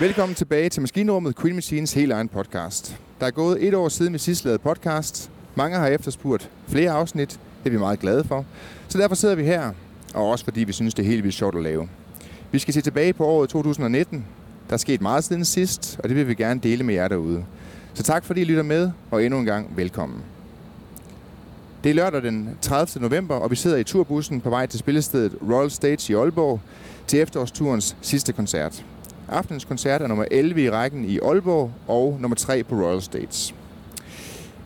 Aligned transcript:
Velkommen 0.00 0.34
tilbage 0.34 0.68
til 0.68 0.80
Maskinrummet, 0.80 1.36
Queen 1.36 1.54
Machines 1.54 1.92
helt 1.92 2.12
egen 2.12 2.28
podcast. 2.28 2.96
Der 3.20 3.26
er 3.26 3.30
gået 3.30 3.68
et 3.68 3.74
år 3.74 3.88
siden 3.88 4.12
vi 4.12 4.18
sidst 4.18 4.44
lavede 4.44 4.58
podcast. 4.58 5.30
Mange 5.54 5.76
har 5.76 5.86
efterspurgt 5.86 6.50
flere 6.68 6.90
afsnit. 6.90 7.30
Det 7.30 7.66
er 7.66 7.70
vi 7.70 7.78
meget 7.78 8.00
glade 8.00 8.24
for. 8.24 8.44
Så 8.88 8.98
derfor 8.98 9.14
sidder 9.14 9.34
vi 9.34 9.44
her, 9.44 9.72
og 10.14 10.30
også 10.30 10.44
fordi 10.44 10.64
vi 10.64 10.72
synes, 10.72 10.94
det 10.94 11.02
er 11.02 11.06
helt 11.06 11.22
vildt 11.22 11.36
sjovt 11.36 11.56
at 11.56 11.62
lave. 11.62 11.88
Vi 12.52 12.58
skal 12.58 12.74
se 12.74 12.80
tilbage 12.80 13.12
på 13.12 13.26
året 13.26 13.48
2019. 13.48 14.24
Der 14.68 14.72
er 14.72 14.78
sket 14.78 15.00
meget 15.00 15.24
siden 15.24 15.44
sidst, 15.44 16.00
og 16.02 16.08
det 16.08 16.16
vil 16.16 16.28
vi 16.28 16.34
gerne 16.34 16.60
dele 16.60 16.84
med 16.84 16.94
jer 16.94 17.08
derude. 17.08 17.44
Så 17.94 18.02
tak 18.02 18.24
fordi 18.24 18.40
I 18.40 18.44
lytter 18.44 18.62
med, 18.62 18.90
og 19.10 19.24
endnu 19.24 19.38
en 19.38 19.46
gang 19.46 19.76
velkommen. 19.76 20.22
Det 21.84 21.90
er 21.90 21.94
lørdag 21.94 22.22
den 22.22 22.58
30. 22.60 23.02
november, 23.02 23.34
og 23.34 23.50
vi 23.50 23.56
sidder 23.56 23.76
i 23.76 23.84
turbussen 23.84 24.40
på 24.40 24.50
vej 24.50 24.66
til 24.66 24.78
spillestedet 24.78 25.32
Royal 25.50 25.70
Stage 25.70 26.12
i 26.12 26.16
Aalborg 26.16 26.60
til 27.06 27.20
efterårsturens 27.20 27.96
sidste 28.00 28.32
koncert. 28.32 28.84
Aftenens 29.28 29.64
koncert 29.64 30.02
er 30.02 30.06
nummer 30.06 30.24
11 30.30 30.62
i 30.62 30.70
rækken 30.70 31.04
i 31.04 31.18
Aalborg 31.18 31.70
og 31.88 32.16
nummer 32.20 32.36
3 32.36 32.62
på 32.62 32.74
Royal 32.74 33.02
Stage. 33.02 33.54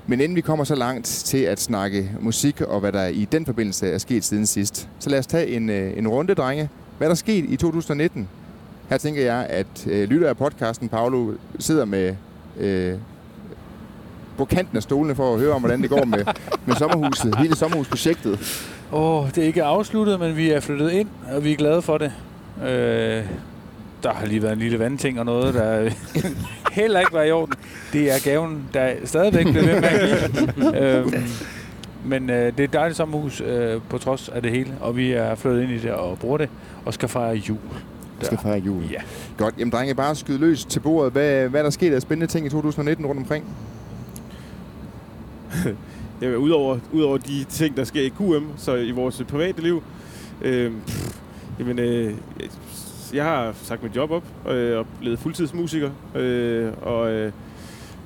Men 0.06 0.20
inden 0.20 0.37
vi 0.37 0.40
kommer 0.40 0.64
så 0.64 0.74
langt 0.74 1.06
til 1.06 1.38
at 1.38 1.60
snakke 1.60 2.10
musik 2.20 2.60
og 2.60 2.80
hvad 2.80 2.92
der 2.92 3.06
i 3.06 3.24
den 3.32 3.46
forbindelse 3.46 3.90
er 3.90 3.98
sket 3.98 4.24
siden 4.24 4.46
sidst, 4.46 4.88
så 4.98 5.10
lad 5.10 5.18
os 5.18 5.26
tage 5.26 5.48
en, 5.48 5.70
øh, 5.70 5.98
en 5.98 6.09
runde, 6.09 6.34
drenge. 6.34 6.68
Hvad 6.98 7.09
er 7.09 7.10
der 7.10 7.16
sket 7.16 7.45
i 7.48 7.56
2019? 7.56 8.28
Her 8.88 8.98
tænker 8.98 9.23
jeg, 9.23 9.46
at 9.51 9.87
øh, 9.87 10.09
lytter 10.09 10.28
af 10.28 10.37
podcasten, 10.37 10.88
Paolo, 10.88 11.32
sidder 11.59 11.84
med 11.84 12.14
øh, 12.59 12.95
på 14.36 14.45
kanten 14.45 14.76
af 14.76 14.82
stolene 14.82 15.14
for 15.14 15.34
at 15.34 15.40
høre 15.40 15.52
om, 15.52 15.60
hvordan 15.60 15.82
det 15.82 15.90
går 15.90 16.04
med, 16.04 16.24
med 16.66 16.74
sommerhuset, 16.74 17.38
hele 17.38 17.56
sommerhusprojektet. 17.56 18.38
Åh, 18.92 19.22
oh, 19.22 19.28
det 19.28 19.38
er 19.38 19.46
ikke 19.46 19.64
afsluttet, 19.64 20.20
men 20.20 20.36
vi 20.36 20.50
er 20.50 20.60
flyttet 20.60 20.90
ind, 20.92 21.09
og 21.32 21.45
vi 21.45 21.52
er 21.52 21.56
glade 21.56 21.82
for 21.82 21.98
det. 21.98 22.12
Øh, 22.62 23.24
der 24.02 24.12
har 24.12 24.26
lige 24.26 24.42
været 24.42 24.52
en 24.52 24.59
lille 24.59 24.79
vandting 24.79 25.18
og 25.18 25.24
noget, 25.26 25.54
der 25.54 25.90
heller 26.80 27.01
ikke 27.01 27.12
var 27.12 27.23
i 27.23 27.30
orden. 27.30 27.54
Det 27.92 28.10
er 28.10 28.24
gaven, 28.24 28.64
der 28.74 28.92
stadigvæk 29.04 29.46
bliver 29.46 29.64
ved 29.64 29.80
med 29.80 29.88
at 29.88 30.30
give. 30.32 30.82
øhm, 30.82 31.24
men 32.04 32.30
øh, 32.30 32.46
det 32.46 32.60
er 32.60 32.64
et 32.64 32.73
dejligt 32.73 32.96
sommerhus 32.96 33.40
øh, 33.40 33.80
på 33.88 33.98
trods 33.98 34.29
af 34.29 34.42
det 34.42 34.51
hele, 34.51 34.74
og 34.80 34.96
vi 34.96 35.12
er 35.12 35.34
flyttet 35.34 35.62
ind 35.62 35.73
i 35.73 35.79
det 35.79 35.90
og 35.90 36.18
bruger 36.18 36.38
det, 36.38 36.48
og 36.84 36.95
skal 36.95 37.09
fejre 37.09 37.34
jul. 37.34 37.59
Der. 38.20 38.26
skal 38.26 38.38
fejre 38.38 38.59
jul. 38.59 38.84
Ja. 38.90 39.01
Godt. 39.38 39.54
Jamen, 39.59 39.73
drenge, 39.73 39.95
bare 39.95 40.14
skyde 40.14 40.38
løs 40.38 40.64
til 40.64 40.80
bordet. 40.80 41.12
Hvad, 41.12 41.48
hvad 41.48 41.60
er 41.60 41.64
der 41.64 41.70
sket 41.70 41.92
af 41.92 42.02
spændende 42.02 42.32
ting 42.32 42.46
i 42.46 42.48
2019 42.48 43.07
rundt 43.07 43.20
omkring? 43.20 43.45
ja, 46.22 46.34
udover, 46.36 46.78
udover 46.92 47.18
de 47.18 47.44
ting, 47.44 47.76
der 47.76 47.84
sker 47.84 48.02
i 48.02 48.08
QM, 48.08 48.44
så 48.56 48.74
i 48.74 48.90
vores 48.90 49.22
private 49.28 49.62
liv, 49.62 49.82
øh, 50.42 50.72
pff, 50.86 51.18
jamen, 51.58 51.78
øh, 51.78 52.14
jeg 53.14 53.24
har 53.24 53.54
sagt 53.62 53.82
mit 53.82 53.96
job 53.96 54.10
op 54.10 54.24
øh, 54.48 54.78
og 54.78 54.86
blevet 55.00 55.18
fuldtidsmusiker 55.18 55.90
øh, 56.14 56.72
og 56.82 57.10
øh, 57.10 57.32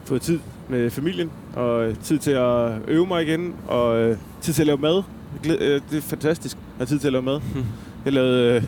fået 0.05 0.23
tid 0.23 0.39
med 0.69 0.91
familien 0.91 1.31
og 1.55 1.93
tid 2.03 2.19
til 2.19 2.31
at 2.31 2.73
øve 2.89 3.07
mig 3.07 3.23
igen 3.23 3.55
og 3.69 3.99
øh, 3.99 4.17
tid 4.41 4.53
til 4.53 4.63
at 4.63 4.67
lave 4.67 4.79
mad. 4.79 5.03
Øh, 5.47 5.81
det 5.91 5.97
er 5.97 6.01
fantastisk 6.01 6.57
at 6.57 6.63
have 6.79 6.87
tid 6.87 6.99
til 6.99 7.07
at 7.07 7.13
lave 7.13 7.23
mad. 7.23 7.41
Jeg 8.05 8.13
lavede, 8.13 8.57
øh, 8.57 8.63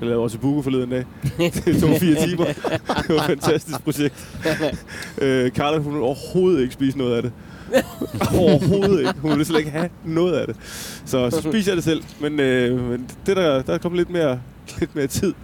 jeg 0.00 0.08
lavede 0.08 0.22
også 0.22 0.38
buko 0.38 0.62
forleden 0.62 0.90
dag. 0.90 1.04
det 1.38 1.80
tog 1.80 1.90
fire 2.00 2.26
timer. 2.26 2.44
det 3.08 3.08
var 3.08 3.22
et 3.22 3.26
fantastisk 3.26 3.84
projekt. 3.84 4.28
øh, 5.22 5.50
Carla, 5.50 5.78
hun 5.78 5.96
overhovedet 5.96 6.62
ikke 6.62 6.74
spise 6.74 6.98
noget 6.98 7.16
af 7.16 7.22
det. 7.22 7.32
Overhovedet 8.40 8.98
ikke. 8.98 9.14
Hun 9.20 9.30
ville 9.30 9.44
slet 9.44 9.58
ikke 9.58 9.70
have 9.70 9.88
noget 10.04 10.32
af 10.32 10.46
det. 10.46 10.56
Så, 11.04 11.30
så 11.30 11.42
spiser 11.42 11.72
jeg 11.72 11.76
det 11.76 11.84
selv. 11.84 12.02
Men, 12.20 12.40
øh, 12.40 12.90
men 12.90 13.06
det 13.26 13.36
der, 13.36 13.62
der 13.62 13.74
er 13.74 13.78
kommet 13.78 13.96
lidt 13.96 14.10
mere, 14.10 14.40
lidt 14.80 14.94
mere 14.94 15.06
tid. 15.06 15.34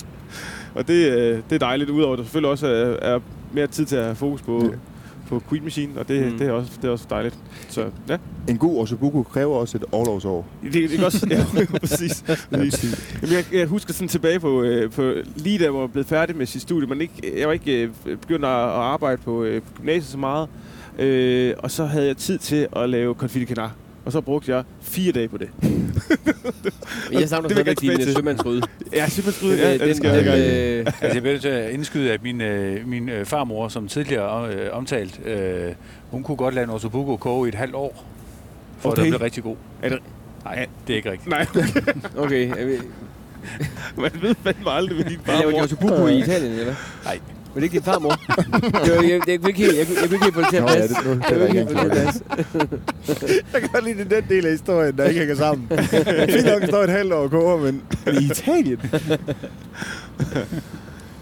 Og 0.74 0.88
det, 0.88 1.12
øh, 1.12 1.38
det 1.50 1.54
er 1.54 1.58
dejligt, 1.58 1.90
udover 1.90 2.12
at 2.12 2.18
der 2.18 2.24
selvfølgelig 2.24 2.50
også 2.50 2.66
er, 2.66 3.12
er 3.14 3.20
mere 3.52 3.66
tid 3.66 3.86
til 3.86 3.96
at 3.96 4.04
have 4.04 4.16
fokus 4.16 4.42
på, 4.42 4.64
ja. 4.64 4.70
på 5.28 5.42
Queen 5.48 5.64
Machine, 5.64 6.00
og 6.00 6.08
det, 6.08 6.32
mm. 6.32 6.38
det, 6.38 6.48
er 6.48 6.52
også, 6.52 6.70
det 6.82 6.88
er 6.88 6.92
også 6.92 7.06
dejligt. 7.10 7.38
Så, 7.68 7.86
ja. 8.08 8.16
En 8.48 8.58
god 8.58 8.78
Osobuku 8.78 9.22
kræver 9.22 9.56
også 9.56 9.78
et 9.78 9.84
overlovsår. 9.92 10.46
Det, 10.62 10.72
det 10.72 11.00
er 11.00 11.04
også, 11.04 11.26
ja, 11.30 11.44
præcis. 11.80 12.24
præcis. 12.50 13.18
Jamen, 13.22 13.34
jeg, 13.34 13.44
jeg, 13.52 13.66
husker 13.66 13.92
sådan 13.92 14.08
tilbage 14.08 14.40
på, 14.40 14.62
øh, 14.62 14.90
på 14.90 15.14
lige 15.36 15.58
da 15.58 15.64
jeg 15.64 15.74
var 15.74 15.86
blevet 15.86 16.06
færdig 16.06 16.36
med 16.36 16.46
sit 16.46 16.62
studie, 16.62 16.88
men 16.88 17.00
ikke, 17.00 17.32
jeg 17.38 17.46
var 17.46 17.52
ikke 17.52 17.82
øh, 17.82 18.16
begyndt 18.16 18.44
at, 18.44 18.50
at 18.50 18.68
arbejde 18.68 19.22
på, 19.22 19.42
øh, 19.42 19.62
på 19.62 19.72
gymnasiet 19.76 20.10
så 20.10 20.18
meget, 20.18 20.48
øh, 20.98 21.54
og 21.58 21.70
så 21.70 21.84
havde 21.84 22.06
jeg 22.06 22.16
tid 22.16 22.38
til 22.38 22.68
at 22.76 22.90
lave 22.90 23.14
confit 23.14 23.48
canar. 23.48 23.72
Og 24.04 24.12
så 24.12 24.20
brugte 24.20 24.54
jeg 24.54 24.64
fire 24.80 25.12
dage 25.12 25.28
på 25.28 25.38
det. 25.38 25.48
jeg 27.12 27.28
savner 27.28 27.48
stadigvæk 27.48 27.80
din 27.80 27.90
øh, 28.00 28.02
sømandsrøde. 28.02 28.62
Ja, 28.92 29.08
sømandsrøde, 29.08 29.58
ja, 29.58 29.72
den, 29.72 29.80
det 29.80 29.96
skal 29.96 30.18
den, 30.18 30.26
jeg 30.26 30.38
øh, 30.38 30.86
altså, 30.86 31.14
jeg 31.14 31.22
vil 31.22 31.40
til 31.40 31.48
at 31.48 31.70
indskyde, 31.70 32.12
at 32.12 32.22
min, 32.22 32.40
øh, 32.40 32.88
min 32.88 33.08
øh, 33.08 33.26
farmor, 33.26 33.68
som 33.68 33.88
tidligere 33.88 34.54
øh, 34.54 34.68
omtalt, 34.72 35.20
øh, 35.26 35.72
hun 36.10 36.22
kunne 36.22 36.36
godt 36.36 36.54
lade 36.54 36.64
en 36.64 36.70
ossobuco 36.70 37.16
koge 37.16 37.46
i 37.46 37.48
et 37.48 37.54
halvt 37.54 37.74
år, 37.74 38.04
for 38.78 38.90
okay. 38.90 38.98
at 38.98 39.04
det 39.04 39.10
blev 39.10 39.20
rigtig 39.20 39.42
god. 39.42 39.56
Er 39.82 39.88
det? 39.88 39.98
Nej, 40.44 40.66
det 40.86 40.92
er 40.92 40.96
ikke 40.96 41.10
rigtigt. 41.10 41.30
Nej. 41.30 41.46
okay. 42.24 42.48
Man 43.96 44.10
ved 44.22 44.34
fandme 44.34 44.70
aldrig 44.70 44.96
med 44.96 45.04
din 45.04 45.18
farmor. 45.24 45.40
Jeg 45.40 45.56
var 45.56 45.62
ossobuco 45.62 46.06
i 46.06 46.18
Italien, 46.18 46.52
eller 46.52 46.74
Nej. 47.04 47.18
Men 47.54 47.62
det 47.62 47.62
ikke 47.62 47.74
din 47.74 47.82
farmor? 47.82 48.10
det 48.10 48.96
var, 48.96 49.02
jeg, 49.02 49.10
jeg, 49.10 49.28
jeg, 49.28 49.40
kunne 49.40 49.50
ikke 49.50 49.62
helt, 49.62 49.78
jeg, 49.78 49.86
jeg 50.00 50.08
kunne 50.08 50.14
ikke 50.14 50.24
helt 50.24 50.34
få 50.34 50.40
det 50.40 50.48
til 50.50 50.56
at 50.56 50.66
passe. 50.66 50.96
Ja, 51.04 51.10
det, 51.10 51.22
det, 51.30 51.68
det, 51.68 51.76
det, 51.76 53.20
det, 53.20 53.44
Jeg 53.52 53.60
kan 53.60 53.70
godt 53.72 53.84
lide 53.84 54.14
den 54.14 54.24
del 54.28 54.46
af 54.46 54.52
historien, 54.52 54.96
der 54.96 55.04
ikke 55.04 55.20
hænger 55.20 55.34
sammen. 55.36 55.68
Fint 56.34 56.46
nok, 56.46 56.62
at 56.62 56.68
stå 56.68 56.80
et 56.80 56.90
halvt 56.90 57.12
år 57.12 57.18
og 57.18 57.30
koger, 57.30 57.56
men 57.56 57.82
i 58.20 58.24
Italien. 58.24 58.80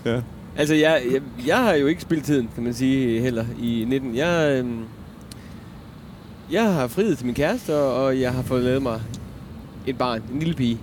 ja. 0.04 0.20
Altså, 0.56 0.74
jeg, 0.74 1.02
jeg, 1.12 1.22
jeg 1.46 1.58
har 1.58 1.74
jo 1.74 1.86
ikke 1.86 2.02
spillet 2.02 2.26
tiden, 2.26 2.48
kan 2.54 2.62
man 2.64 2.74
sige, 2.74 3.20
heller 3.20 3.44
i 3.60 3.84
19. 3.88 4.16
Jeg, 4.16 4.62
øh, 4.64 4.70
jeg 6.50 6.72
har 6.72 6.86
friet 6.86 7.18
til 7.18 7.26
min 7.26 7.34
kæreste, 7.34 7.76
og, 7.76 8.04
og 8.04 8.20
jeg 8.20 8.32
har 8.32 8.42
fået 8.42 8.62
lavet 8.62 8.82
mig 8.82 9.00
et 9.86 9.98
barn, 9.98 10.22
en 10.32 10.38
lille 10.38 10.54
pige. 10.54 10.78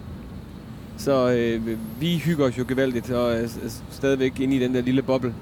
Så 1.00 1.30
øh, 1.30 1.78
vi 2.00 2.18
hygger 2.18 2.46
os 2.46 2.58
jo 2.58 2.66
gevaldigt, 2.68 3.12
og 3.12 3.34
er 3.34 3.48
stadigvæk 3.92 4.40
inde 4.40 4.56
i 4.56 4.60
den 4.60 4.76
der 4.76 4.82
lille 4.82 5.02
boble. 5.02 5.34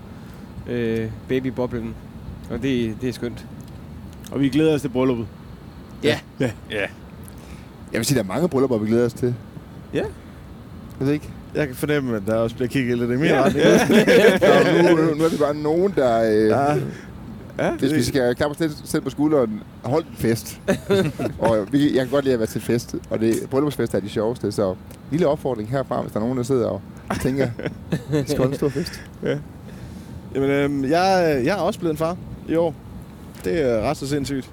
Øh, 0.70 1.08
babyboblen. 1.28 1.96
Og 2.52 2.62
det, 2.62 2.96
det 3.02 3.10
er 3.10 3.14
skønt. 3.14 3.46
Og 4.32 4.40
vi 4.40 4.50
glæder 4.50 4.76
os 4.76 4.82
til 4.82 4.90
brylluppet. 4.90 5.28
Ja. 6.04 6.20
Ja. 6.40 6.52
ja. 6.72 6.86
Jeg 7.92 8.00
vil 8.00 8.06
sige, 8.06 8.18
der 8.18 8.24
er 8.24 8.28
mange 8.28 8.50
bryllupper, 8.50 8.78
vi 8.78 8.88
glæder 8.88 9.06
os 9.06 9.14
til. 9.14 9.36
Ja. 9.94 10.04
Jeg 11.00 11.08
ved 11.08 11.14
ikke. 11.14 11.30
Jeg 11.56 11.68
kan 11.68 11.76
fornemme, 11.76 12.16
at 12.16 12.22
der 12.28 12.36
også 12.36 12.56
bliver 12.56 12.70
kigget 12.70 12.98
lidt 12.98 13.12
i 13.12 13.16
min 13.16 13.26
ja. 13.26 13.44
retning. 13.44 13.66
Ja. 14.42 14.82
nu, 14.82 14.96
nu, 14.96 15.14
nu 15.16 15.24
er 15.24 15.30
vi 15.30 15.38
bare 15.38 15.56
nogen, 15.56 15.94
der... 15.96 16.24
Øh, 16.24 16.48
ja. 16.48 16.76
Ja, 17.60 17.72
Hvis 17.72 17.94
vi 17.94 18.04
skal 18.04 18.36
klappe 18.36 18.66
os 18.66 18.72
selv 18.86 19.02
på 19.02 19.10
skulderen, 19.10 19.64
hold 19.84 20.04
en 20.04 20.16
fest. 20.16 20.62
og 21.40 21.68
vi, 21.72 21.96
jeg 21.96 22.06
kan 22.06 22.12
godt 22.12 22.26
lide 22.26 22.34
at 22.34 22.40
være 22.40 22.48
til 22.48 22.62
fest, 22.62 22.96
og 23.10 23.20
det, 23.20 23.36
bryllupsfest 23.50 23.94
er 23.94 24.00
de 24.00 24.10
sjoveste, 24.10 24.52
så 24.52 24.76
lille 25.12 25.28
opfordring 25.28 25.70
herfra, 25.70 26.02
hvis 26.02 26.12
der 26.12 26.20
er 26.20 26.24
nogen, 26.24 26.38
der 26.38 26.44
sidder 26.44 26.68
og 26.68 26.82
tænker, 27.22 27.48
vi 28.12 28.24
skal 28.28 28.38
holde 28.38 28.52
en 28.52 28.58
stor 28.58 28.70
fest. 28.70 29.02
Ja. 29.24 29.38
Jamen, 30.36 30.50
øhm, 30.50 30.84
jeg, 30.84 31.42
jeg 31.46 31.58
er 31.58 31.62
også 31.62 31.80
blevet 31.80 31.94
en 31.94 31.98
far 31.98 32.18
i 32.50 32.56
år. 32.56 32.74
Det 33.44 33.62
er 33.62 33.82
ret 33.82 33.98
så 33.98 34.08
sindssygt. 34.08 34.52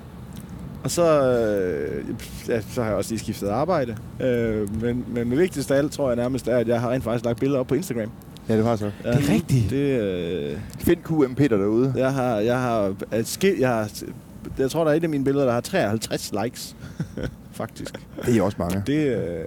Og 0.84 0.90
så, 0.90 1.30
øh, 1.32 2.04
ja, 2.48 2.60
så 2.60 2.82
har 2.82 2.88
jeg 2.88 2.96
også 2.96 3.10
lige 3.10 3.18
skiftet 3.20 3.48
arbejde. 3.48 3.96
Øh, 4.20 4.82
men, 4.82 5.04
men 5.08 5.30
det 5.30 5.38
vigtigste 5.38 5.74
af 5.74 5.78
alt, 5.78 5.92
tror 5.92 6.08
jeg 6.08 6.16
nærmest, 6.16 6.48
er, 6.48 6.56
at 6.56 6.68
jeg 6.68 6.80
har 6.80 6.90
rent 6.90 7.04
faktisk 7.04 7.24
lagt 7.24 7.40
billeder 7.40 7.60
op 7.60 7.66
på 7.66 7.74
Instagram. 7.74 8.10
Ja, 8.48 8.56
det 8.56 8.64
var 8.64 8.76
så. 8.76 8.90
Ja, 9.04 9.10
det 9.10 9.30
er 9.30 9.34
rigtigt. 9.34 9.70
Det, 9.70 10.00
øh, 10.00 10.58
Find 10.78 11.00
QM 11.02 11.34
Peter 11.34 11.56
derude. 11.56 11.92
Jeg 11.96 12.12
har, 12.12 12.36
jeg 12.36 12.60
har, 12.60 12.94
skilt, 13.22 13.60
jeg 13.60 13.68
har, 13.68 13.90
jeg 14.58 14.70
tror, 14.70 14.84
der 14.84 14.90
er 14.90 14.94
et 14.94 15.02
af 15.04 15.08
mine 15.08 15.24
billeder, 15.24 15.44
der 15.44 15.52
har 15.52 15.60
53 15.60 16.32
likes. 16.44 16.76
Faktisk. 17.52 17.94
Det 18.26 18.36
er 18.36 18.42
også 18.42 18.56
mange. 18.60 18.82
Det, 18.86 19.16
øh, 19.16 19.44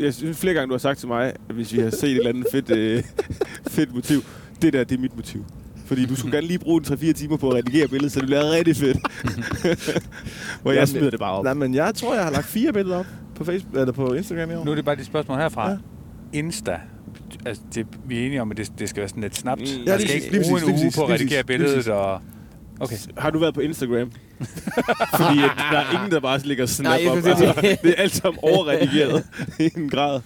jeg 0.00 0.14
synes 0.14 0.38
flere 0.38 0.54
gange, 0.54 0.66
du 0.68 0.72
har 0.72 0.78
sagt 0.78 0.98
til 0.98 1.08
mig, 1.08 1.26
at 1.48 1.54
hvis 1.54 1.72
vi 1.72 1.80
har 1.80 1.90
set 1.90 2.04
et 2.04 2.16
eller 2.16 2.28
andet 2.28 2.46
fedt, 2.52 2.70
øh, 2.70 3.02
fedt 3.76 3.94
motiv, 3.94 4.20
det 4.62 4.72
der, 4.72 4.84
det 4.84 4.96
er 4.96 5.00
mit 5.00 5.16
motiv. 5.16 5.44
Fordi 5.86 6.06
du 6.06 6.16
skulle 6.16 6.32
gerne 6.36 6.46
lige 6.46 6.58
bruge 6.58 6.82
3-4 6.86 7.12
timer 7.12 7.36
på 7.36 7.48
at 7.50 7.54
redigere 7.54 7.88
billedet, 7.88 8.12
så 8.12 8.20
det 8.20 8.26
bliver 8.26 8.50
rigtig 8.50 8.76
fedt. 8.76 8.98
Hvor 10.62 10.72
jeg 10.72 10.88
smider 10.88 11.10
det 11.10 11.18
bare 11.18 11.32
op. 11.32 11.44
Nej, 11.44 11.54
men 11.54 11.74
jeg 11.74 11.94
tror, 11.94 12.14
jeg 12.14 12.24
har 12.24 12.30
lagt 12.30 12.46
fire 12.46 12.72
billeder 12.72 12.98
op 12.98 13.06
på 13.34 13.44
Facebook 13.44 13.74
eller 13.76 13.92
på 13.92 14.12
Instagram 14.14 14.50
i 14.50 14.54
år. 14.54 14.64
Nu 14.64 14.70
er 14.70 14.74
det 14.74 14.84
bare 14.84 14.96
de 14.96 15.04
spørgsmål 15.04 15.38
herfra. 15.38 15.70
Ja. 15.70 15.76
Insta. 16.32 16.80
Altså, 17.46 17.62
det, 17.74 17.86
vi 18.06 18.18
er 18.18 18.26
enige 18.26 18.42
om, 18.42 18.50
at 18.50 18.56
det, 18.56 18.72
det 18.78 18.88
skal 18.88 19.00
være 19.00 19.08
sådan 19.08 19.22
lidt 19.22 19.36
snapt. 19.36 19.60
Mm. 19.60 19.66
Ja, 19.86 19.92
Man 19.92 20.00
skal 20.00 20.14
ikke 20.14 20.44
bruge 20.48 20.60
en 20.62 20.70
uge 20.70 20.92
på 20.96 21.02
at 21.04 21.10
redigere 21.10 21.44
billedet. 21.44 21.88
Og 21.88 22.20
Okay. 22.80 22.96
Har 23.16 23.30
du 23.30 23.38
været 23.38 23.54
på 23.54 23.60
Instagram? 23.60 24.10
Fordi 25.18 25.38
at 25.38 25.50
der 25.72 25.78
er 25.78 25.92
ingen, 25.92 26.10
der 26.10 26.20
bare 26.20 26.38
ligger 26.38 26.66
snap 26.66 27.00
Nej, 27.00 27.10
op. 27.10 27.16
Altså, 27.16 27.76
det 27.82 27.90
er 27.90 28.02
alt 28.02 28.14
sammen 28.14 28.38
overredigeret 28.42 29.26
i 29.60 29.70
en 29.76 29.90
grad. 29.90 30.20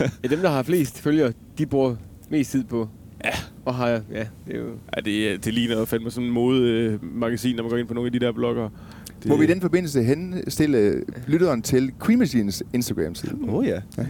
ja, 0.22 0.28
dem, 0.28 0.40
der 0.40 0.50
har 0.50 0.62
flest 0.62 1.00
følgere, 1.00 1.32
de 1.58 1.66
bruger 1.66 1.96
mest 2.30 2.50
tid 2.50 2.64
på 2.64 2.88
Ja. 3.24 3.30
Og 3.64 3.74
har 3.74 3.88
ja, 3.88 4.00
det 4.46 4.54
er 4.54 4.58
jo... 4.58 4.66
Ja, 4.96 5.00
det, 5.00 5.44
det 5.44 5.54
ligner 5.54 5.78
jo 5.78 5.84
fandme 5.84 6.10
sådan 6.10 6.26
en 6.26 6.32
modemagasin, 6.32 7.56
når 7.56 7.62
man 7.62 7.70
går 7.70 7.76
ind 7.76 7.88
på 7.88 7.94
nogle 7.94 8.08
af 8.08 8.12
de 8.12 8.18
der 8.18 8.32
blogger. 8.32 8.62
Det 8.62 9.14
Det... 9.22 9.28
Må 9.28 9.36
vi 9.36 9.44
i 9.44 9.46
den 9.46 9.60
forbindelse 9.60 10.02
henstille 10.02 11.04
lytteren 11.26 11.62
til 11.62 11.92
Queen 12.04 12.18
Machines 12.18 12.62
Instagram-side? 12.72 13.36
Åh 13.48 13.54
oh, 13.54 13.66
ja. 13.66 13.80
ja. 13.98 14.06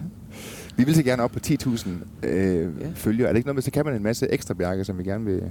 Vi 0.76 0.84
vil 0.84 0.94
så 0.94 1.02
gerne 1.02 1.22
op 1.22 1.30
på 1.30 1.38
10.000 1.46 1.88
øh, 2.22 2.58
ja. 2.80 2.86
følgere. 2.94 3.28
Er 3.28 3.32
det 3.32 3.38
ikke 3.38 3.46
noget 3.46 3.56
med, 3.56 3.62
så 3.62 3.70
kan 3.70 3.84
man 3.84 3.94
en 3.94 4.02
masse 4.02 4.28
ekstra 4.32 4.54
bjerke, 4.54 4.84
som 4.84 4.98
vi 4.98 5.04
gerne 5.04 5.24
vil... 5.24 5.42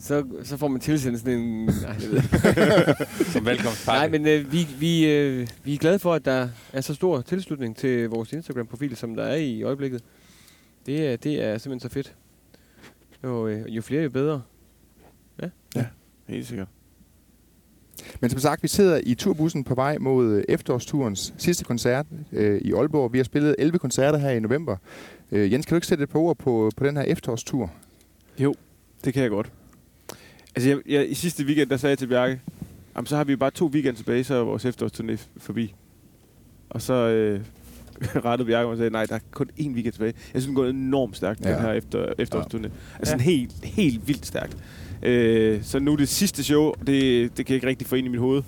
Så, 0.00 0.24
så 0.42 0.56
får 0.56 0.68
man 0.68 0.80
tilsendt 0.80 1.18
sådan 1.18 1.38
en... 1.38 1.64
Nej, 1.66 1.96
jeg 2.00 2.10
ved 2.10 3.24
Som 3.24 3.46
velkomstpakke. 3.46 3.98
Nej, 3.98 4.08
men 4.08 4.26
øh, 4.26 4.52
vi, 4.52 4.68
vi, 4.78 5.12
øh, 5.12 5.48
vi 5.64 5.74
er 5.74 5.78
glade 5.78 5.98
for, 5.98 6.14
at 6.14 6.24
der 6.24 6.48
er 6.72 6.80
så 6.80 6.94
stor 6.94 7.20
tilslutning 7.20 7.76
til 7.76 8.08
vores 8.08 8.32
Instagram-profil, 8.32 8.96
som 8.96 9.16
der 9.16 9.22
er 9.22 9.36
i 9.36 9.62
øjeblikket. 9.62 10.02
Det, 10.86 11.06
er, 11.06 11.16
det 11.16 11.44
er 11.44 11.58
simpelthen 11.58 11.90
så 11.90 11.94
fedt. 11.94 12.14
Jo, 13.24 13.46
øh, 13.46 13.76
jo 13.76 13.82
flere, 13.82 14.02
jo 14.02 14.10
bedre. 14.10 14.42
Ja. 15.42 15.48
Ja, 15.76 15.86
helt 16.28 16.46
sikkert. 16.46 16.68
Men 18.20 18.30
som 18.30 18.40
sagt, 18.40 18.62
vi 18.62 18.68
sidder 18.68 19.00
i 19.02 19.14
turbussen 19.14 19.64
på 19.64 19.74
vej 19.74 19.98
mod 19.98 20.32
øh, 20.32 20.44
efterårsturens 20.48 21.34
sidste 21.38 21.64
koncert 21.64 22.06
øh, 22.32 22.60
i 22.60 22.72
Aalborg. 22.72 23.12
Vi 23.12 23.18
har 23.18 23.24
spillet 23.24 23.56
11 23.58 23.78
koncerter 23.78 24.18
her 24.18 24.30
i 24.30 24.40
november. 24.40 24.76
Øh, 25.32 25.52
Jens, 25.52 25.66
kan 25.66 25.70
du 25.70 25.76
ikke 25.76 25.86
sætte 25.86 26.04
et 26.04 26.10
par 26.10 26.18
ord 26.18 26.38
på, 26.38 26.70
på 26.76 26.86
den 26.86 26.96
her 26.96 27.04
efterårstur? 27.04 27.72
Jo, 28.38 28.54
det 29.04 29.14
kan 29.14 29.22
jeg 29.22 29.30
godt. 29.30 29.52
Altså, 30.54 30.68
jeg, 30.70 30.78
jeg, 30.86 31.10
i 31.10 31.14
sidste 31.14 31.44
weekend, 31.44 31.70
der 31.70 31.76
sagde 31.76 31.90
jeg 31.90 31.98
til 31.98 32.06
Bjarke, 32.06 32.40
jamen, 32.96 33.06
så 33.06 33.16
har 33.16 33.24
vi 33.24 33.36
bare 33.36 33.50
to 33.50 33.66
weekender 33.66 33.96
tilbage, 33.96 34.24
så 34.24 34.34
er 34.34 34.42
vores 34.42 34.64
efterårsturné 34.64 35.16
forbi. 35.36 35.74
Og 36.70 36.82
så 36.82 36.94
øh, 36.94 37.40
rettede 38.24 38.46
Bjarke 38.46 38.68
og 38.68 38.76
sagde, 38.76 38.90
nej, 38.90 39.06
der 39.06 39.14
er 39.14 39.20
kun 39.30 39.50
én 39.60 39.68
weekend 39.68 39.92
tilbage. 39.92 40.14
Jeg 40.34 40.42
synes, 40.42 40.46
den 40.46 40.54
går 40.54 40.66
enormt 40.66 41.16
stærkt, 41.16 41.44
ja. 41.44 41.52
den 41.52 41.60
her 41.60 41.72
efter, 41.72 42.06
efterårsturné. 42.18 42.62
Ja. 42.62 42.98
Altså, 42.98 43.16
ja. 43.16 43.22
helt, 43.22 43.64
helt 43.64 44.08
vildt 44.08 44.26
stærkt. 44.26 44.56
Øh, 45.02 45.62
så 45.62 45.78
nu 45.78 45.94
det 45.94 46.08
sidste 46.08 46.44
show, 46.44 46.72
det, 46.86 47.36
det 47.36 47.46
kan 47.46 47.52
jeg 47.52 47.56
ikke 47.56 47.66
rigtig 47.66 47.86
få 47.86 47.96
ind 47.96 48.06
i 48.06 48.10
mit 48.10 48.20
hoved. 48.20 48.42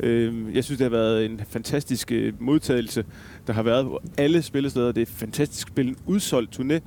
Øh, 0.00 0.54
jeg 0.54 0.64
synes, 0.64 0.78
det 0.78 0.84
har 0.84 0.90
været 0.90 1.24
en 1.24 1.40
fantastisk 1.48 2.12
øh, 2.12 2.32
modtagelse, 2.40 3.04
der 3.46 3.52
har 3.52 3.62
været 3.62 3.84
på 3.84 4.00
alle 4.18 4.42
spillesteder. 4.42 4.92
Det 4.92 5.02
er 5.02 5.06
fantastisk 5.06 5.66
at 5.66 5.72
spille 5.72 5.90
en 5.90 5.96
udsolgt 6.06 6.60
turné. 6.60 6.80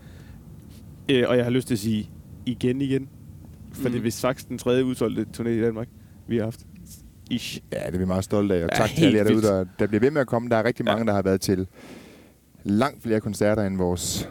Øh, 1.09 1.23
og 1.27 1.37
jeg 1.37 1.45
har 1.45 1.51
lyst 1.51 1.67
til 1.67 1.75
at 1.75 1.79
sige 1.79 2.09
igen 2.45 2.81
igen. 2.81 3.09
For 3.73 3.89
mm. 3.89 3.95
det 3.95 4.07
er 4.07 4.19
faktisk 4.21 4.49
den 4.49 4.57
tredje 4.57 4.85
udsolgte 4.85 5.25
turné 5.37 5.49
i 5.49 5.61
Danmark, 5.61 5.87
vi 6.27 6.37
har 6.37 6.43
haft. 6.43 6.59
Ish. 7.29 7.59
Ja, 7.71 7.85
det 7.87 7.95
er 7.95 7.99
vi 7.99 8.05
meget 8.05 8.23
stolte 8.23 8.55
af. 8.55 8.63
Og 8.63 8.69
ja, 8.71 8.77
tak 8.77 8.89
til 8.89 9.05
alle 9.05 9.17
jer 9.17 9.23
derude, 9.23 9.41
der, 9.41 9.65
der 9.79 9.87
bliver 9.87 10.01
ved 10.01 10.11
med 10.11 10.21
at 10.21 10.27
komme. 10.27 10.49
Der 10.49 10.57
er 10.57 10.63
rigtig 10.63 10.85
mange, 10.85 10.99
ja. 10.99 11.05
der 11.05 11.13
har 11.13 11.21
været 11.21 11.41
til 11.41 11.67
langt 12.63 13.03
flere 13.03 13.19
koncerter 13.19 13.63
end 13.63 13.77
vores 13.77 14.29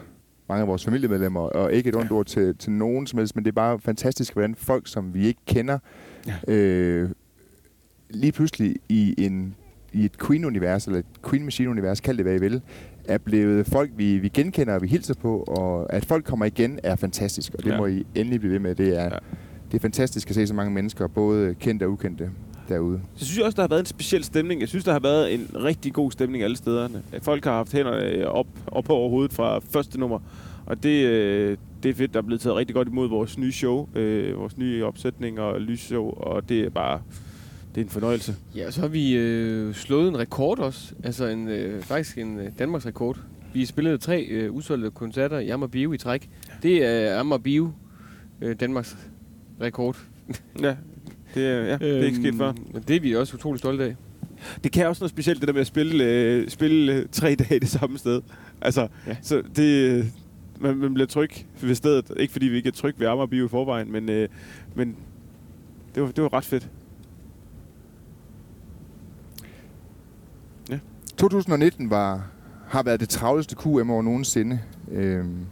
mange 0.51 0.61
af 0.61 0.67
vores 0.67 0.85
familiemedlemmer, 0.85 1.39
og 1.39 1.73
ikke 1.73 1.89
et 1.89 1.95
ondt 1.95 2.11
ja. 2.11 2.15
ord 2.15 2.25
til, 2.25 2.57
til 2.57 2.71
nogen 2.71 3.07
som 3.07 3.19
helst, 3.19 3.35
men 3.35 3.45
det 3.45 3.51
er 3.51 3.55
bare 3.55 3.79
fantastisk, 3.79 4.33
hvordan 4.33 4.55
folk, 4.55 4.87
som 4.87 5.13
vi 5.13 5.27
ikke 5.27 5.39
kender, 5.45 5.79
ja. 6.27 6.53
øh, 6.53 7.09
lige 8.09 8.31
pludselig 8.31 8.75
i, 8.89 9.15
en, 9.17 9.55
i 9.93 10.05
et 10.05 10.17
Queen-univers, 10.17 10.85
eller 10.85 10.99
et 10.99 11.05
Queen 11.29 11.43
Machine-univers, 11.43 11.99
kald 11.99 12.17
det 12.17 12.25
hvad 12.25 12.35
I 12.35 12.39
vil, 12.39 12.61
er 13.07 13.17
blevet 13.17 13.67
folk, 13.67 13.91
vi, 13.95 14.17
vi 14.17 14.29
genkender 14.29 14.73
og 14.75 14.81
vi 14.81 14.87
hilser 14.87 15.13
på, 15.13 15.37
og 15.37 15.93
at 15.93 16.05
folk 16.05 16.25
kommer 16.25 16.45
igen 16.45 16.79
er 16.83 16.95
fantastisk, 16.95 17.53
og 17.53 17.63
det 17.63 17.71
ja. 17.71 17.77
må 17.77 17.85
I 17.85 18.05
endelig 18.15 18.39
blive 18.39 18.53
ved 18.53 18.59
med. 18.59 18.75
Det 18.75 18.99
er, 18.99 19.03
ja. 19.03 19.09
det 19.71 19.77
er 19.77 19.79
fantastisk 19.79 20.29
at 20.29 20.35
se 20.35 20.47
så 20.47 20.53
mange 20.53 20.71
mennesker, 20.71 21.07
både 21.07 21.55
kendte 21.59 21.83
og 21.83 21.91
ukendte 21.91 22.29
derude. 22.69 23.01
Så 23.15 23.25
synes 23.25 23.37
jeg 23.37 23.45
også, 23.45 23.55
der 23.55 23.61
har 23.61 23.67
været 23.67 23.79
en 23.79 23.85
speciel 23.85 24.23
stemning. 24.23 24.61
Jeg 24.61 24.69
synes, 24.69 24.83
der 24.83 24.91
har 24.91 24.99
været 24.99 25.33
en 25.33 25.47
rigtig 25.55 25.93
god 25.93 26.11
stemning 26.11 26.43
alle 26.43 26.57
stederne. 26.57 27.03
Folk 27.21 27.43
har 27.43 27.53
haft 27.53 27.73
hænderne 27.73 28.27
op, 28.27 28.47
op 28.67 28.89
over 28.89 29.09
hovedet 29.09 29.33
fra 29.33 29.59
første 29.59 29.99
nummer. 29.99 30.19
Og 30.65 30.83
det, 30.83 31.05
øh, 31.05 31.57
det 31.83 31.89
er 31.89 31.93
fedt, 31.93 32.13
der 32.13 32.19
er 32.19 32.23
blevet 32.23 32.41
taget 32.41 32.55
rigtig 32.55 32.75
godt 32.75 32.87
imod 32.87 33.09
vores 33.09 33.37
nye 33.37 33.51
show, 33.51 33.87
øh, 33.95 34.39
vores 34.39 34.57
nye 34.57 34.85
opsætning 34.85 35.39
og 35.39 35.61
lysshow, 35.61 36.09
og 36.09 36.49
det 36.49 36.59
er 36.59 36.69
bare 36.69 37.01
det 37.75 37.81
er 37.81 37.85
en 37.85 37.89
fornøjelse. 37.89 38.35
Ja, 38.55 38.67
og 38.67 38.73
så 38.73 38.81
har 38.81 38.87
vi 38.87 39.13
øh, 39.13 39.73
slået 39.73 40.07
en 40.07 40.17
rekord 40.17 40.59
også, 40.59 40.93
altså 41.03 41.25
en, 41.25 41.47
øh, 41.47 41.83
faktisk 41.83 42.17
en 42.17 42.39
øh, 42.39 42.51
Danmarks 42.59 42.85
rekord. 42.85 43.17
Vi 43.53 43.65
spillede 43.65 43.97
tre 43.97 44.21
øh, 44.23 44.51
udsolgte 44.51 44.91
koncerter 44.91 45.39
i 45.39 45.49
Amager 45.49 45.67
Bio 45.67 45.93
i 45.93 45.97
træk. 45.97 46.29
Det 46.63 46.85
er 46.85 47.19
Amager 47.19 47.39
Bio, 47.39 47.71
øh, 48.41 48.55
Danmarks 48.59 48.97
rekord. 49.61 49.97
ja, 50.61 50.75
det 51.35 51.47
er, 51.47 51.63
ja, 51.65 51.77
det 51.77 51.99
er 51.99 52.05
ikke 52.05 52.17
sket 52.17 52.35
før. 52.35 52.53
Men 52.73 52.83
det 52.87 52.95
er 52.95 52.99
vi 52.99 53.15
også 53.15 53.35
utrolig 53.35 53.59
stolte 53.59 53.83
af. 53.83 53.95
Det 54.63 54.71
kan 54.71 54.87
også 54.87 55.01
noget 55.01 55.09
specielt, 55.09 55.39
det 55.39 55.47
der 55.47 55.53
med 55.53 55.61
at 55.61 55.67
spille, 55.67 56.03
øh, 56.03 56.49
spille 56.49 56.93
øh, 56.93 57.05
tre 57.11 57.35
dage 57.49 57.59
det 57.59 57.69
samme 57.69 57.97
sted. 57.97 58.21
Altså, 58.61 58.87
ja. 59.07 59.17
så 59.21 59.43
det, 59.55 60.05
man, 60.59 60.77
man 60.77 60.93
bliver 60.93 61.07
tryg 61.07 61.29
ved 61.61 61.75
stedet. 61.75 62.11
Ikke 62.17 62.31
fordi 62.31 62.45
vi 62.45 62.57
ikke 62.57 62.67
er 62.67 62.73
tryg 62.73 62.95
ved 62.99 63.07
Amager 63.07 63.27
Bio 63.27 63.45
i 63.45 63.49
forvejen, 63.49 63.91
men, 63.91 64.09
øh, 64.09 64.29
men 64.75 64.95
det, 65.95 66.03
var, 66.03 66.11
det 66.11 66.23
var 66.23 66.33
ret 66.33 66.45
fedt. 66.45 66.69
Ja. 70.69 70.79
2019 71.17 71.89
var, 71.89 72.27
har 72.67 72.83
været 72.83 72.99
det 72.99 73.09
travleste 73.09 73.55
QM 73.55 73.89
over 73.89 74.01
nogensinde. 74.01 74.59
Øhm, 74.91 75.45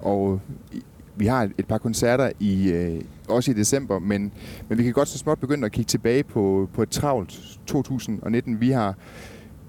og 0.00 0.40
vi 1.16 1.26
har 1.26 1.42
et, 1.42 1.52
et 1.58 1.66
par 1.66 1.78
koncerter 1.78 2.30
i 2.40 2.70
øh, 2.70 3.00
også 3.28 3.50
i 3.50 3.54
december, 3.54 3.98
men, 3.98 4.32
men 4.68 4.78
vi 4.78 4.82
kan 4.82 4.92
godt 4.92 5.08
så 5.08 5.18
småt 5.18 5.38
begynde 5.38 5.66
at 5.66 5.72
kigge 5.72 5.88
tilbage 5.88 6.24
på, 6.24 6.68
på 6.74 6.82
et 6.82 6.90
travlt 6.90 7.58
2019. 7.66 8.60
Vi 8.60 8.70
har 8.70 8.94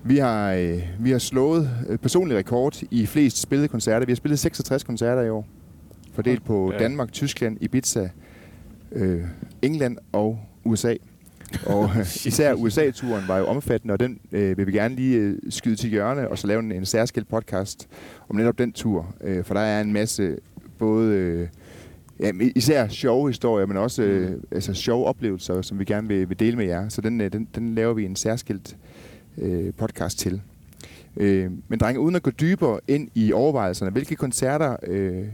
vi 0.04 0.18
har, 0.18 0.54
øh, 0.54 0.82
vi 1.00 1.12
har 1.12 1.20
slået 1.20 1.70
øh, 1.90 1.98
personlig 1.98 2.38
rekord 2.38 2.84
i 2.92 3.06
flest 3.06 3.42
spillede 3.42 3.68
koncerter. 3.68 4.06
Vi 4.06 4.12
har 4.12 4.16
spillet 4.16 4.40
66 4.40 4.84
koncerter 4.84 5.22
i 5.22 5.30
år. 5.30 5.48
Fordelt 6.14 6.46
på 6.46 6.72
ja. 6.74 6.80
Danmark, 6.80 7.12
Tyskland, 7.12 7.58
Ibiza, 7.62 8.10
øh, 8.92 9.24
England 9.62 9.98
og 10.12 10.40
USA. 10.64 10.96
Og 11.76 11.84
øh, 11.84 12.02
især 12.26 12.54
USA-turen 12.54 13.28
var 13.28 13.38
jo 13.38 13.46
omfattende, 13.46 13.94
og 13.94 14.00
den 14.00 14.20
øh, 14.32 14.58
vil 14.58 14.68
vi 14.68 14.72
gerne 14.72 14.96
lige 14.96 15.18
øh, 15.18 15.38
skyde 15.50 15.76
til 15.76 15.90
hjørne, 15.90 16.30
og 16.30 16.38
så 16.38 16.48
lave 16.48 16.60
en, 16.60 16.72
en 16.72 16.86
særskilt 16.86 17.28
podcast 17.28 17.88
om 18.30 18.36
netop 18.36 18.58
den 18.58 18.72
tur. 18.72 19.16
Øh, 19.22 19.44
for 19.44 19.54
der 19.54 19.62
er 19.62 19.82
en 19.82 19.94
masse 19.94 20.38
både... 20.78 21.16
Øh, 21.16 21.48
ja, 22.20 22.32
især 22.56 22.88
sjove 22.88 23.30
historier, 23.30 23.66
men 23.66 23.78
også 23.78 24.04
øh, 24.04 24.32
altså 24.52 24.74
sjove 24.74 25.06
oplevelser, 25.06 25.62
som 25.62 25.80
vi 25.80 25.86
gerne 25.86 26.08
vil, 26.08 26.30
vil 26.30 26.40
dele 26.40 26.58
med 26.58 26.66
jer. 26.66 26.90
Så 26.90 27.02
den, 27.02 27.22
øh, 27.22 27.34
den, 27.34 27.48
den 27.56 27.76
laver 27.76 27.94
vi 27.94 28.06
en 28.06 28.16
særskilt 28.16 28.78
øh, 29.38 29.74
podcast 29.74 30.20
til. 30.20 30.42
Øh, 31.18 31.52
men 31.68 31.80
drenge, 31.80 32.00
uden 32.00 32.16
at 32.16 32.24
gå 32.24 32.32
dybere 32.32 32.80
ind 32.88 33.10
i 33.16 33.34
overvejelserne, 33.34 33.92
hvilke 33.92 34.16
koncerter, 34.16 34.76
øh, 34.88 35.26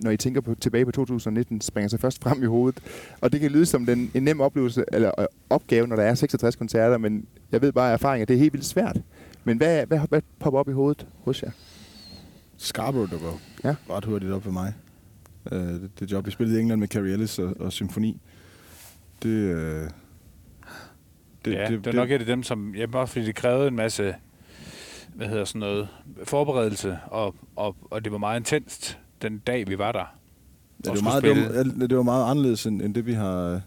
når 0.00 0.10
I 0.10 0.16
tænker 0.16 0.40
på, 0.40 0.54
tilbage 0.54 0.84
på 0.84 0.90
2019, 0.90 1.60
springer 1.60 1.88
sig 1.88 2.00
først 2.00 2.22
frem 2.22 2.42
i 2.42 2.46
hovedet? 2.46 2.82
Og 3.20 3.32
det 3.32 3.40
kan 3.40 3.50
lyde 3.50 3.66
som 3.66 3.86
den, 3.86 4.10
en 4.14 4.22
nem 4.22 4.40
oplevelse, 4.40 4.84
eller 4.92 5.20
øh, 5.20 5.26
opgave, 5.50 5.86
når 5.86 5.96
der 5.96 6.02
er 6.02 6.14
66 6.14 6.56
koncerter, 6.56 6.98
men 6.98 7.26
jeg 7.52 7.62
ved 7.62 7.72
bare 7.72 7.88
af 7.88 7.92
erfaring, 7.92 8.22
at 8.22 8.28
det 8.28 8.34
er 8.34 8.38
helt 8.38 8.52
vildt 8.52 8.66
svært. 8.66 9.00
Men 9.44 9.56
hvad, 9.56 9.86
hvad, 9.86 10.00
hvad 10.08 10.22
popper 10.40 10.60
op 10.60 10.68
i 10.68 10.72
hovedet 10.72 11.06
hos 11.24 11.42
jer? 11.42 11.50
Scarborough 12.56 13.10
dukker 13.10 13.40
ja. 13.64 13.74
ret 13.90 14.04
hurtigt 14.04 14.32
op 14.32 14.42
for 14.42 14.50
mig. 14.50 14.74
Uh, 15.52 15.58
det, 15.58 15.90
det 16.00 16.12
job, 16.12 16.26
vi 16.26 16.30
spillede 16.30 16.58
i 16.58 16.60
England 16.60 16.80
med 16.80 16.88
Carrie 16.88 17.12
Ellis 17.12 17.38
og, 17.38 17.54
og 17.60 17.72
symfoni, 17.72 18.20
det, 19.22 19.54
uh, 19.54 19.58
det, 21.44 21.52
ja, 21.52 21.66
det, 21.70 21.84
det, 21.84 21.86
er 21.86 21.92
nok 21.92 22.10
et 22.10 22.20
af 22.20 22.26
dem, 22.26 22.42
som... 22.42 22.74
Ja, 22.74 22.86
bare 22.86 23.06
fordi 23.06 23.24
det 23.24 23.34
krævede 23.34 23.68
en 23.68 23.76
masse 23.76 24.14
hvad 25.18 25.28
hedder 25.28 25.44
sådan 25.44 25.60
noget, 25.60 25.88
forberedelse, 26.24 26.98
og, 27.06 27.34
og, 27.56 27.76
og 27.90 28.04
det 28.04 28.12
var 28.12 28.18
meget 28.18 28.40
intenst 28.40 28.98
den 29.22 29.38
dag, 29.38 29.68
vi 29.68 29.78
var 29.78 29.92
der. 29.92 30.14
Ja, 30.84 30.90
det, 30.90 31.04
var 31.04 31.10
meget, 31.10 31.22
det, 31.22 31.76
var, 31.80 31.86
det 31.86 31.96
var 31.96 32.02
meget 32.02 32.30
anderledes, 32.30 32.66
end, 32.66 32.82
end 32.82 32.94
det 32.94 33.06
vi 33.06 33.12
har... 33.12 33.60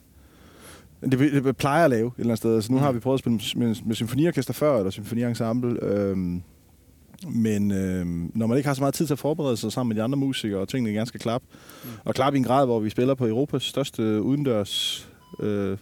Det 1.02 1.20
vi, 1.20 1.32
det 1.32 1.46
vi 1.46 1.52
plejer 1.52 1.84
at 1.84 1.90
lave 1.90 2.08
et 2.08 2.14
eller 2.18 2.26
andet 2.26 2.38
sted. 2.38 2.56
Altså, 2.56 2.72
nu 2.72 2.78
mm. 2.78 2.84
har 2.84 2.92
vi 2.92 3.00
prøvet 3.00 3.16
at 3.16 3.20
spille 3.20 3.40
med, 3.56 3.76
med 3.86 3.96
symfoniorkester 3.96 4.54
før, 4.54 4.78
eller 4.78 4.90
symfoniensemble. 4.90 5.84
Øhm, 5.84 6.42
men 7.28 7.72
øhm, 7.72 8.32
når 8.36 8.48
man 8.48 8.58
ikke 8.58 8.68
har 8.68 8.74
så 8.74 8.82
meget 8.82 8.94
tid 8.94 9.06
til 9.06 9.14
at 9.14 9.20
forberede 9.20 9.58
sig 9.58 9.72
sammen 9.72 9.90
med 9.90 9.96
de 9.96 10.04
andre 10.04 10.18
musikere, 10.18 10.60
og 10.60 10.70
tingene 10.70 10.94
gerne 10.94 11.06
skal 11.06 11.20
klappe, 11.20 11.48
mm. 11.84 11.90
og 12.06 12.16
klappe 12.16 12.38
i 12.38 12.40
en 12.40 12.44
grad, 12.44 12.66
hvor 12.66 12.80
vi 12.80 12.90
spiller 12.90 13.16
på 13.16 13.28
Europas 13.28 13.64
største 13.64 14.22
udendørs 14.22 15.08
øh, 15.40 15.78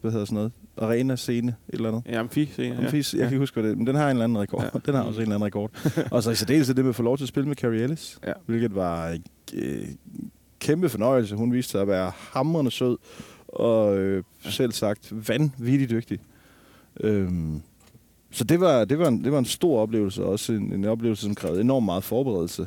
hvad 0.00 0.10
hedder 0.10 0.24
sådan 0.24 0.34
noget, 0.34 0.52
arena-scene, 0.76 1.48
et 1.68 1.74
eller 1.74 1.88
andet. 1.88 2.02
Ja, 2.06 2.20
amfi-scene. 2.20 2.76
Amfi, 2.76 2.96
ja. 2.96 3.02
Jeg 3.12 3.18
kan 3.18 3.26
ikke 3.26 3.38
huske, 3.38 3.54
hvad 3.54 3.70
det 3.70 3.72
er, 3.72 3.76
men 3.76 3.86
den 3.86 3.96
har 3.96 4.04
en 4.04 4.10
eller 4.10 4.24
anden 4.24 4.38
rekord. 4.38 4.62
Ja. 4.62 4.78
Den 4.86 4.94
har 4.94 5.02
også 5.02 5.20
en 5.20 5.22
eller 5.22 5.34
anden 5.34 5.46
rekord. 5.46 5.70
og 6.12 6.22
så 6.22 6.30
i 6.30 6.34
særdeleshed 6.34 6.74
det 6.74 6.84
med 6.84 6.88
at 6.88 6.96
få 6.96 7.02
lov 7.02 7.16
til 7.16 7.24
at 7.24 7.28
spille 7.28 7.48
med 7.48 7.56
Carrie 7.56 7.82
Ellis, 7.82 8.18
ja. 8.26 8.32
hvilket 8.46 8.74
var 8.74 9.18
øh, 9.54 9.88
kæmpe 10.58 10.88
fornøjelse. 10.88 11.36
Hun 11.36 11.52
viste 11.52 11.70
sig 11.70 11.80
at 11.80 11.88
være 11.88 12.12
hamrende 12.14 12.70
sød, 12.70 12.98
og 13.48 13.98
øh, 13.98 14.24
selv 14.40 14.72
sagt 14.72 15.28
vanvittigt 15.28 15.90
dygtig. 15.90 16.18
Øhm, 17.00 17.62
så 18.30 18.44
det 18.44 18.60
var, 18.60 18.84
det, 18.84 18.98
var 18.98 19.08
en, 19.08 19.24
det 19.24 19.32
var 19.32 19.38
en 19.38 19.44
stor 19.44 19.80
oplevelse, 19.80 20.24
også 20.24 20.52
en, 20.52 20.72
en 20.72 20.84
oplevelse, 20.84 21.22
som 21.22 21.34
krævede 21.34 21.60
enormt 21.60 21.84
meget 21.84 22.04
forberedelse. 22.04 22.66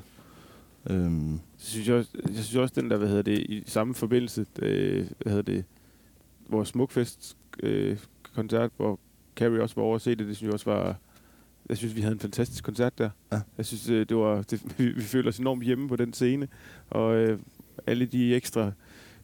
Øhm. 0.89 1.39
Så 1.57 1.71
synes 1.71 1.87
jeg, 1.87 1.95
også, 1.95 2.09
jeg 2.27 2.43
synes 2.43 2.55
også, 2.55 2.81
den 2.81 2.89
der, 2.89 2.97
hvad 2.97 3.07
hedder 3.07 3.21
det, 3.21 3.39
i 3.39 3.63
samme 3.65 3.93
forbindelse, 3.93 4.45
det, 4.59 5.09
hvad 5.21 5.33
hedder 5.33 5.53
det, 5.53 5.63
vores 6.49 6.69
Smukfest 6.69 7.37
øh, 7.63 7.97
koncert, 8.35 8.71
hvor 8.77 8.99
Carrie 9.35 9.61
også 9.61 9.75
var 9.75 9.83
over 9.83 9.95
at 9.95 10.01
se 10.01 10.09
det, 10.09 10.27
det 10.27 10.35
synes 10.35 10.47
jeg 10.47 10.53
også 10.53 10.69
var... 10.69 10.95
Jeg 11.69 11.77
synes, 11.77 11.95
vi 11.95 12.01
havde 12.01 12.13
en 12.13 12.19
fantastisk 12.19 12.63
koncert 12.63 12.97
der. 12.97 13.09
Ja. 13.31 13.41
Jeg 13.57 13.65
synes, 13.65 13.89
øh, 13.89 14.05
det 14.09 14.17
var, 14.17 14.41
det, 14.51 14.61
vi, 14.77 14.85
vi 14.89 15.01
følte 15.01 15.27
os 15.27 15.37
enormt 15.37 15.63
hjemme 15.63 15.87
på 15.87 15.95
den 15.95 16.13
scene, 16.13 16.47
og 16.89 17.15
øh, 17.15 17.39
alle 17.87 18.05
de 18.05 18.35
ekstra 18.35 18.71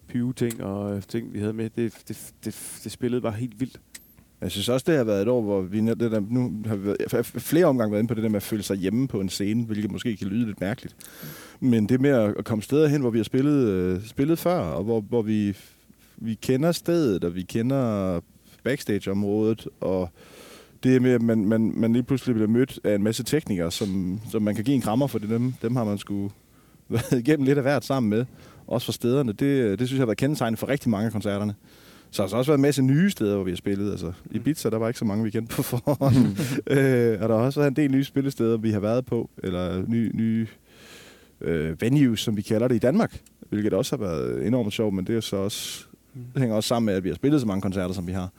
pyve-ting 0.07 0.63
og 0.63 0.95
øh, 0.95 1.01
ting, 1.01 1.33
vi 1.33 1.39
havde 1.39 1.53
med, 1.53 1.69
det, 1.69 1.93
det, 2.07 2.33
det, 2.45 2.79
det 2.83 2.91
spillede 2.91 3.21
bare 3.21 3.33
helt 3.33 3.59
vildt. 3.59 3.79
Jeg 4.41 4.51
synes 4.51 4.69
også, 4.69 4.83
det 4.87 4.97
har 4.97 5.03
været 5.03 5.21
et 5.21 5.27
år, 5.27 5.41
hvor 5.41 5.61
vi 5.61 5.79
det 5.79 5.99
der, 5.99 6.21
nu 6.29 6.53
har 6.65 6.75
vi 6.75 6.85
været, 6.85 7.25
flere 7.25 7.65
omgange 7.65 7.91
været 7.91 8.01
inde 8.01 8.07
på 8.07 8.13
det 8.13 8.23
der 8.23 8.29
med 8.29 8.35
at 8.35 8.43
føle 8.43 8.63
sig 8.63 8.77
hjemme 8.77 9.07
på 9.07 9.21
en 9.21 9.29
scene, 9.29 9.65
hvilket 9.65 9.91
måske 9.91 10.17
kan 10.17 10.27
lyde 10.27 10.45
lidt 10.45 10.61
mærkeligt. 10.61 10.95
Men 11.59 11.89
det 11.89 12.01
med 12.01 12.09
at 12.09 12.45
komme 12.45 12.61
steder 12.61 12.87
hen, 12.87 13.01
hvor 13.01 13.09
vi 13.09 13.19
har 13.19 13.23
spillet, 13.23 13.67
øh, 13.67 14.05
spillet 14.05 14.39
før, 14.39 14.59
og 14.59 14.83
hvor, 14.83 15.01
hvor 15.01 15.21
vi, 15.21 15.57
vi 16.21 16.33
kender 16.33 16.71
stedet, 16.71 17.23
og 17.23 17.35
vi 17.35 17.41
kender 17.41 18.19
backstage-området, 18.63 19.67
og 19.81 20.09
det 20.83 21.01
med, 21.01 21.11
at 21.11 21.21
man, 21.21 21.45
man, 21.45 21.73
man 21.75 21.93
lige 21.93 22.03
pludselig 22.03 22.35
bliver 22.35 22.49
mødt 22.49 22.79
af 22.83 22.95
en 22.95 23.03
masse 23.03 23.23
teknikere, 23.23 23.71
som, 23.71 24.19
som 24.31 24.41
man 24.41 24.55
kan 24.55 24.63
give 24.63 24.75
en 24.75 24.81
krammer 24.81 25.07
for 25.07 25.19
det, 25.19 25.29
dem, 25.29 25.53
dem 25.61 25.75
har 25.75 25.83
man 25.83 25.97
sgu 25.97 26.31
været 26.89 27.19
igennem 27.19 27.45
lidt 27.45 27.57
af 27.57 27.63
hvert 27.63 27.85
sammen 27.85 28.09
med, 28.09 28.25
også 28.67 28.85
for 28.85 28.91
stederne. 28.91 29.31
Det, 29.31 29.79
det 29.79 29.87
synes 29.87 29.97
jeg 29.97 30.01
har 30.01 30.05
været 30.05 30.17
kendetegnet 30.17 30.59
for 30.59 30.67
rigtig 30.67 30.89
mange 30.89 31.05
af 31.05 31.11
koncerterne. 31.11 31.55
Så 32.11 32.21
har 32.21 32.29
der 32.29 32.37
også 32.37 32.51
været 32.51 32.57
en 32.57 32.61
masse 32.61 32.81
nye 32.81 33.09
steder, 33.09 33.35
hvor 33.35 33.43
vi 33.43 33.51
har 33.51 33.55
spillet. 33.55 33.91
Altså, 33.91 34.11
I 34.31 34.35
Ibiza, 34.35 34.69
der 34.69 34.77
var 34.77 34.87
ikke 34.87 34.99
så 34.99 35.05
mange, 35.05 35.23
vi 35.23 35.29
kendte 35.29 35.55
på 35.55 35.61
forhånd. 35.61 36.15
øh, 36.77 37.21
og 37.21 37.29
der 37.29 37.37
har 37.37 37.45
også 37.45 37.59
været 37.59 37.71
en 37.71 37.75
del 37.75 37.91
nye 37.91 38.03
spillesteder, 38.03 38.57
vi 38.57 38.71
har 38.71 38.79
været 38.79 39.05
på, 39.05 39.29
eller 39.43 39.83
nye, 39.87 40.11
nye 40.13 40.47
øh, 41.41 41.81
venues, 41.81 42.19
som 42.19 42.37
vi 42.37 42.41
kalder 42.41 42.67
det 42.67 42.75
i 42.75 42.79
Danmark. 42.79 43.21
Hvilket 43.49 43.73
også 43.73 43.97
har 43.97 44.05
været 44.05 44.47
enormt 44.47 44.73
sjovt, 44.73 44.93
men 44.93 45.07
det 45.07 45.15
er 45.15 45.19
så 45.19 45.35
også, 45.35 45.85
det 46.13 46.41
hænger 46.41 46.55
også 46.55 46.67
sammen 46.67 46.85
med, 46.85 46.93
at 46.93 47.03
vi 47.03 47.09
har 47.09 47.15
spillet 47.15 47.41
så 47.41 47.47
mange 47.47 47.61
koncerter, 47.61 47.93
som 47.93 48.07
vi 48.07 48.11
har. 48.11 48.29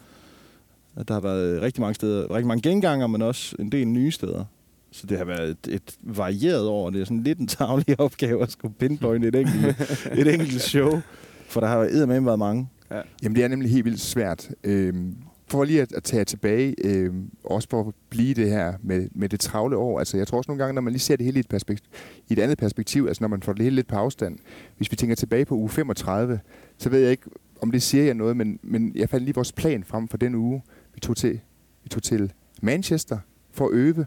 At 0.97 1.09
der 1.09 1.14
har 1.14 1.21
været 1.21 1.62
rigtig 1.62 1.81
mange 1.81 1.95
steder, 1.95 2.31
rigtig 2.31 2.47
mange 2.47 2.71
genganger, 2.71 3.07
men 3.07 3.23
også 3.23 3.57
en 3.59 3.73
del 3.73 3.88
nye 3.88 4.11
steder. 4.11 4.45
Så 4.91 5.07
det 5.07 5.19
har 5.19 5.25
været 5.25 5.50
et, 5.50 5.75
et 5.75 5.97
varieret 6.02 6.67
år, 6.67 6.91
det 6.91 7.00
er 7.00 7.05
sådan 7.05 7.23
lidt 7.23 7.38
en 7.38 7.47
tavlig 7.47 8.00
opgave 8.07 8.43
at 8.43 8.50
skulle 8.50 8.75
pinpointe 8.75 9.29
et 9.29 9.35
enkelt, 9.35 9.81
et 10.19 10.35
enkelt 10.35 10.62
show. 10.62 11.00
For 11.47 11.61
der 11.61 11.69
har 11.69 11.79
eddermame 11.79 12.21
med 12.21 12.25
været 12.25 12.38
mange. 12.38 12.69
Ja. 12.91 13.00
Jamen 13.23 13.37
det 13.37 13.45
er 13.45 13.49
nemlig 13.49 13.71
helt 13.71 13.85
vildt 13.85 14.00
svært. 14.00 14.50
Øhm, 14.64 15.17
for 15.52 15.64
lige 15.64 15.83
at, 15.83 15.93
at 15.93 16.02
tage 16.02 16.25
tilbage, 16.25 16.75
øh, 16.85 17.14
også 17.45 17.69
for 17.71 17.88
at 17.88 17.95
blive 18.11 18.35
det 18.35 18.50
her 18.50 18.75
med, 18.83 19.09
med 19.14 19.29
det 19.29 19.41
travle 19.41 19.76
år. 19.76 19.99
Altså 19.99 20.17
jeg 20.17 20.26
tror 20.26 20.38
også 20.38 20.50
nogle 20.50 20.62
gange, 20.62 20.75
når 20.75 20.83
man 20.83 20.93
lige 20.93 21.00
ser 21.00 21.17
det 21.17 21.25
hele 21.25 21.37
i 21.37 21.41
et, 21.41 21.49
perspektiv, 21.49 21.91
i 22.29 22.33
et 22.33 22.38
andet 22.38 22.59
perspektiv, 22.59 23.05
altså 23.09 23.23
når 23.23 23.29
man 23.29 23.43
får 23.43 23.52
det 23.52 23.62
hele 23.62 23.76
lidt 23.76 23.88
på 23.88 23.97
afstand. 23.97 24.38
Hvis 24.76 24.91
vi 24.91 24.97
tænker 24.97 25.17
tilbage 25.17 25.45
på 25.45 25.55
uge 25.55 25.69
35, 25.69 26.41
så 26.79 26.88
ved 26.91 27.00
jeg 27.00 27.11
ikke, 27.11 27.31
om 27.62 27.71
det 27.71 27.83
siger 27.83 28.04
jeg 28.04 28.14
noget, 28.14 28.37
men, 28.37 28.59
men 28.62 28.92
jeg 28.95 29.09
fandt 29.09 29.25
lige 29.25 29.35
vores 29.35 29.52
plan 29.52 29.85
frem 29.85 30.09
for 30.09 30.16
den 30.16 30.35
uge. 30.35 30.62
Vi 30.95 31.00
tog 31.00 31.16
til, 31.16 31.40
vi 31.83 31.88
tog 31.88 32.02
til 32.02 32.33
Manchester 32.62 33.19
for 33.52 33.66
at 33.66 33.73
øve. 33.73 34.07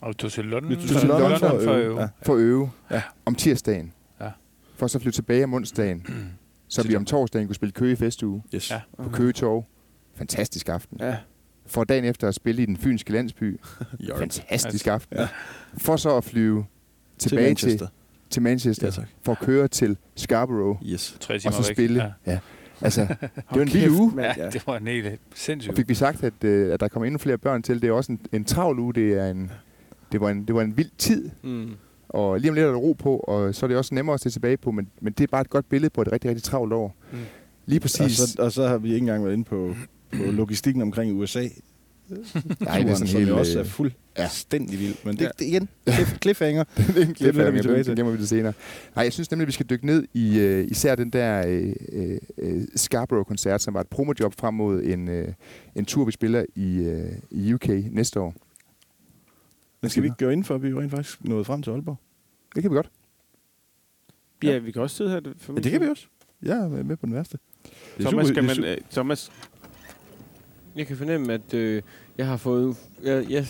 Og 0.00 0.08
vi 0.08 0.14
tog 0.14 0.32
til 0.32 0.44
London, 0.44 0.70
vi 0.70 0.76
tog 0.76 1.00
til 1.00 1.08
London, 1.08 1.30
London 1.30 1.38
for, 1.38 1.60
for 1.64 1.72
at 1.72 1.80
øve. 1.80 2.00
Ja. 2.00 2.08
For 2.22 2.34
at 2.34 2.40
øve. 2.40 2.70
Ja. 2.90 3.02
Om 3.24 3.34
tirsdagen. 3.34 3.92
Ja. 4.20 4.30
For 4.76 4.86
så 4.86 4.98
flytte 4.98 5.16
tilbage 5.16 5.44
om 5.44 5.54
onsdagen. 5.54 6.06
så 6.68 6.82
vi 6.82 6.96
om 6.96 7.04
torsdagen 7.04 7.48
kunne 7.48 7.54
spille 7.54 7.72
Køge 7.72 7.96
Festuge. 7.96 8.42
Yes. 8.54 8.70
Ja. 8.70 8.80
På 9.02 9.08
Køge 9.08 9.32
Torv. 9.32 9.64
Fantastisk 10.14 10.68
aften. 10.68 10.98
Ja. 11.00 11.16
For 11.66 11.84
dagen 11.84 12.04
efter 12.04 12.28
at 12.28 12.34
spille 12.34 12.62
i 12.62 12.66
den 12.66 12.76
fynske 12.76 13.12
landsby. 13.12 13.60
Fantastisk 14.18 14.86
aften. 14.86 15.18
Ja. 15.18 15.28
For 15.78 15.96
så 15.96 16.16
at 16.16 16.24
flyve 16.24 16.66
tilbage 17.18 17.44
til 17.44 17.48
Manchester, 17.48 17.86
til, 17.86 17.94
til 18.30 18.42
Manchester 18.42 18.92
ja, 18.98 19.04
for 19.22 19.32
at 19.32 19.38
køre 19.38 19.68
til 19.68 19.96
Scarborough. 20.16 20.82
Yes. 20.86 21.16
Tre 21.20 21.38
timer 21.38 21.56
og 21.56 21.64
så 21.64 21.72
spille. 21.72 22.02
Ja. 22.02 22.32
ja. 22.32 22.38
Altså, 22.84 23.00
det 23.00 23.44
var 23.50 23.62
en 23.62 23.72
vild 23.72 23.90
uge. 23.90 24.12
Ja, 24.36 24.50
det 24.50 24.66
var 24.66 24.76
en 24.76 24.86
helt 24.86 25.20
sindssyg 25.34 25.70
Og 25.70 25.76
fik 25.76 25.88
vi 25.88 25.94
sagt, 25.94 26.24
at, 26.24 26.32
uh, 26.44 26.50
at 26.50 26.80
der 26.80 26.88
kommer 26.88 27.06
endnu 27.06 27.18
flere 27.18 27.38
børn 27.38 27.62
til. 27.62 27.82
Det 27.82 27.88
er 27.88 27.92
også 27.92 28.12
en, 28.12 28.20
en 28.32 28.44
travl 28.44 28.78
uge. 28.78 28.94
Det, 28.94 29.12
er 29.12 29.30
en, 29.30 29.50
det, 30.12 30.20
var 30.20 30.30
en, 30.30 30.44
det 30.44 30.54
var 30.54 30.62
en 30.62 30.76
vild 30.76 30.90
tid. 30.98 31.30
Mm. 31.42 31.70
Og 32.08 32.40
lige 32.40 32.50
om 32.50 32.54
lidt 32.54 32.66
er 32.66 32.70
der 32.70 32.76
ro 32.76 32.92
på, 32.92 33.16
og 33.16 33.54
så 33.54 33.66
er 33.66 33.68
det 33.68 33.76
også 33.76 33.94
nemmere 33.94 34.14
at 34.14 34.20
se 34.20 34.30
tilbage 34.30 34.56
på, 34.56 34.70
men, 34.70 34.88
men 35.00 35.12
det 35.12 35.24
er 35.24 35.28
bare 35.28 35.40
et 35.40 35.50
godt 35.50 35.68
billede 35.68 35.90
på 35.90 36.02
et 36.02 36.12
rigtig, 36.12 36.28
rigtig 36.28 36.42
travlt 36.42 36.72
år. 36.72 36.94
Mm. 37.12 37.18
Lige 37.66 37.80
præcis. 37.80 38.20
Og 38.20 38.28
så, 38.28 38.42
og 38.42 38.52
så 38.52 38.68
har 38.68 38.78
vi 38.78 38.88
ikke 38.88 38.98
engang 38.98 39.24
været 39.24 39.32
inde 39.32 39.44
på, 39.44 39.74
på 40.12 40.22
logistikken 40.22 40.82
omkring 40.82 41.20
USA. 41.20 41.48
Nej, 42.08 42.78
det 42.78 42.90
er 42.90 42.94
sådan 42.94 43.06
helt... 43.06 43.30
også 43.30 43.60
er 43.60 43.64
fuldstændig 43.64 44.74
ja. 44.74 44.80
vild. 44.80 44.94
Men 45.04 45.16
det, 45.16 45.22
ja. 45.24 45.28
det 45.38 45.44
igen, 45.44 45.68
cliffhanger. 46.22 46.64
det 46.76 46.96
er 46.96 47.06
en 47.06 47.14
cliffhanger, 47.14 47.44
det, 47.44 47.54
vi 47.54 47.62
tilbage 47.62 47.84
til. 47.84 47.96
gemmer 47.96 48.12
vi 48.12 48.18
det 48.18 48.28
senere. 48.28 48.52
Nej, 48.94 49.04
jeg 49.04 49.12
synes 49.12 49.30
nemlig, 49.30 49.44
at 49.44 49.46
vi 49.46 49.52
skal 49.52 49.66
dykke 49.70 49.86
ned 49.86 50.04
i 50.14 50.28
uh, 50.28 50.70
især 50.70 50.94
den 50.94 51.10
der 51.10 51.46
uh, 51.46 52.46
uh, 52.48 52.62
Scarborough-koncert, 52.76 53.62
som 53.62 53.74
var 53.74 53.80
et 53.80 53.88
promojob 53.88 54.34
frem 54.38 54.54
mod 54.54 54.82
en, 54.82 55.08
uh, 55.08 55.24
en 55.74 55.84
tur, 55.84 56.04
vi 56.04 56.12
spiller 56.12 56.44
i, 56.54 56.78
uh, 56.78 57.12
i 57.30 57.54
UK 57.54 57.68
næste 57.68 58.20
år. 58.20 58.34
Men 59.80 59.90
skal 59.90 60.02
vi 60.02 60.06
ikke 60.06 60.24
gå 60.24 60.30
ind 60.30 60.44
for, 60.44 60.54
at 60.54 60.62
vi 60.62 60.74
rent 60.74 60.90
faktisk 60.90 61.24
nået 61.24 61.46
frem 61.46 61.62
til 61.62 61.70
Aalborg? 61.70 61.96
Det 62.54 62.62
kan 62.62 62.70
vi 62.70 62.76
godt. 62.76 62.90
Ja, 64.42 64.50
ja 64.50 64.58
vi 64.58 64.70
kan 64.70 64.82
også 64.82 64.96
sidde 64.96 65.10
her. 65.10 65.20
For 65.38 65.52
ja, 65.52 65.60
det 65.60 65.72
kan 65.72 65.80
vi 65.80 65.86
også. 65.86 66.06
Jeg 66.42 66.58
er 66.58 66.68
med 66.68 66.96
på 66.96 67.06
den 67.06 67.14
værste. 67.14 67.38
Thomas, 68.00 68.26
super, 68.26 68.42
kan 68.42 68.62
man, 68.62 68.72
uh, 68.72 68.90
Thomas, 68.90 69.32
jeg 70.76 70.86
kan 70.86 70.96
fornemme, 70.96 71.32
at 71.32 71.54
øh, 71.54 71.82
jeg 72.18 72.26
har 72.26 72.36
fået... 72.36 72.76
Jeg, 73.04 73.26
jeg, 73.30 73.46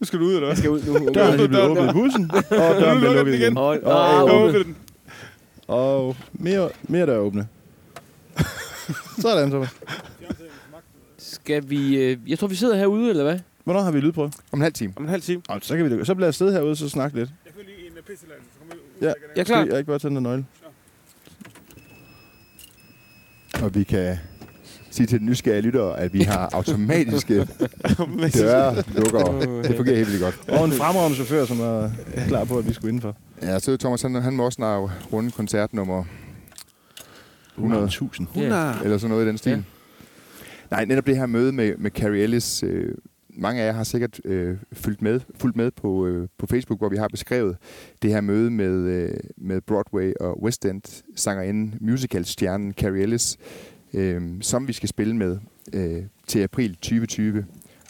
nu 0.00 0.06
skal 0.06 0.18
du 0.18 0.24
ud, 0.24 0.34
eller 0.34 0.48
Jeg 0.48 0.56
skal 0.56 0.70
ud 0.70 0.82
nu. 0.82 1.12
Døren 1.14 1.40
er 1.40 1.48
blevet 1.48 1.64
åbnet 1.70 1.90
i 1.90 1.92
bussen, 1.92 2.30
og 2.34 2.74
døren 2.80 2.98
bliver 2.98 3.14
lukket 3.14 3.34
igen. 3.34 3.56
Og, 3.56 3.66
og, 3.82 4.24
og, 4.24 4.54
og, 5.66 6.06
og 6.06 6.16
mere, 6.32 6.70
mere 6.82 7.06
der 7.06 7.12
er 7.12 7.18
åbne. 7.18 7.48
Sådan, 9.22 9.50
Thomas. 9.50 9.68
Skal 11.18 11.70
vi... 11.70 11.96
Øh, 11.96 12.18
jeg 12.26 12.38
tror, 12.38 12.48
vi 12.48 12.54
sidder 12.54 12.76
herude, 12.76 13.10
eller 13.10 13.22
hvad? 13.24 13.38
Hvornår 13.64 13.80
har 13.80 13.90
vi 13.90 14.00
lydprøve? 14.00 14.32
Om 14.52 14.58
en 14.58 14.62
halv 14.62 14.72
time. 14.72 14.92
Om 14.96 15.02
en 15.02 15.08
halv 15.08 15.22
time. 15.22 15.42
Og 15.48 15.60
så, 15.62 15.76
kan 15.76 15.98
vi, 15.98 16.04
så 16.04 16.14
bliver 16.14 16.26
jeg 16.26 16.34
sidde 16.34 16.52
herude, 16.52 16.76
så 16.76 16.88
snakke 16.88 17.16
lidt. 17.16 17.30
Jeg 17.44 17.52
får 17.54 17.62
lige 17.62 17.86
en 17.86 17.92
pisseland, 18.06 18.40
så 18.52 18.58
kommer 18.58 18.74
vi 18.74 18.80
ud. 18.80 19.06
Ja, 19.08 19.12
jeg 19.36 19.40
er 19.40 19.44
klar. 19.44 19.64
Jeg 19.64 19.78
ikke 19.78 19.88
bare 19.88 19.98
tage 19.98 20.14
den 20.14 20.22
nøgle. 20.22 20.46
Og 23.62 23.74
vi 23.74 23.84
kan 23.84 24.18
sige 24.90 25.06
til 25.06 25.18
den 25.18 25.26
nysgerrige 25.26 25.62
lytter, 25.62 25.84
at 25.84 26.12
vi 26.12 26.20
har 26.22 26.50
automatiske 26.52 27.34
døre 28.38 28.74
lukker. 28.94 29.62
Det 29.62 29.76
fungerer 29.76 29.96
helt 29.96 30.08
vildt 30.08 30.22
godt. 30.22 30.48
Og 30.48 30.64
en 30.64 30.72
fremragende 30.72 31.14
chauffør, 31.14 31.44
som 31.44 31.60
er 31.60 31.90
klar 32.28 32.44
på, 32.44 32.58
at 32.58 32.68
vi 32.68 32.72
skulle 32.72 32.88
indenfor. 32.88 33.16
Ja, 33.42 33.58
så 33.58 33.76
Thomas, 33.76 34.02
han, 34.02 34.14
han 34.14 34.36
må 34.36 34.44
også 34.44 34.56
snart 34.56 34.90
runde 35.12 35.30
koncertnummer 35.30 36.04
100.000. 37.58 38.22
100. 38.22 38.74
Eller 38.84 38.98
sådan 38.98 39.10
noget 39.10 39.24
i 39.24 39.28
den 39.28 39.38
stil. 39.38 39.50
Ja. 39.50 39.60
Nej, 40.70 40.84
netop 40.84 41.06
det 41.06 41.16
her 41.16 41.26
møde 41.26 41.52
med, 41.52 41.76
med 41.78 41.90
Carrie 41.90 42.22
Ellis. 42.22 42.62
Øh, 42.62 42.94
mange 43.34 43.62
af 43.62 43.66
jer 43.66 43.72
har 43.72 43.84
sikkert 43.84 44.20
øh, 44.24 44.56
fulgt 44.72 45.02
med, 45.02 45.20
fulgt 45.40 45.56
med 45.56 45.70
på, 45.70 46.06
øh, 46.06 46.28
på 46.38 46.46
Facebook, 46.46 46.80
hvor 46.80 46.88
vi 46.88 46.96
har 46.96 47.08
beskrevet 47.08 47.56
det 48.02 48.10
her 48.10 48.20
møde 48.20 48.50
med, 48.50 48.72
øh, 48.72 49.10
med 49.36 49.60
Broadway 49.60 50.12
og 50.20 50.42
West 50.42 50.64
End 50.64 51.02
sangerinden, 51.16 51.74
musicalstjernen 51.80 52.72
Carrie 52.72 53.02
Ellis, 53.02 53.36
øh, 53.94 54.42
som 54.42 54.68
vi 54.68 54.72
skal 54.72 54.88
spille 54.88 55.16
med 55.16 55.38
øh, 55.72 56.02
til 56.26 56.40
april 56.40 56.74
2020, 56.74 57.46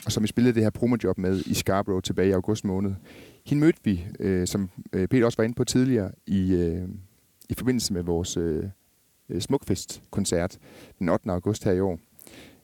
og 0.07 0.13
som 0.13 0.23
vi 0.23 0.29
spillede 0.29 0.55
det 0.55 0.63
her 0.63 0.71
promojob 0.71 1.19
med 1.19 1.41
i 1.47 1.55
Scarborough 1.55 2.03
tilbage 2.03 2.29
i 2.29 2.33
august 2.33 2.65
måned. 2.65 2.95
Hende 3.47 3.61
mødte 3.61 3.81
vi, 3.85 4.07
øh, 4.21 4.47
som 4.47 4.71
øh, 4.93 5.09
Peter 5.09 5.25
også 5.25 5.37
var 5.37 5.45
inde 5.45 5.55
på 5.55 5.65
tidligere, 5.65 6.11
i, 6.27 6.55
øh, 6.55 6.89
i 7.49 7.55
forbindelse 7.55 7.93
med 7.93 8.03
vores 8.03 8.37
øh, 8.37 8.65
øh 9.29 9.41
Smukfest-koncert 9.41 10.59
den 10.99 11.09
8. 11.09 11.31
august 11.31 11.65
her 11.65 11.73
i 11.73 11.81
år. 11.81 11.99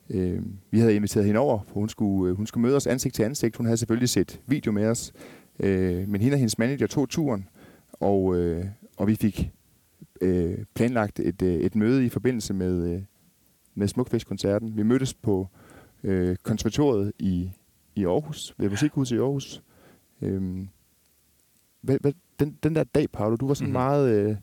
Øh, 0.09 0.41
vi 0.71 0.79
havde 0.79 0.95
inviteret 0.95 1.25
hende 1.25 1.39
over, 1.39 1.59
for 1.67 1.73
hun 1.73 1.89
skulle, 1.89 2.31
øh, 2.31 2.37
hun 2.37 2.47
skulle 2.47 2.61
møde 2.61 2.75
os 2.75 2.87
ansigt 2.87 3.15
til 3.15 3.23
ansigt. 3.23 3.55
Hun 3.55 3.65
havde 3.65 3.77
selvfølgelig 3.77 4.09
set 4.09 4.41
video 4.47 4.71
med 4.71 4.85
os, 4.85 5.13
øh, 5.59 6.07
men 6.07 6.21
hende 6.21 6.35
og 6.35 6.39
hendes 6.39 6.57
manager 6.57 6.87
tog 6.87 7.09
turen, 7.09 7.49
og, 7.93 8.35
øh, 8.37 8.65
og 8.97 9.07
vi 9.07 9.15
fik 9.15 9.51
øh, 10.21 10.57
planlagt 10.75 11.19
et, 11.19 11.41
øh, 11.41 11.55
et 11.55 11.75
møde 11.75 12.05
i 12.05 12.09
forbindelse 12.09 12.53
med, 12.53 12.93
øh, 12.93 13.01
med 13.77 13.87
Smukfest-koncerten. 13.87 14.77
Vi 14.77 14.83
mødtes 14.83 15.13
på 15.13 15.47
øh, 16.03 16.35
konservatoriet 16.43 17.11
i, 17.19 17.51
i 17.95 18.05
Aarhus, 18.05 18.53
ved 18.57 18.69
Musikhuset 18.69 19.15
i 19.15 19.19
Aarhus. 19.19 19.61
Øhm, 20.21 20.69
hvad, 21.81 21.97
hvad, 22.01 22.13
den, 22.39 22.57
den 22.63 22.75
der 22.75 22.83
dag, 22.83 23.11
Paolo, 23.11 23.35
du 23.35 23.47
var 23.47 23.53
sådan 23.53 23.67
mm-hmm. 23.67 23.73
meget... 23.73 24.29
Øh, 24.29 24.35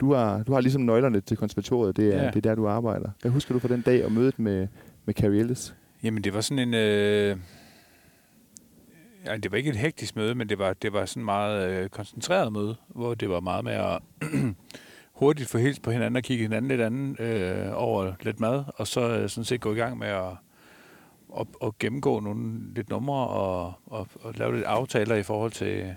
du 0.00 0.12
har, 0.12 0.42
du 0.42 0.52
har 0.52 0.60
ligesom 0.60 0.82
nøglerne 0.82 1.20
til 1.20 1.36
konservatoriet, 1.36 1.96
det 1.96 2.14
er, 2.14 2.22
ja. 2.22 2.26
det 2.26 2.36
er 2.36 2.40
der, 2.40 2.54
du 2.54 2.68
arbejder. 2.68 3.10
Hvad 3.20 3.30
husker 3.30 3.54
du 3.54 3.58
fra 3.58 3.68
den 3.68 3.80
dag 3.80 4.04
og 4.04 4.12
mødet 4.12 4.38
med, 4.38 4.68
med 5.04 5.14
Carrie 5.14 5.40
Ellis? 5.40 5.74
Jamen, 6.02 6.24
det 6.24 6.34
var 6.34 6.40
sådan 6.40 6.68
en... 6.68 6.74
Øh 6.74 7.36
Ja, 9.26 9.36
det 9.36 9.52
var 9.52 9.58
ikke 9.58 9.70
et 9.70 9.76
hektisk 9.76 10.16
møde, 10.16 10.34
men 10.34 10.48
det 10.48 10.58
var, 10.58 10.72
det 10.72 10.92
var 10.92 11.04
sådan 11.04 11.24
meget 11.24 11.70
øh, 11.70 11.88
koncentreret 11.88 12.52
møde, 12.52 12.76
hvor 12.88 13.14
det 13.14 13.28
var 13.28 13.40
meget 13.40 13.64
mere 13.64 14.00
hurtigt 15.14 15.48
få 15.48 15.58
hils 15.58 15.80
på 15.80 15.90
hinanden 15.90 16.16
og 16.16 16.22
kigge 16.22 16.42
hinanden 16.42 16.68
lidt 16.68 16.80
anden 16.80 17.16
øh, 17.18 17.70
over 17.74 18.12
lidt 18.20 18.40
mad, 18.40 18.64
og 18.76 18.86
så 18.86 19.18
øh, 19.18 19.28
sådan 19.28 19.44
set 19.44 19.60
gå 19.60 19.72
i 19.72 19.76
gang 19.76 19.98
med 19.98 20.08
at, 20.08 20.32
at, 21.38 21.46
at 21.64 21.78
gennemgå 21.78 22.20
nogle 22.20 22.74
lidt 22.74 22.88
numre 22.88 23.28
og, 23.28 23.72
og, 23.86 24.08
og 24.20 24.34
lave 24.34 24.54
lidt 24.54 24.64
aftaler 24.64 25.14
i 25.14 25.22
forhold 25.22 25.52
til, 25.52 25.96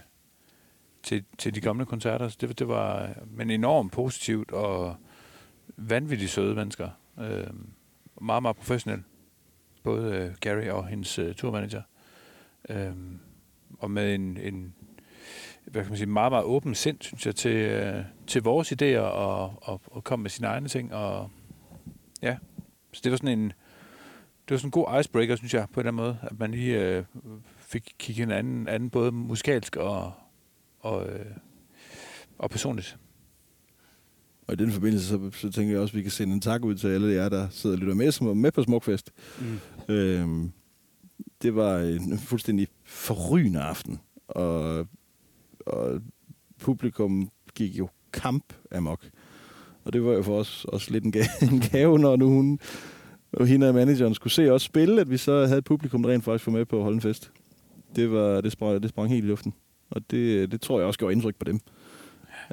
til, 1.03 1.23
til 1.37 1.55
de 1.55 1.61
gamle 1.61 1.85
koncerter. 1.85 2.35
Det, 2.41 2.59
det 2.59 2.67
var 2.67 3.09
men 3.31 3.49
enormt 3.49 3.91
positivt 3.91 4.51
og 4.51 4.95
vanvittigt 5.77 6.31
søde 6.31 6.55
mennesker. 6.55 6.89
Øh, 7.19 7.47
meget, 8.21 8.41
meget 8.41 8.57
professionelle. 8.57 9.03
Både 9.83 10.15
øh, 10.15 10.31
Gary 10.41 10.67
og 10.67 10.87
hendes 10.87 11.19
øh, 11.19 11.35
turmanager. 11.35 11.81
Øh, 12.69 12.91
og 13.79 13.91
med 13.91 14.15
en, 14.15 14.37
en 14.37 14.73
hvad 15.71 15.81
kan 15.81 15.91
man 15.91 15.97
sige, 15.97 16.07
meget, 16.07 16.31
meget 16.31 16.45
åben 16.45 16.75
sind, 16.75 16.97
synes 17.01 17.25
jeg, 17.25 17.35
til, 17.35 17.55
øh, 17.55 18.03
til 18.27 18.41
vores 18.41 18.71
idéer 18.71 18.99
og, 18.99 19.53
og, 19.61 19.81
og 19.85 20.03
komme 20.03 20.23
med 20.23 20.29
sine 20.29 20.47
egne 20.47 20.67
ting. 20.67 20.93
Og, 20.93 21.29
ja, 22.21 22.37
så 22.93 23.01
det 23.03 23.11
var 23.11 23.17
sådan 23.17 23.39
en, 23.39 23.45
det 23.45 24.51
var 24.51 24.57
sådan 24.57 24.67
en 24.67 24.71
god 24.71 24.99
icebreaker, 24.99 25.35
synes 25.35 25.53
jeg, 25.53 25.67
på 25.73 25.83
den 25.83 25.95
måde, 25.95 26.17
at 26.21 26.39
man 26.39 26.51
lige 26.51 26.81
øh, 26.81 27.03
fik 27.57 27.95
kigget 27.99 28.23
en 28.23 28.31
anden, 28.31 28.67
anden 28.67 28.89
både 28.89 29.11
musikalsk 29.11 29.75
og, 29.75 30.11
og, 30.79 31.09
øh, 31.09 31.25
og 32.37 32.49
personligt. 32.49 32.97
Og 34.47 34.53
i 34.53 34.57
den 34.57 34.71
forbindelse, 34.71 35.07
så, 35.07 35.31
så 35.33 35.51
tænker 35.51 35.73
jeg 35.73 35.81
også, 35.81 35.91
at 35.91 35.97
vi 35.97 36.01
kan 36.01 36.11
sende 36.11 36.33
en 36.33 36.41
tak 36.41 36.65
ud 36.65 36.75
til 36.75 36.87
alle 36.87 37.13
jer, 37.13 37.29
der 37.29 37.49
sidder 37.49 37.75
og 37.75 37.79
lytter 37.79 37.95
med, 37.95 38.11
som 38.11 38.27
var 38.27 38.33
med 38.33 38.51
på 38.51 38.63
Smukfest. 38.63 39.11
Mm. 39.39 39.93
Øhm, 39.95 40.51
det 41.41 41.55
var 41.55 41.77
en 41.79 42.17
fuldstændig 42.17 42.67
forrygende 42.83 43.61
aften, 43.61 43.99
og, 44.27 44.87
og 45.67 46.01
publikum 46.59 47.29
gik 47.55 47.79
jo 47.79 47.89
kamp 48.13 48.53
amok. 48.71 49.09
Og 49.83 49.93
det 49.93 50.03
var 50.03 50.13
jo 50.13 50.23
for 50.23 50.39
os 50.39 50.65
også 50.65 50.91
lidt 50.91 51.03
en 51.03 51.11
gave, 51.11 51.25
en 51.51 51.59
gave 51.59 51.99
når 51.99 52.15
nu 52.15 52.27
hun 52.27 52.59
og 53.33 53.47
hende 53.47 53.67
og 53.67 53.73
manageren 53.73 54.13
skulle 54.13 54.33
se 54.33 54.51
os 54.51 54.61
spille, 54.61 55.01
at 55.01 55.09
vi 55.09 55.17
så 55.17 55.45
havde 55.45 55.57
et 55.57 55.63
publikum, 55.63 56.03
der 56.03 56.09
rent 56.09 56.23
faktisk 56.23 56.47
var 56.47 56.53
med 56.53 56.65
på 56.65 56.77
at 56.77 56.83
holde 56.83 56.95
en 56.95 57.01
fest. 57.01 57.31
Det, 57.95 58.11
var, 58.11 58.41
det, 58.41 58.51
sprang, 58.51 58.81
det 58.81 58.89
sprang 58.89 59.09
helt 59.09 59.25
i 59.25 59.27
luften. 59.27 59.53
Og 59.89 60.11
det, 60.11 60.51
det 60.51 60.61
tror 60.61 60.79
jeg 60.79 60.87
også 60.87 60.99
gjorde 60.99 61.13
indtryk 61.13 61.35
på 61.35 61.43
dem. 61.43 61.59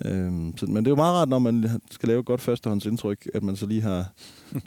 Øhm, 0.04 0.56
så, 0.56 0.66
men 0.66 0.76
det 0.76 0.86
er 0.86 0.90
jo 0.90 0.96
meget 0.96 1.14
rart, 1.14 1.28
når 1.28 1.38
man 1.38 1.68
skal 1.90 2.08
lave 2.08 2.20
et 2.20 2.26
godt 2.26 2.40
førstehåndsindtryk, 2.40 3.28
at 3.34 3.42
man 3.42 3.56
så 3.56 3.66
lige 3.66 3.82
har 3.82 4.12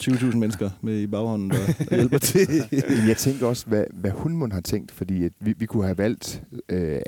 20.000 0.04 0.38
mennesker 0.38 0.70
med 0.82 1.00
i 1.00 1.08
baghånden, 1.08 1.50
der 1.50 1.96
hjælper 1.96 2.18
til. 2.18 2.48
jeg 3.08 3.18
tænker 3.18 3.48
også, 3.48 3.68
hvad, 3.68 3.84
hvad 3.94 4.12
hun 4.12 4.52
har 4.52 4.62
tænkt, 4.62 4.92
fordi 4.92 5.24
at 5.24 5.32
vi, 5.40 5.54
vi 5.58 5.66
kunne 5.66 5.84
have 5.84 5.98
valgt 5.98 6.44
øh, 6.70 7.02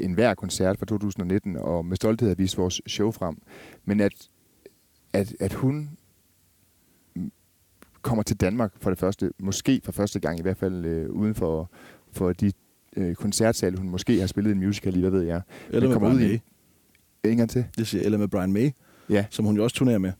en 0.00 0.12
hver 0.12 0.34
koncert 0.34 0.78
fra 0.78 0.86
2019, 0.86 1.56
og 1.56 1.84
med 1.84 1.96
stolthed 1.96 2.30
at 2.30 2.38
vise 2.38 2.56
vores 2.56 2.80
show 2.86 3.10
frem. 3.10 3.36
Men 3.84 4.00
at, 4.00 4.28
at, 5.12 5.34
at 5.40 5.52
hun 5.52 5.90
kommer 8.02 8.22
til 8.22 8.36
Danmark 8.36 8.72
for 8.80 8.90
det 8.90 8.98
første, 8.98 9.30
måske 9.38 9.80
for 9.84 9.92
første 9.92 10.20
gang 10.20 10.38
i 10.38 10.42
hvert 10.42 10.56
fald, 10.56 10.84
øh, 10.84 11.10
uden 11.10 11.34
for, 11.34 11.70
for 12.12 12.32
de 12.32 12.52
øh, 12.96 13.14
koncertsale, 13.14 13.78
hun 13.78 13.88
måske 13.88 14.20
har 14.20 14.26
spillet 14.26 14.52
en 14.52 14.58
musical 14.58 14.96
i, 14.96 15.00
hvad 15.00 15.10
ved 15.10 15.22
jeg. 15.22 15.40
Eller 15.70 15.88
med 15.88 15.98
Brian 15.98 16.16
May. 16.16 16.38
En 17.24 17.36
gang 17.36 17.50
til. 17.50 17.64
Det 17.78 17.86
siger, 17.86 18.04
eller 18.04 18.18
med 18.18 18.28
Brian 18.28 18.52
May, 18.52 18.70
ja. 19.10 19.24
som 19.30 19.44
hun 19.44 19.56
jo 19.56 19.64
også 19.64 19.76
turnerer 19.76 19.98
med. 19.98 20.12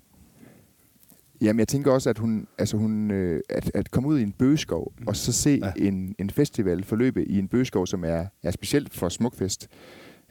Jamen, 1.40 1.58
jeg 1.58 1.68
tænker 1.68 1.92
også, 1.92 2.10
at 2.10 2.18
hun, 2.18 2.46
altså 2.58 2.76
hun, 2.76 3.10
øh, 3.10 3.40
at, 3.48 3.70
at 3.74 3.90
komme 3.90 4.08
ud 4.08 4.18
i 4.18 4.22
en 4.22 4.32
bøgeskov, 4.32 4.92
mm. 4.98 5.06
og 5.06 5.16
så 5.16 5.32
se 5.32 5.60
ja. 5.62 5.72
en, 5.86 6.14
en 6.18 6.30
festival 6.30 6.84
forløbe 6.84 7.24
i 7.24 7.38
en 7.38 7.48
bøgeskov, 7.48 7.86
som 7.86 8.04
er, 8.04 8.26
er 8.42 8.50
specielt 8.50 8.94
for 8.94 9.08
Smukfest, 9.08 9.68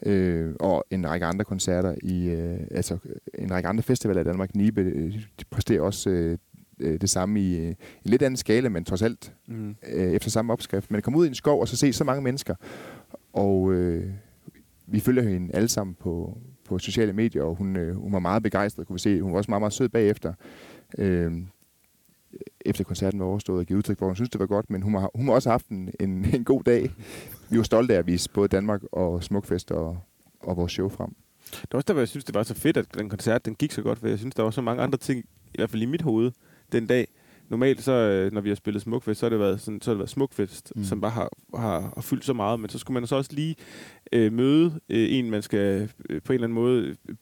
øh, 0.06 0.54
og 0.60 0.86
en 0.92 1.10
række 1.10 1.26
andre 1.26 1.46
koncerter 1.46 1.96
i, 2.04 2.28
øh, 2.28 2.60
altså 2.72 2.98
en 3.34 3.52
række 3.52 3.70
andre 3.70 3.84
festivaler 3.84 4.22
i 4.22 4.24
Danmark. 4.24 4.56
Nibe 4.56 4.82
øh, 4.82 5.14
de 5.14 5.46
præsterer 5.50 5.82
også 5.82 6.10
øh, 6.10 6.38
øh, 6.80 7.02
det 7.02 7.10
samme 7.10 7.42
i 7.42 7.58
øh, 7.58 7.68
en 7.68 7.76
lidt 8.04 8.22
anden 8.22 8.38
skala, 8.38 8.70
men 8.70 8.86
trods 8.86 9.02
alt 9.02 9.34
mm. 9.48 9.76
øh, 9.94 10.12
efter 10.12 10.30
samme 10.30 10.54
opskrift. 10.54 10.92
Men 10.92 10.98
at 10.98 11.04
komme 11.04 11.20
ud 11.20 11.26
i 11.26 11.30
en 11.30 11.36
skov 11.36 11.62
og 11.62 11.68
så 11.68 11.78
se 11.78 11.94
så 11.94 12.04
mange 12.04 12.22
mennesker, 12.22 12.56
og 13.34 13.74
øh, 13.74 14.12
vi 14.88 15.00
følger 15.00 15.24
hende 15.24 15.56
alle 15.56 15.68
sammen 15.68 15.96
på, 16.00 16.38
på 16.66 16.80
sociale 16.80 17.14
medier, 17.14 17.44
og 17.44 17.56
hun, 17.56 17.76
øh, 17.76 17.96
hun 17.96 18.14
var 18.14 18.20
meget 18.20 18.44
begejstret, 18.44 18.88
kunne 18.88 18.94
vi 18.94 19.00
se. 19.00 19.22
Hun 19.22 19.32
var 19.32 19.38
også 19.38 19.52
meget, 19.52 19.62
meget 19.62 19.74
sød 19.74 19.90
bagefter. 19.90 20.34
Øh, 20.98 21.34
efter 22.66 22.84
koncerten 22.84 23.20
var 23.20 23.26
overstået 23.26 23.60
og 23.60 23.66
givet 23.66 23.78
udtryk 23.78 24.00
for, 24.00 24.06
hun 24.06 24.16
synes, 24.16 24.30
det 24.30 24.40
var 24.40 24.46
godt, 24.46 24.70
men 24.70 24.82
hun 24.82 24.94
har, 24.94 25.12
hun 25.16 25.26
har 25.26 25.34
også 25.34 25.50
haft 25.50 25.68
en, 25.68 25.90
en, 26.00 26.26
en 26.36 26.44
god 26.44 26.64
dag. 26.64 26.92
Vi 27.50 27.58
var 27.58 27.64
stolte 27.64 27.94
af 27.94 27.98
at 28.00 28.08
vise 28.08 28.30
både 28.30 28.48
Danmark 28.48 28.82
og 28.92 29.24
Smukfest 29.24 29.72
og, 29.72 29.98
og 30.40 30.58
vores 30.58 30.72
show 30.72 30.90
frem. 30.90 31.16
Det 31.52 31.68
var 31.72 31.78
også 31.78 31.86
derfor, 31.88 32.02
jeg 32.02 32.08
synes, 32.08 32.26
det 32.26 32.36
var 32.36 32.44
så 32.44 32.54
fedt, 32.54 32.78
at 32.78 32.86
den 32.98 33.10
koncert 33.10 33.46
den 33.46 33.56
gik 33.56 33.72
så 33.72 33.82
godt, 33.82 34.00
for 34.00 34.08
jeg 34.08 34.20
synes, 34.20 34.36
der 34.36 34.44
var 34.44 34.52
så 34.52 34.62
mange 34.62 34.84
andre 34.84 34.98
ting, 34.98 35.26
i 35.54 35.58
hvert 35.58 35.70
fald 35.70 35.82
i 35.82 35.86
mit 35.86 36.02
hoved, 36.02 36.32
den 36.72 36.88
dag. 36.88 37.08
Normalt, 37.50 37.84
så, 37.84 37.92
øh, 37.92 38.32
når 38.32 38.42
vi 38.42 38.50
har 38.50 38.56
spillet 38.56 38.82
Smukfest, 38.82 39.20
så 39.20 39.26
har 39.26 39.30
det 39.30 39.40
været, 39.40 39.62
sådan, 39.62 39.82
så 39.82 39.90
har 39.90 39.94
det 39.94 40.00
været 40.00 40.10
Smukfest, 40.10 40.74
mm. 40.76 40.84
som 40.84 41.02
bare 41.02 41.12
har, 41.12 41.30
har, 41.56 41.80
har 41.80 42.02
fyldt 42.02 42.26
så 42.26 42.34
meget. 42.34 42.60
Men 42.60 42.70
så 42.70 42.80
skulle 42.80 42.94
man 43.00 43.08
så 43.08 43.16
også 43.16 43.34
lige 43.34 43.56
øh, 44.14 44.34
møde 44.34 44.80
øh, 44.90 45.14
en, 45.14 45.30
man 45.30 45.42
skal 45.42 45.90
øh, 46.10 46.22
på 46.22 46.34
en 46.34 46.36
eller 46.36 46.48
anden 46.48 46.56
måde 46.56 46.96
øh, 47.10 47.16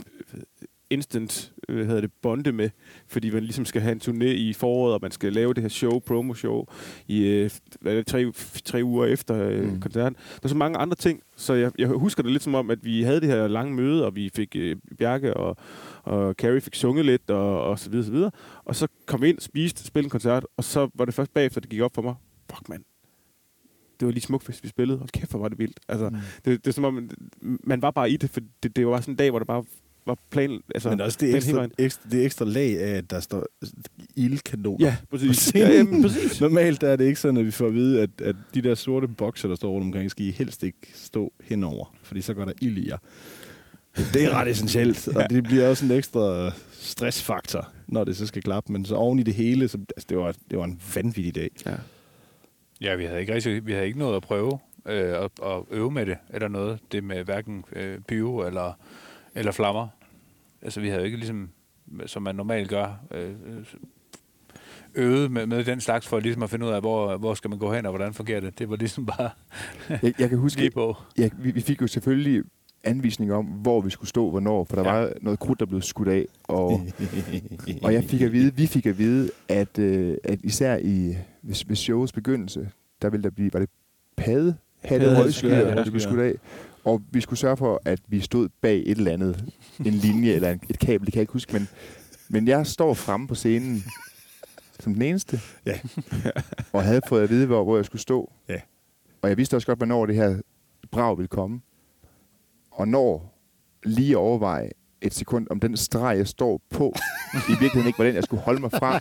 instant 0.93 1.53
hvad 1.69 1.86
hedder 1.86 2.01
det, 2.01 2.12
bonde 2.21 2.51
med, 2.51 2.69
fordi 3.08 3.29
man 3.29 3.43
ligesom 3.43 3.65
skal 3.65 3.82
have 3.82 3.91
en 3.91 4.01
turné 4.03 4.25
i 4.25 4.53
foråret, 4.53 4.93
og 4.93 4.99
man 5.01 5.12
skal 5.12 5.34
lave 5.34 5.53
det 5.53 5.63
her 5.63 5.69
show, 5.69 5.99
promo-show, 5.99 6.65
i 7.08 7.25
øh, 7.25 7.49
det, 7.84 8.08
tre, 8.08 8.32
tre 8.65 8.84
uger 8.84 9.06
efter 9.06 9.43
øh, 9.43 9.63
mm. 9.63 9.82
koncerten. 9.82 10.15
Der 10.15 10.39
er 10.43 10.47
så 10.47 10.56
mange 10.56 10.77
andre 10.77 10.95
ting, 10.95 11.21
så 11.36 11.53
jeg, 11.53 11.71
jeg 11.77 11.88
husker 11.88 12.23
det 12.23 12.32
lidt 12.32 12.43
som 12.43 12.56
om, 12.56 12.69
at 12.69 12.86
vi 12.86 13.03
havde 13.03 13.21
det 13.21 13.29
her 13.29 13.47
lange 13.47 13.73
møde, 13.73 14.06
og 14.06 14.15
vi 14.15 14.29
fik 14.36 14.56
øh, 14.56 14.75
Bjarke 14.99 15.34
og, 15.34 15.58
og 16.03 16.34
Carrie 16.34 16.62
fik 16.62 16.75
sunget 16.75 17.06
lidt, 17.06 17.29
og, 17.29 17.62
og 17.63 17.79
så 17.79 17.89
videre, 17.89 18.06
så 18.06 18.12
videre. 18.12 18.32
Og 18.65 18.75
så 18.75 18.88
kom 19.06 19.21
vi 19.21 19.29
ind, 19.29 19.39
spiste, 19.39 19.86
spillede 19.86 20.06
en 20.06 20.10
koncert, 20.12 20.45
og 20.58 20.63
så 20.63 20.89
var 20.93 21.06
det 21.06 21.13
først 21.13 21.34
bagefter, 21.34 21.62
det 21.62 21.69
gik 21.69 21.82
op 21.82 21.95
for 21.95 22.01
mig. 22.01 22.15
Fuck, 22.49 22.69
mand. 22.69 22.84
Det 23.99 24.06
var 24.06 24.12
lige 24.12 24.21
smukfest, 24.21 24.63
vi 24.63 24.69
spillede. 24.69 24.99
Og 25.01 25.08
kæft, 25.08 25.32
hvor 25.32 25.39
var 25.39 25.49
det 25.49 25.60
vildt. 25.60 25.79
Altså, 25.88 26.10
mm. 26.10 26.15
det, 26.45 26.65
det, 26.65 26.67
er 26.67 26.71
som 26.73 26.84
om, 26.84 27.10
man 27.41 27.82
var 27.82 27.91
bare 27.91 28.12
i 28.12 28.17
det, 28.17 28.29
for 28.29 28.41
det, 28.63 28.75
det 28.75 28.88
var 28.88 29.01
sådan 29.01 29.13
en 29.13 29.17
dag, 29.17 29.29
hvor 29.29 29.39
det 29.39 29.47
bare 29.47 29.63
var 30.05 30.17
plan... 30.29 30.61
Altså, 30.75 30.89
Men 30.89 31.01
også 31.01 31.17
det 31.21 31.35
ekstra, 31.35 31.67
ekstra, 31.77 32.09
det 32.11 32.25
ekstra 32.25 32.45
lag 32.45 32.81
af, 32.81 32.97
at 32.97 33.09
der 33.09 33.19
står 33.19 33.45
ildkanoner. 34.15 34.85
Ja, 34.85 34.95
præcis. 35.09 35.55
ja, 35.55 35.69
jamen, 35.69 36.01
præcis. 36.01 36.41
Normalt 36.41 36.83
er 36.83 36.95
det 36.95 37.05
ikke 37.05 37.19
sådan, 37.19 37.37
at 37.37 37.45
vi 37.45 37.51
får 37.51 37.67
at 37.67 37.73
vide, 37.73 38.01
at, 38.01 38.09
at 38.21 38.35
de 38.53 38.61
der 38.61 38.75
sorte 38.75 39.07
bokser, 39.07 39.47
der 39.47 39.55
står 39.55 39.71
rundt 39.71 39.85
omkring, 39.85 40.11
skal 40.11 40.25
I 40.25 40.31
helst 40.31 40.63
ikke 40.63 40.91
stå 40.93 41.33
henover, 41.43 41.95
fordi 42.03 42.21
så 42.21 42.33
går 42.33 42.45
der 42.45 42.53
ild 42.61 42.77
i 42.77 42.89
jer. 42.89 42.97
Det 44.13 44.23
er 44.23 44.29
ret 44.29 44.47
essentielt, 44.47 45.07
og 45.15 45.29
det 45.29 45.43
bliver 45.43 45.69
også 45.69 45.85
en 45.85 45.91
ekstra 45.91 46.51
stressfaktor, 46.71 47.69
når 47.87 48.03
det 48.03 48.17
så 48.17 48.27
skal 48.27 48.41
klappe. 48.41 48.71
Men 48.71 48.85
så 48.85 48.95
oven 48.95 49.19
i 49.19 49.23
det 49.23 49.33
hele, 49.33 49.67
så, 49.67 49.77
altså, 49.77 50.05
det, 50.09 50.17
var, 50.17 50.35
det 50.51 50.57
var 50.57 50.65
en 50.65 50.81
vanvittig 50.95 51.35
dag. 51.35 51.49
Ja, 51.65 51.75
ja 52.81 52.95
vi 52.95 53.05
havde 53.05 53.21
ikke 53.21 53.33
rigtig, 53.33 53.65
vi 53.65 53.71
havde 53.71 53.85
ikke 53.85 53.99
noget 53.99 54.15
at 54.15 54.21
prøve 54.21 54.59
øh, 54.85 55.23
at, 55.23 55.31
at 55.43 55.61
øve 55.71 55.91
med 55.91 56.05
det, 56.05 56.17
eller 56.29 56.47
noget. 56.47 56.79
Det 56.91 57.03
med 57.03 57.23
hverken 57.23 57.63
øh, 57.75 57.99
pyro 58.07 58.39
eller, 58.39 58.77
eller 59.36 59.52
flammer. 59.52 59.88
Altså, 60.62 60.82
vi 60.82 60.89
havde 60.89 61.06
ikke 61.06 61.17
ligesom, 61.17 61.50
som 62.06 62.24
man 62.24 62.36
normalt 62.36 62.69
gør, 62.69 63.00
øh, 63.12 63.32
øvet 64.96 65.32
med, 65.32 65.46
med 65.46 65.63
den 65.63 65.82
slags 65.82 66.08
for 66.08 66.19
ligesom 66.19 66.43
at 66.43 66.50
finde 66.50 66.65
ud 66.65 66.72
af, 66.72 66.82
hvor, 66.82 67.17
hvor 67.17 67.34
skal 67.34 67.50
man 67.50 67.60
gå 67.60 67.74
hen, 67.74 67.86
og 67.86 67.91
hvordan 67.91 68.13
fungerer 68.13 68.39
det. 68.39 68.60
Det 68.60 68.69
var 68.69 68.76
ligesom 68.76 69.06
bare 69.06 69.30
jeg, 69.89 70.13
jeg 70.19 70.30
kan 70.30 70.38
huske, 70.38 70.72
på. 70.76 70.96
Ja, 71.17 71.30
vi, 71.39 71.52
vi 71.52 71.62
fik 71.62 71.82
jo 71.82 71.88
selvfølgelig 71.88 72.43
anvisning 72.84 73.34
om, 73.34 73.46
hvor 73.46 73.82
vi 73.82 73.89
skulle 73.89 74.10
stå, 74.10 74.30
hvornår, 74.30 74.63
for 74.63 74.76
der 74.76 74.84
ja. 74.84 75.00
var 75.00 75.13
noget 75.22 75.39
krudt, 75.39 75.60
der 75.60 75.65
blev 75.65 75.82
skudt 75.82 76.08
af. 76.08 76.26
Og, 76.43 76.82
og 77.84 77.93
jeg 77.93 78.04
fik 78.04 78.22
at 78.22 78.32
vide, 78.32 78.56
vi 78.56 78.67
fik 78.67 78.86
at 78.86 78.98
vide, 78.98 79.30
at, 79.50 79.80
øh, 79.80 80.17
at 80.24 80.39
især 80.43 80.78
i 80.78 81.15
hvis, 81.41 81.62
hvis 81.62 81.80
showets 81.80 82.12
begyndelse, 82.12 82.69
der 83.02 83.10
ville 83.10 83.24
der 83.24 83.30
blive, 83.30 83.54
var 83.54 83.60
det 83.60 83.69
pade, 84.17 84.56
hatte 84.84 85.15
højskyer, 85.15 85.76
der 85.76 85.84
blev 85.89 86.00
skudt 86.00 86.19
af. 86.19 86.34
Og 86.84 87.02
vi 87.12 87.22
skulle 87.22 87.39
sørge 87.39 87.58
for, 87.58 87.82
at 87.86 88.00
vi 88.08 88.19
stod 88.19 88.50
bag 88.62 88.84
et 88.86 88.98
eller 88.98 89.12
andet, 89.12 89.46
en 89.86 89.93
linje 89.93 90.32
eller 90.32 90.58
et 90.69 90.80
kabel, 90.80 91.06
det 91.06 91.13
kan 91.13 91.19
jeg 91.19 91.24
ikke 91.24 91.34
huske, 91.34 91.54
men, 91.54 91.67
men 92.30 92.48
jeg 92.48 92.67
står 92.67 92.93
fremme 92.93 93.28
på 93.28 93.36
scenen 93.36 93.84
som 94.80 94.93
den 94.93 95.02
eneste, 95.02 95.39
ja. 95.65 95.80
og 96.74 96.84
havde 96.84 97.02
fået 97.08 97.24
at 97.24 97.30
vide, 97.30 97.46
hvor, 97.46 97.63
hvor 97.63 97.76
jeg 97.76 97.86
skulle 97.86 98.02
stå. 98.02 98.32
Ja. 98.50 98.60
Og 99.22 99.30
jeg 99.30 99.38
vidste 99.38 99.56
også 99.56 99.67
godt, 99.67 99.80
hvornår 99.80 100.06
det 100.06 100.15
her 100.15 100.41
brag 100.91 101.17
ville 101.17 101.28
komme 101.28 101.62
og 102.74 102.88
når 102.88 103.39
lige 103.84 104.17
overveje 104.17 104.69
et 105.02 105.13
sekund, 105.13 105.48
om 105.50 105.60
den 105.60 105.78
streg, 105.78 106.17
jeg 106.17 106.28
står 106.28 106.62
på, 106.69 106.93
i 107.34 107.50
virkeligheden 107.50 107.88
ikke 107.88 108.00
var 108.00 108.06
den, 108.06 108.15
jeg 108.15 108.24
skulle 108.24 108.43
holde 108.43 108.62
mig 108.62 108.72
fra. 108.72 109.00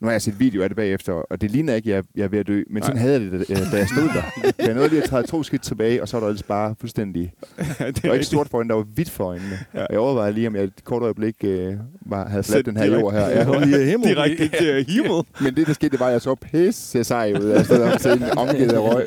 Nu 0.00 0.06
har 0.06 0.12
jeg 0.12 0.22
set 0.22 0.40
video 0.40 0.62
af 0.62 0.68
det 0.68 0.76
bagefter, 0.76 1.12
og 1.12 1.40
det 1.40 1.50
ligner 1.50 1.74
ikke, 1.74 1.90
at 1.90 1.96
jeg, 1.96 2.04
jeg 2.16 2.24
er 2.24 2.28
ved 2.28 2.38
at 2.38 2.46
dø. 2.46 2.62
Men 2.70 2.82
sådan 2.82 2.98
havde 2.98 3.12
jeg 3.12 3.20
det, 3.20 3.48
da 3.72 3.76
jeg 3.76 3.88
stod 3.96 4.08
der. 4.08 4.52
Jeg 4.58 4.74
nåede 4.74 4.88
lige 4.88 5.02
at 5.02 5.08
træde 5.08 5.26
to 5.26 5.42
skridt 5.42 5.62
tilbage, 5.62 6.02
og 6.02 6.08
så 6.08 6.16
var 6.16 6.20
der 6.20 6.28
ellers 6.28 6.42
bare 6.42 6.74
fuldstændig... 6.80 7.32
det 7.78 8.04
var 8.04 8.12
ikke 8.12 8.24
stort 8.24 8.48
for 8.48 8.58
øjnene, 8.58 8.70
der 8.70 8.76
var 8.76 8.86
hvidt 8.94 9.10
for 9.10 9.24
øjnene. 9.24 9.58
Ja. 9.74 9.86
Jeg 9.90 9.98
overvejede 9.98 10.32
lige, 10.32 10.46
om 10.46 10.56
jeg 10.56 10.64
et 10.64 10.84
kort 10.84 11.02
øjeblik 11.02 11.36
øh, 11.44 11.74
var, 12.00 12.28
havde 12.28 12.42
fladt 12.42 12.66
den 12.66 12.76
her 12.76 12.84
jord 12.84 13.12
her. 13.12 13.28
Ja. 13.28 13.84
himmel. 13.84 14.08
Direkte 14.14 14.48
til 14.48 14.84
himmel. 14.88 15.22
Men 15.40 15.56
det, 15.56 15.66
der 15.66 15.72
skete, 15.72 15.90
det 15.90 16.00
var, 16.00 16.06
at 16.06 16.12
jeg 16.12 16.20
så 16.20 16.34
pisse 16.34 17.04
sej 17.04 17.32
ud. 17.40 17.46
Jeg 17.48 17.64
stod 17.64 17.78
der 17.78 17.98
til 17.98 18.22
omgivet 18.36 18.72
af 18.72 18.78
røg. 18.78 19.06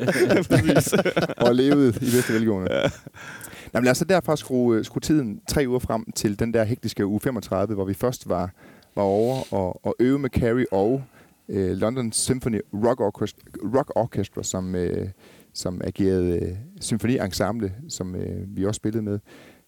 og 1.36 1.54
levede 1.54 1.88
i 1.88 2.10
bedste 2.10 2.32
velgående. 2.32 2.72
Ja. 2.74 2.90
Jamen 3.74 3.84
lad 3.84 3.90
os 3.90 3.98
så 3.98 4.04
derfor 4.04 4.34
skrue, 4.34 4.84
skrue 4.84 5.00
tiden 5.00 5.40
tre 5.48 5.64
uger 5.68 5.78
frem 5.78 6.04
til 6.16 6.38
den 6.38 6.54
der 6.54 6.64
hektiske 6.64 7.06
uge 7.06 7.20
35, 7.20 7.74
hvor 7.74 7.84
vi 7.84 7.94
først 7.94 8.28
var 8.28 8.50
var 8.94 9.02
over 9.02 9.54
og, 9.54 9.86
og 9.86 9.96
øve 9.98 10.18
med 10.18 10.30
Carrie 10.30 10.72
og 10.72 11.02
øh, 11.48 11.76
London 11.76 12.12
Symphony 12.12 12.60
Rock 12.74 13.00
Orchestra, 13.00 13.42
Rock 13.78 13.92
Orchestra 13.94 14.42
som, 14.42 14.74
øh, 14.74 15.08
som 15.52 15.80
agerede 15.84 16.38
øh, 16.38 16.56
symfoniensemble, 16.80 17.74
som 17.88 18.14
øh, 18.14 18.56
vi 18.56 18.64
også 18.64 18.76
spillede 18.76 19.02
med. 19.02 19.18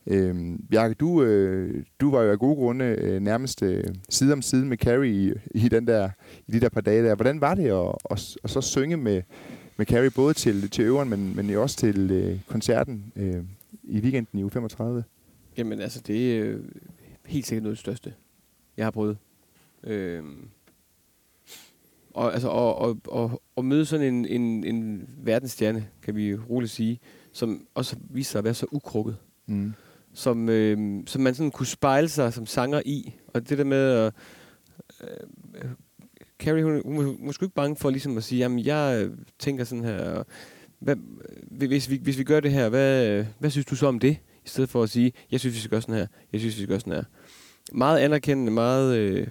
Øh, 0.07 0.59
Bjarke, 0.71 0.95
du, 0.95 1.23
øh, 1.23 1.85
du 2.01 2.11
var 2.11 2.23
jo 2.23 2.31
af 2.31 2.39
gode 2.39 2.57
grunde 2.57 2.85
øh, 2.85 3.21
nærmest 3.21 3.63
øh, 3.63 3.85
side 4.09 4.33
om 4.33 4.43
side 4.43 4.67
med 4.67 4.77
Carrie 4.77 5.13
i, 5.13 5.33
i, 5.55 5.69
den 5.69 5.87
der, 5.87 6.11
i 6.47 6.53
de 6.53 6.61
der 6.61 6.69
par 6.69 6.81
dage 6.81 7.05
der. 7.05 7.15
Hvordan 7.15 7.41
var 7.41 7.55
det 7.55 7.71
at, 7.71 7.95
at, 8.11 8.37
at 8.45 8.51
så 8.51 8.61
synge 8.61 8.97
med, 8.97 9.23
med 9.77 9.87
Carrie 9.87 10.11
både 10.11 10.35
til, 10.35 10.71
til 10.71 10.85
øveren, 10.85 11.09
men, 11.09 11.37
men 11.37 11.57
også 11.57 11.77
til 11.77 12.11
øh, 12.11 12.41
koncerten 12.49 13.13
øh, 13.17 13.43
i 13.83 14.01
weekenden 14.01 14.39
i 14.39 14.43
uge 14.43 14.51
35? 14.51 15.05
Jamen 15.57 15.81
altså, 15.81 16.01
det 16.07 16.39
er 16.39 16.45
øh, 16.45 16.61
helt 17.27 17.47
sikkert 17.47 17.63
noget 17.63 17.73
af 17.73 17.77
det 17.77 17.81
største 17.81 18.13
jeg 18.77 18.87
har 18.87 18.91
prøvet. 18.91 19.19
Øh, 19.85 20.25
og, 22.15 22.33
altså, 22.33 22.49
og, 22.49 22.79
og, 22.79 22.99
og, 23.05 23.43
og 23.57 23.65
møde 23.65 23.87
sådan 23.87 24.15
en, 24.15 24.27
en, 24.27 24.65
en 24.65 25.09
verdensstjerne, 25.19 25.87
kan 26.03 26.17
vi 26.17 26.35
roligt 26.35 26.73
sige, 26.73 27.01
som 27.33 27.67
også 27.75 27.97
viser 28.11 28.31
sig 28.31 28.39
at 28.39 28.45
være 28.45 28.55
så 28.55 28.67
ukrukket. 28.73 29.17
Mm. 29.47 29.73
Som, 30.15 30.49
øh, 30.49 31.03
som 31.07 31.23
man 31.23 31.35
sådan 31.35 31.51
kunne 31.51 31.67
spejle 31.67 32.09
sig 32.09 32.33
som 32.33 32.47
sanger 32.47 32.83
i. 32.85 33.15
Og 33.27 33.49
det 33.49 33.59
der 33.59 33.65
med 33.65 33.91
at... 33.91 34.15
Øh, 35.01 35.71
Carrie, 36.39 36.65
hun, 36.65 36.83
hun, 36.85 37.05
hun, 37.05 37.17
hun 37.21 37.29
ikke 37.29 37.49
bange 37.49 37.77
for 37.77 37.91
ligesom 37.91 38.17
at 38.17 38.25
sige, 38.25 38.39
jamen 38.39 38.59
jeg 38.59 39.11
tænker 39.39 39.65
sådan 39.65 39.85
her, 39.85 40.23
hvad, 40.79 40.97
hvis, 41.51 41.91
vi, 41.91 42.01
hvis 42.03 42.19
vi 42.19 42.25
gør 42.25 42.41
det 42.41 42.53
her, 42.53 42.69
hvad, 42.69 43.25
hvad 43.39 43.51
synes 43.51 43.67
du 43.67 43.77
så 43.77 43.87
om 43.87 43.99
det? 43.99 44.17
I 44.45 44.49
stedet 44.49 44.71
for 44.71 44.83
at 44.83 44.91
sige, 44.91 45.13
jeg 45.31 45.41
synes, 45.41 45.55
vi 45.55 45.61
skal 45.61 45.71
gøre 45.71 45.83
sådan 45.83 45.95
her, 45.95 46.07
jeg 46.33 46.41
synes, 46.41 46.57
vi 46.57 46.61
skal 46.61 46.69
gøre 46.69 46.81
sådan 46.81 46.93
her. 46.93 47.05
Meget 47.73 47.99
anerkendende, 47.99 48.53
meget 48.53 48.97
øh, 48.97 49.27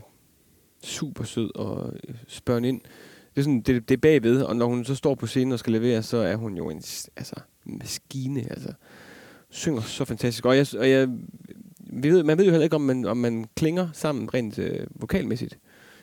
super 0.83 1.23
sød 1.23 1.55
og 1.55 1.93
øh, 2.07 2.15
spørge 2.27 2.67
ind. 2.67 2.81
Det 3.35 3.37
er, 3.37 3.41
sådan, 3.41 3.61
det, 3.61 3.89
det 3.89 3.95
er 3.95 4.01
bagved, 4.01 4.41
og 4.41 4.55
når 4.55 4.65
hun 4.65 4.85
så 4.85 4.95
står 4.95 5.15
på 5.15 5.27
scenen 5.27 5.51
og 5.51 5.59
skal 5.59 5.73
levere, 5.73 6.03
så 6.03 6.17
er 6.17 6.35
hun 6.35 6.57
jo 6.57 6.69
en 6.69 6.83
altså, 7.15 7.35
maskine. 7.65 8.41
Altså, 8.49 8.73
synger 9.49 9.81
så 9.81 10.05
fantastisk. 10.05 10.45
Og, 10.45 10.57
jeg, 10.57 10.67
og 10.77 10.89
jeg, 10.89 11.07
vi 11.79 12.09
ved, 12.09 12.23
man 12.23 12.37
ved 12.37 12.45
jo 12.45 12.51
heller 12.51 12.63
ikke, 12.63 12.75
om 12.75 12.81
man, 12.81 13.05
om 13.05 13.17
man 13.17 13.45
klinger 13.55 13.89
sammen 13.93 14.33
rent 14.33 14.59
øh, 14.59 14.87
vokalmæssigt. 14.95 15.59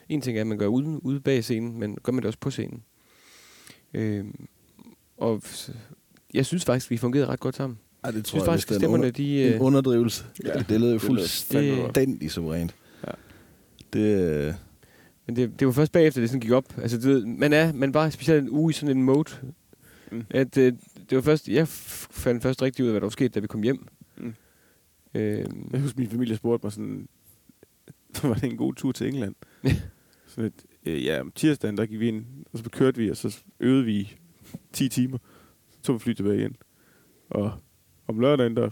En 0.09 0.21
ting 0.21 0.37
er, 0.37 0.41
at 0.41 0.47
man 0.47 0.57
gør 0.57 0.67
ude, 0.67 1.05
ude 1.05 1.19
bag 1.19 1.43
scenen, 1.43 1.79
men 1.79 1.97
gør 2.03 2.11
man 2.11 2.21
det 2.21 2.27
også 2.27 2.39
på 2.39 2.51
scenen. 2.51 2.83
Øh, 3.93 4.25
og 5.17 5.41
jeg 6.33 6.45
synes 6.45 6.65
faktisk, 6.65 6.91
vi 6.91 6.97
fungerede 6.97 7.27
ret 7.27 7.39
godt 7.39 7.55
sammen. 7.55 7.79
Ej, 8.03 8.11
det 8.11 8.25
tror 8.25 8.37
jeg, 8.37 8.41
jeg 8.41 8.51
faktisk, 8.51 8.71
at 8.71 8.77
stemmerne, 8.77 9.11
de... 9.11 9.47
En 9.47 9.53
øh, 9.53 9.61
underdrivelse. 9.61 10.25
Ja, 10.43 10.53
det 10.69 10.81
lød 10.81 10.93
jo 10.93 10.99
fuldstændig 10.99 12.31
suverænt. 12.31 12.75
Ja. 13.07 13.11
Det... 13.93 14.45
Øh, 14.47 14.53
men 15.25 15.35
det, 15.35 15.59
det 15.59 15.67
var 15.67 15.73
først 15.73 15.91
bagefter, 15.91 16.21
det 16.21 16.29
sådan 16.29 16.39
gik 16.41 16.51
op. 16.51 16.77
Altså, 16.77 16.99
du 16.99 17.07
ved, 17.07 17.25
man 17.25 17.53
er 17.53 17.73
man 17.73 17.93
var 17.93 18.09
specielt 18.09 18.43
en 18.43 18.49
uge 18.49 18.69
i 18.69 18.73
sådan 18.73 18.97
en 18.97 19.03
mode. 19.03 19.31
Mm. 20.11 20.25
At, 20.29 20.55
det, 20.55 20.61
øh, 20.61 20.73
det 21.09 21.15
var 21.15 21.21
først, 21.21 21.47
jeg 21.47 21.67
fandt 21.67 22.43
først 22.43 22.61
rigtig 22.61 22.83
ud 22.83 22.89
af, 22.89 22.93
hvad 22.93 23.01
der 23.01 23.05
var 23.05 23.11
sket, 23.11 23.35
da 23.35 23.39
vi 23.39 23.47
kom 23.47 23.63
hjem. 23.63 23.87
Mm. 24.17 24.33
Øhm. 25.13 25.69
Jeg 25.73 25.81
husker, 25.81 25.99
min 25.99 26.09
familie 26.09 26.35
spurgte 26.35 26.65
mig 26.65 26.71
sådan, 26.71 27.07
var 28.23 28.33
det 28.33 28.43
en 28.43 28.57
god 28.57 28.73
tur 28.73 28.91
til 28.91 29.07
England? 29.07 29.35
sådan 30.27 30.45
et, 30.45 30.65
øh, 30.85 31.05
ja, 31.05 31.21
om 31.21 31.31
tirsdagen, 31.35 31.77
der 31.77 31.85
gik 31.85 31.99
vi 31.99 32.07
ind, 32.07 32.25
og 32.53 32.59
så 32.59 32.63
kørte 32.69 32.97
vi, 32.97 33.09
og 33.09 33.17
så 33.17 33.37
øvede 33.59 33.85
vi 33.85 34.17
10 34.73 34.89
timer. 34.89 35.17
Så 35.71 35.77
tog 35.83 35.95
vi 35.95 35.99
fly 35.99 36.13
tilbage 36.13 36.39
igen. 36.39 36.55
Og 37.29 37.51
om 38.09 38.19
lørdagen, 38.19 38.55
der 38.55 38.69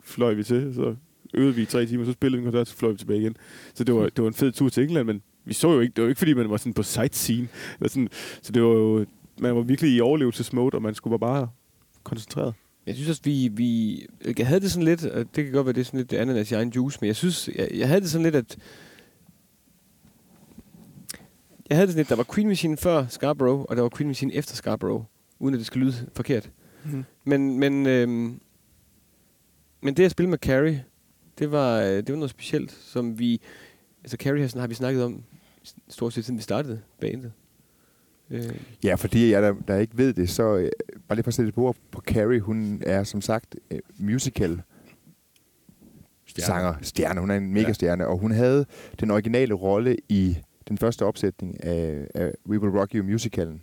fløj 0.00 0.34
vi 0.34 0.44
til, 0.44 0.74
så 0.74 0.96
øvede 1.34 1.54
vi 1.54 1.62
i 1.62 1.66
tre 1.66 1.86
timer, 1.86 2.04
så 2.04 2.12
spillede 2.12 2.42
vi 2.42 2.46
en 2.46 2.52
koncert, 2.52 2.68
så 2.68 2.76
fløj 2.76 2.90
vi 2.90 2.98
tilbage 2.98 3.20
igen. 3.20 3.36
Så 3.74 3.84
det 3.84 3.94
var, 3.94 4.02
det 4.02 4.22
var 4.22 4.28
en 4.28 4.34
fed 4.34 4.52
tur 4.52 4.68
til 4.68 4.82
England, 4.82 5.06
men 5.06 5.22
vi 5.44 5.54
så 5.54 5.72
jo 5.72 5.80
ikke, 5.80 5.92
det 5.96 6.02
var 6.02 6.08
ikke 6.08 6.18
fordi, 6.18 6.34
man 6.34 6.50
var 6.50 6.56
sådan 6.56 6.74
på 6.74 6.82
sightseeing. 6.82 7.48
Eller 7.78 7.88
sådan, 7.88 8.08
så 8.42 8.52
det 8.52 8.62
var 8.62 8.68
jo, 8.68 9.06
man 9.40 9.56
var 9.56 9.62
virkelig 9.62 9.96
i 9.96 10.00
overlevelsesmode, 10.00 10.74
og 10.74 10.82
man 10.82 10.94
skulle 10.94 11.18
bare 11.18 11.38
bare 11.38 11.48
koncentreret. 12.04 12.54
Jeg 12.86 12.94
synes 12.94 13.10
også, 13.10 13.22
vi, 13.24 13.48
vi... 13.52 14.00
Jeg 14.38 14.46
havde 14.46 14.60
det 14.60 14.72
sådan 14.72 14.84
lidt, 14.84 15.04
og 15.04 15.36
det 15.36 15.44
kan 15.44 15.52
godt 15.52 15.66
være, 15.66 15.72
det 15.72 15.80
er 15.80 15.84
sådan 15.84 16.00
lidt 16.00 16.12
ananas 16.12 16.50
i 16.50 16.54
egen 16.54 16.68
juice, 16.68 16.98
men 17.00 17.06
jeg 17.06 17.16
synes, 17.16 17.48
jeg, 17.54 17.68
jeg 17.74 17.88
havde 17.88 18.00
det 18.00 18.10
sådan 18.10 18.22
lidt, 18.22 18.34
at... 18.34 18.58
Jeg 21.68 21.76
havde 21.76 21.86
det 21.86 21.92
sådan 21.92 22.00
lidt, 22.00 22.08
der 22.08 22.16
var 22.16 22.26
Queen 22.34 22.48
Machine 22.48 22.76
før 22.76 23.06
Scarborough, 23.06 23.60
og 23.60 23.76
der 23.76 23.82
var 23.82 23.88
Queen 23.88 24.08
Machine 24.08 24.34
efter 24.34 24.54
Scarborough, 24.54 25.04
uden 25.38 25.54
at 25.54 25.58
det 25.58 25.66
skal 25.66 25.80
lyde 25.80 25.94
forkert. 26.14 26.50
Mm-hmm. 26.84 27.04
Men, 27.24 27.58
men, 27.58 27.86
øhm, 27.86 28.40
men 29.80 29.96
det 29.96 30.04
at 30.04 30.10
spille 30.10 30.30
med 30.30 30.38
Carrie, 30.38 30.84
det 31.38 31.50
var, 31.50 31.80
øh, 31.80 31.86
det 31.86 32.08
var 32.08 32.16
noget 32.16 32.30
specielt, 32.30 32.72
som 32.72 33.18
vi... 33.18 33.40
Altså 34.04 34.16
Carrie 34.16 34.40
har, 34.40 34.60
har 34.60 34.66
vi 34.66 34.74
snakket 34.74 35.04
om 35.04 35.24
stort 35.88 36.12
set 36.12 36.24
siden 36.24 36.38
vi 36.38 36.42
startede 36.42 36.80
bandet. 37.00 37.32
Øh. 38.30 38.54
Ja, 38.84 38.94
fordi 38.94 39.30
jeg 39.30 39.42
der, 39.42 39.54
der 39.68 39.76
ikke 39.76 39.98
ved 39.98 40.12
det, 40.12 40.30
så 40.30 40.56
øh, 40.56 40.70
bare 41.08 41.16
lige 41.16 41.22
for 41.22 41.28
at 41.28 41.34
sætte 41.34 41.48
et 41.48 41.58
ord 41.58 41.76
på 41.90 42.00
Carrie, 42.00 42.40
hun 42.40 42.82
er 42.86 43.04
som 43.04 43.20
sagt 43.20 43.56
øh, 43.70 43.78
musical 43.98 44.62
stjerne. 46.26 46.46
sanger, 46.46 46.74
stjerne. 46.82 47.20
Hun 47.20 47.30
er 47.30 47.34
en 47.34 47.52
mega 47.52 47.72
stjerne, 47.72 48.06
og 48.06 48.18
hun 48.18 48.30
havde 48.30 48.66
den 49.00 49.10
originale 49.10 49.54
rolle 49.54 49.96
i 50.08 50.38
den 50.68 50.78
første 50.78 51.04
opsætning 51.04 51.64
af, 51.64 52.08
af 52.14 52.32
We 52.46 52.60
Will 52.60 52.78
Rock 52.78 52.94
You 52.94 53.04
musicalen, 53.04 53.62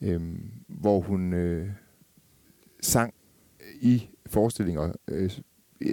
øh, 0.00 0.20
hvor 0.68 1.00
hun 1.00 1.32
øh, 1.32 1.68
sang 2.80 3.14
i 3.80 4.08
forestillinger 4.34 4.92
øh, 5.08 5.30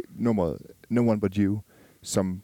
nummeret 0.10 0.58
No 0.90 1.10
One 1.10 1.20
But 1.20 1.36
You, 1.36 1.60
som 2.02 2.42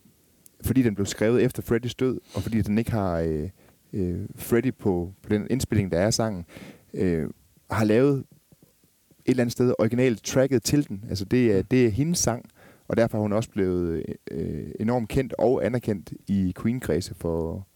fordi 0.61 0.81
den 0.81 0.95
blev 0.95 1.05
skrevet 1.05 1.43
efter 1.43 1.61
Freddys 1.61 1.95
død, 1.95 2.19
og 2.35 2.41
fordi 2.41 2.61
den 2.61 2.77
ikke 2.77 2.91
har 2.91 3.19
øh, 3.19 3.49
øh, 3.93 4.19
Freddie 4.35 4.71
på, 4.71 5.13
på 5.21 5.29
den 5.29 5.47
indspilling, 5.49 5.91
der 5.91 5.99
er 5.99 6.09
sangen, 6.09 6.45
øh, 6.93 7.29
har 7.71 7.85
lavet 7.85 8.17
et 8.17 8.25
eller 9.25 9.43
andet 9.43 9.51
sted 9.51 9.73
originalt 9.79 10.23
tracket 10.23 10.63
til 10.63 10.87
den. 10.87 11.05
Altså 11.09 11.25
det 11.25 11.57
er, 11.57 11.61
det 11.61 11.85
er 11.85 11.89
hendes 11.89 12.19
sang, 12.19 12.45
og 12.87 12.97
derfor 12.97 13.17
har 13.17 13.21
hun 13.21 13.33
også 13.33 13.49
blevet 13.49 14.03
øh, 14.31 14.71
enormt 14.79 15.09
kendt 15.09 15.33
og 15.37 15.65
anerkendt 15.65 16.13
i 16.27 16.53
Queen-kredse 16.61 17.15
for 17.15 17.67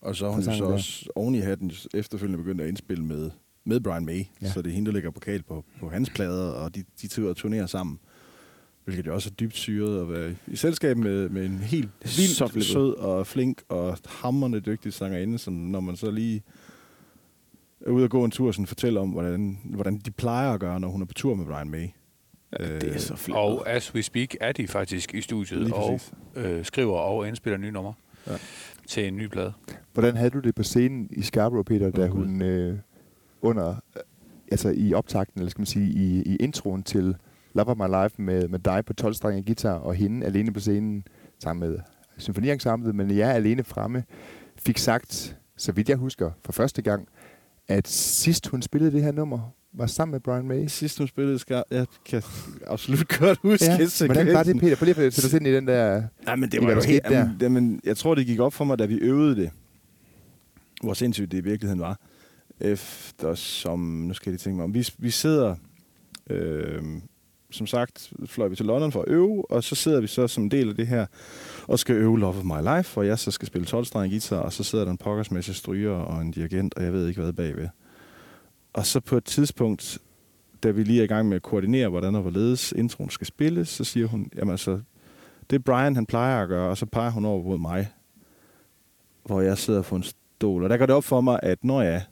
Og 0.00 0.16
så 0.16 0.26
har 0.26 0.32
hun 0.32 0.42
så 0.42 0.64
også 0.64 1.10
oven 1.14 1.34
i 1.34 1.38
hatten 1.38 1.72
efterfølgende 1.94 2.38
begyndt 2.38 2.60
at 2.60 2.68
indspille 2.68 3.04
med, 3.04 3.30
med 3.68 3.80
Brian 3.80 4.04
May, 4.04 4.24
ja. 4.42 4.50
så 4.50 4.62
det 4.62 4.70
er 4.70 4.74
hende, 4.74 4.86
der 4.86 4.92
lægger 4.92 5.10
vokal 5.10 5.42
på, 5.42 5.64
på 5.80 5.88
hans 5.88 6.10
plader, 6.10 6.50
og 6.50 6.74
de, 6.74 6.84
de 7.02 7.08
turnerer 7.34 7.66
sammen 7.66 7.98
hvilket 8.88 9.06
jo 9.06 9.14
også 9.14 9.30
er 9.30 9.34
dybt 9.34 9.56
syret 9.56 10.00
at 10.00 10.08
være 10.08 10.34
i 10.46 10.56
selskab 10.56 10.96
med, 10.96 11.28
med 11.28 11.44
en 11.44 11.58
helt 11.58 11.88
vildt 12.02 12.64
sød 12.64 12.94
og 12.96 13.26
flink 13.26 13.62
og 13.68 13.98
hammerende 14.06 14.60
dygtig 14.60 14.92
sangerinde, 14.92 15.38
som 15.38 15.52
når 15.52 15.80
man 15.80 15.96
så 15.96 16.10
lige 16.10 16.42
er 17.86 17.90
ude 17.90 18.04
og 18.04 18.10
gå 18.10 18.24
en 18.24 18.30
tur, 18.30 18.52
sådan 18.52 18.66
fortæller 18.66 19.00
om, 19.00 19.08
hvordan, 19.08 19.58
hvordan 19.64 19.98
de 19.98 20.10
plejer 20.10 20.52
at 20.52 20.60
gøre, 20.60 20.80
når 20.80 20.88
hun 20.88 21.02
er 21.02 21.06
på 21.06 21.14
tur 21.14 21.34
med 21.34 21.46
Brian 21.46 21.70
May. 21.70 21.88
Ja, 22.60 22.74
det 22.74 22.84
er 22.84 22.92
øh, 22.92 22.98
så 22.98 23.16
flot. 23.16 23.36
Og 23.36 23.70
as 23.70 23.94
we 23.94 24.02
speak 24.02 24.34
er 24.40 24.52
de 24.52 24.68
faktisk 24.68 25.14
i 25.14 25.20
studiet 25.20 25.72
og 25.72 26.00
øh, 26.34 26.64
skriver 26.64 26.98
og 26.98 27.28
indspiller 27.28 27.56
nye 27.56 27.70
numre 27.70 27.94
ja. 28.26 28.32
til 28.86 29.08
en 29.08 29.16
ny 29.16 29.26
plade. 29.26 29.52
Hvordan 29.92 30.16
havde 30.16 30.30
du 30.30 30.38
det 30.38 30.54
på 30.54 30.62
scenen 30.62 31.08
i 31.10 31.22
Scarborough, 31.22 31.64
Peter, 31.64 31.90
da 31.90 32.06
hun 32.06 32.42
øh, 32.42 32.78
under, 33.42 33.74
altså 34.50 34.74
i 34.76 34.94
optakten, 34.94 35.40
eller 35.40 35.50
skal 35.50 35.60
man 35.60 35.66
sige, 35.66 35.90
i, 35.90 36.22
i 36.22 36.36
introen 36.36 36.82
til 36.82 37.16
Love 37.54 37.68
of 37.68 37.76
My 37.76 38.02
Life 38.02 38.22
med, 38.22 38.48
med 38.48 38.58
dig 38.58 38.84
på 38.84 38.92
12 38.92 39.14
strenge 39.14 39.42
guitar 39.42 39.74
og 39.74 39.94
hende 39.94 40.26
alene 40.26 40.52
på 40.52 40.60
scenen 40.60 41.04
sammen 41.38 41.70
med 41.70 41.78
symfoniensemblet, 42.18 42.94
men 42.94 43.16
jeg 43.16 43.34
alene 43.34 43.64
fremme 43.64 44.04
fik 44.58 44.78
sagt, 44.78 45.36
så 45.56 45.72
vidt 45.72 45.88
jeg 45.88 45.96
husker, 45.96 46.30
for 46.44 46.52
første 46.52 46.82
gang, 46.82 47.08
at 47.68 47.88
sidst 47.88 48.46
hun 48.46 48.62
spillede 48.62 48.92
det 48.92 49.02
her 49.02 49.12
nummer, 49.12 49.54
var 49.72 49.86
sammen 49.86 50.12
med 50.12 50.20
Brian 50.20 50.48
May. 50.48 50.66
Sidst 50.66 50.98
hun 50.98 51.08
spillede, 51.08 51.38
skal 51.38 51.62
jeg 51.70 51.86
kan 52.04 52.22
absolut 52.66 53.08
godt 53.18 53.38
huske 53.42 53.64
ja, 53.64 54.06
Hvordan 54.06 54.32
var 54.32 54.42
det, 54.42 54.60
Peter? 54.60 54.76
Prøv 54.76 54.84
lige 54.84 55.06
at 55.06 55.14
sætte 55.14 55.26
os 55.26 55.32
ind 55.32 55.46
i 55.46 55.54
den 55.54 55.66
der... 55.66 56.02
Nej, 56.24 56.36
men 56.36 56.50
det 56.50 56.62
var 56.62 56.72
jo 56.72 56.82
helt... 56.86 57.04
Der. 57.04 57.28
Jamen, 57.40 57.80
jeg 57.84 57.96
tror, 57.96 58.14
det 58.14 58.26
gik 58.26 58.40
op 58.40 58.52
for 58.52 58.64
mig, 58.64 58.78
da 58.78 58.86
vi 58.86 58.94
øvede 58.94 59.36
det. 59.36 59.50
Hvor 60.82 60.94
sindssygt 60.94 61.32
det 61.32 61.38
i 61.38 61.40
virkeligheden 61.40 61.80
var. 61.80 62.00
Eftersom... 62.60 63.80
Nu 63.80 64.14
skal 64.14 64.30
jeg 64.30 64.40
tænke 64.40 64.56
mig 64.56 64.64
om. 64.64 64.74
Vi, 64.74 64.88
vi 64.98 65.10
sidder... 65.10 65.56
Øh, 66.30 66.82
som 67.50 67.66
sagt, 67.66 68.12
fløj 68.26 68.48
vi 68.48 68.56
til 68.56 68.66
London 68.66 68.92
for 68.92 69.02
at 69.02 69.08
øve, 69.08 69.50
og 69.50 69.64
så 69.64 69.74
sidder 69.74 70.00
vi 70.00 70.06
så 70.06 70.28
som 70.28 70.44
en 70.44 70.50
del 70.50 70.68
af 70.68 70.74
det 70.74 70.86
her, 70.86 71.06
og 71.68 71.78
skal 71.78 71.96
øve 71.96 72.18
Love 72.18 72.36
of 72.36 72.44
My 72.44 72.76
Life, 72.76 72.94
hvor 72.94 73.02
jeg 73.02 73.18
så 73.18 73.30
skal 73.30 73.46
spille 73.46 73.66
12 73.66 73.86
guitar, 73.92 74.40
og 74.40 74.52
så 74.52 74.64
sidder 74.64 74.84
der 74.84 74.92
en 74.92 74.98
pokkersmæssig 74.98 75.54
stryger 75.54 75.92
og 75.92 76.22
en 76.22 76.30
dirigent, 76.30 76.74
og 76.74 76.84
jeg 76.84 76.92
ved 76.92 77.08
ikke 77.08 77.20
hvad 77.20 77.32
bagved. 77.32 77.68
Og 78.72 78.86
så 78.86 79.00
på 79.00 79.16
et 79.16 79.24
tidspunkt, 79.24 79.98
da 80.62 80.70
vi 80.70 80.84
lige 80.84 81.00
er 81.00 81.04
i 81.04 81.06
gang 81.06 81.28
med 81.28 81.36
at 81.36 81.42
koordinere, 81.42 81.88
hvordan 81.88 82.14
og 82.14 82.22
hvorledes 82.22 82.72
introen 82.72 83.10
skal 83.10 83.26
spilles, 83.26 83.68
så 83.68 83.84
siger 83.84 84.06
hun, 84.06 84.30
jamen 84.36 84.50
altså, 84.50 84.80
det 85.50 85.56
er 85.56 85.62
Brian, 85.62 85.94
han 85.94 86.06
plejer 86.06 86.42
at 86.42 86.48
gøre, 86.48 86.70
og 86.70 86.78
så 86.78 86.86
peger 86.86 87.10
hun 87.10 87.24
over 87.24 87.42
mod 87.42 87.58
mig, 87.58 87.88
hvor 89.24 89.40
jeg 89.40 89.58
sidder 89.58 89.82
på 89.82 89.96
en 89.96 90.02
stol. 90.02 90.64
Og 90.64 90.70
der 90.70 90.76
går 90.76 90.86
det 90.86 90.94
op 90.94 91.04
for 91.04 91.20
mig, 91.20 91.40
at 91.42 91.64
når 91.64 91.82
jeg, 91.82 92.02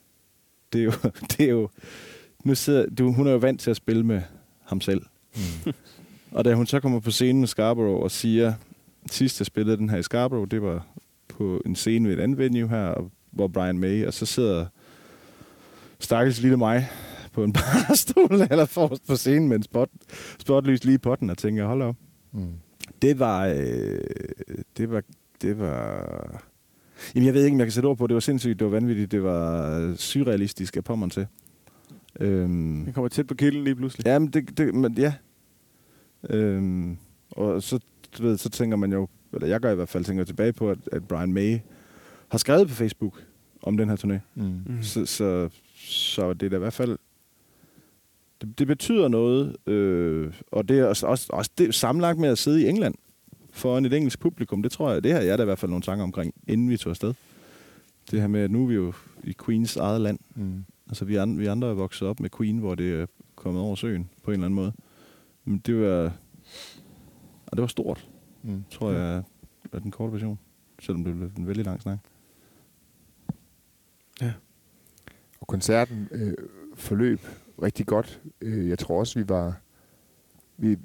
det 0.72 0.80
er 0.80 0.84
jo, 0.84 0.92
det 1.30 1.40
er 1.40 1.50
jo 1.50 1.68
nu 2.44 2.54
sidder, 2.54 2.86
du, 2.90 3.12
hun 3.12 3.26
er 3.26 3.32
jo 3.32 3.38
vant 3.38 3.60
til 3.60 3.70
at 3.70 3.76
spille 3.76 4.06
med 4.06 4.22
ham 4.64 4.80
selv. 4.80 5.02
Mm. 5.36 5.72
og 6.36 6.44
da 6.44 6.54
hun 6.54 6.66
så 6.66 6.80
kommer 6.80 7.00
på 7.00 7.10
scenen 7.10 7.40
med 7.40 7.48
Scarborough 7.48 8.02
og 8.02 8.10
siger, 8.10 8.54
sidst 9.10 9.40
jeg 9.40 9.46
spillede 9.46 9.76
den 9.76 9.90
her 9.90 9.98
i 9.98 10.02
Scarborough, 10.02 10.50
det 10.50 10.62
var 10.62 10.86
på 11.28 11.62
en 11.66 11.76
scene 11.76 12.08
ved 12.08 12.18
et 12.18 12.22
andet 12.22 12.38
venue 12.38 12.68
her, 12.68 13.10
hvor 13.30 13.48
Brian 13.48 13.78
May, 13.78 14.06
og 14.06 14.14
så 14.14 14.26
sidder 14.26 14.66
stakkels 16.00 16.40
lille 16.40 16.56
mig 16.56 16.88
på 17.32 17.44
en 17.44 17.52
barstol 17.88 18.40
eller 18.50 18.64
forrest 18.64 19.06
på 19.06 19.16
scenen 19.16 19.48
med 19.48 19.56
en 19.56 19.62
spot, 19.62 19.88
spotlys 20.38 20.84
lige 20.84 20.98
på 20.98 21.16
den, 21.16 21.30
og 21.30 21.38
tænker, 21.38 21.66
hold 21.66 21.82
op. 21.82 21.96
Mm. 22.32 22.52
Det 23.02 23.18
var, 23.18 23.46
øh, 23.46 24.00
det 24.76 24.90
var, 24.90 25.02
det 25.42 25.58
var, 25.58 26.42
jamen 27.14 27.26
jeg 27.26 27.34
ved 27.34 27.44
ikke, 27.44 27.54
om 27.54 27.58
jeg 27.58 27.66
kan 27.66 27.72
sætte 27.72 27.86
ord 27.86 27.96
på, 27.96 28.06
det 28.06 28.14
var 28.14 28.20
sindssygt, 28.20 28.58
det 28.58 28.64
var 28.64 28.70
vanvittigt, 28.70 29.12
det 29.12 29.22
var 29.22 29.94
surrealistisk 29.96 30.76
at 30.76 30.84
på 30.84 30.96
mig 30.96 31.10
til. 31.10 31.26
Øhm, 32.20 32.84
det 32.84 32.94
kommer 32.94 33.08
tæt 33.08 33.26
på 33.26 33.34
kilden 33.34 33.64
lige 33.64 33.74
pludselig. 33.74 34.06
Ja, 34.06 34.18
men 34.18 34.28
det, 34.28 34.58
det 34.58 34.74
men, 34.74 34.92
ja, 34.98 35.12
Øhm, 36.30 36.96
og 37.30 37.62
så, 37.62 37.78
du 38.18 38.22
ved, 38.22 38.36
så 38.36 38.50
tænker 38.50 38.76
man 38.76 38.92
jo, 38.92 39.08
eller 39.32 39.48
jeg 39.48 39.60
gør 39.60 39.72
i 39.72 39.74
hvert 39.74 39.88
fald, 39.88 40.04
tænker 40.04 40.24
tilbage 40.24 40.52
på, 40.52 40.70
at, 40.70 40.78
at 40.92 41.08
Brian 41.08 41.32
May 41.32 41.58
har 42.28 42.38
skrevet 42.38 42.68
på 42.68 42.74
Facebook 42.74 43.22
om 43.62 43.76
den 43.76 43.88
her 43.88 43.96
turné. 43.96 44.18
Mm. 44.34 44.62
Mm. 44.66 44.82
Så, 44.82 45.06
så, 45.06 45.48
så 45.76 46.32
det 46.32 46.46
er 46.46 46.50
da 46.50 46.56
i 46.56 46.58
hvert 46.58 46.72
fald... 46.72 46.98
Det, 48.40 48.58
det 48.58 48.66
betyder 48.66 49.08
noget, 49.08 49.68
øh, 49.68 50.32
og 50.52 50.68
det 50.68 50.78
er 50.78 50.84
også, 50.84 51.06
også, 51.06 51.26
også 51.32 51.50
det, 51.58 51.74
sammenlagt 51.74 52.18
med 52.18 52.28
at 52.28 52.38
sidde 52.38 52.62
i 52.62 52.68
England 52.68 52.94
foran 53.56 53.84
et 53.84 53.92
engelsk 53.92 54.20
publikum, 54.20 54.62
det 54.62 54.72
tror 54.72 54.92
jeg, 54.92 55.04
det 55.04 55.12
har 55.12 55.20
jeg 55.20 55.38
da 55.38 55.42
i 55.42 55.46
hvert 55.46 55.58
fald 55.58 55.70
nogle 55.70 55.82
tanker 55.82 56.02
omkring, 56.04 56.34
inden 56.46 56.70
vi 56.70 56.76
tog 56.76 56.90
afsted. 56.90 57.14
Det 58.10 58.20
her 58.20 58.26
med, 58.28 58.40
at 58.40 58.50
nu 58.50 58.62
er 58.62 58.66
vi 58.66 58.74
jo 58.74 58.92
i 59.24 59.34
Queens 59.44 59.76
eget 59.76 60.00
land. 60.00 60.18
Mm. 60.34 60.64
Altså, 60.88 61.04
vi, 61.04 61.16
andre, 61.16 61.38
vi 61.38 61.46
andre 61.46 61.68
er 61.68 61.74
vokset 61.74 62.08
op 62.08 62.20
med 62.20 62.30
Queen, 62.30 62.58
hvor 62.58 62.74
det 62.74 63.00
er 63.00 63.06
kommet 63.34 63.62
over 63.62 63.74
søen 63.74 64.10
på 64.22 64.30
en 64.30 64.34
eller 64.34 64.44
anden 64.46 64.54
måde. 64.54 64.72
Men 65.44 65.58
det 65.58 65.80
var, 65.80 66.12
og 67.46 67.56
det 67.56 67.60
var 67.60 67.66
stort, 67.66 68.08
Mm. 68.42 68.64
tror 68.70 68.90
jeg, 68.92 69.22
er 69.72 69.78
den 69.78 69.90
korte 69.90 70.12
version. 70.12 70.38
Selvom 70.82 71.04
det 71.04 71.16
blev 71.16 71.30
en 71.38 71.46
vældig 71.46 71.64
lang 71.64 71.82
snak. 71.82 71.98
Og 75.40 75.46
koncerten 75.46 76.08
øh, 76.12 76.34
forløb 76.74 77.20
rigtig 77.62 77.86
godt. 77.86 78.20
Øh, 78.40 78.68
jeg 78.68 78.78
tror 78.78 78.98
også, 78.98 79.18
vi 79.18 79.28
var... 79.28 79.60
Vi, 80.56 80.76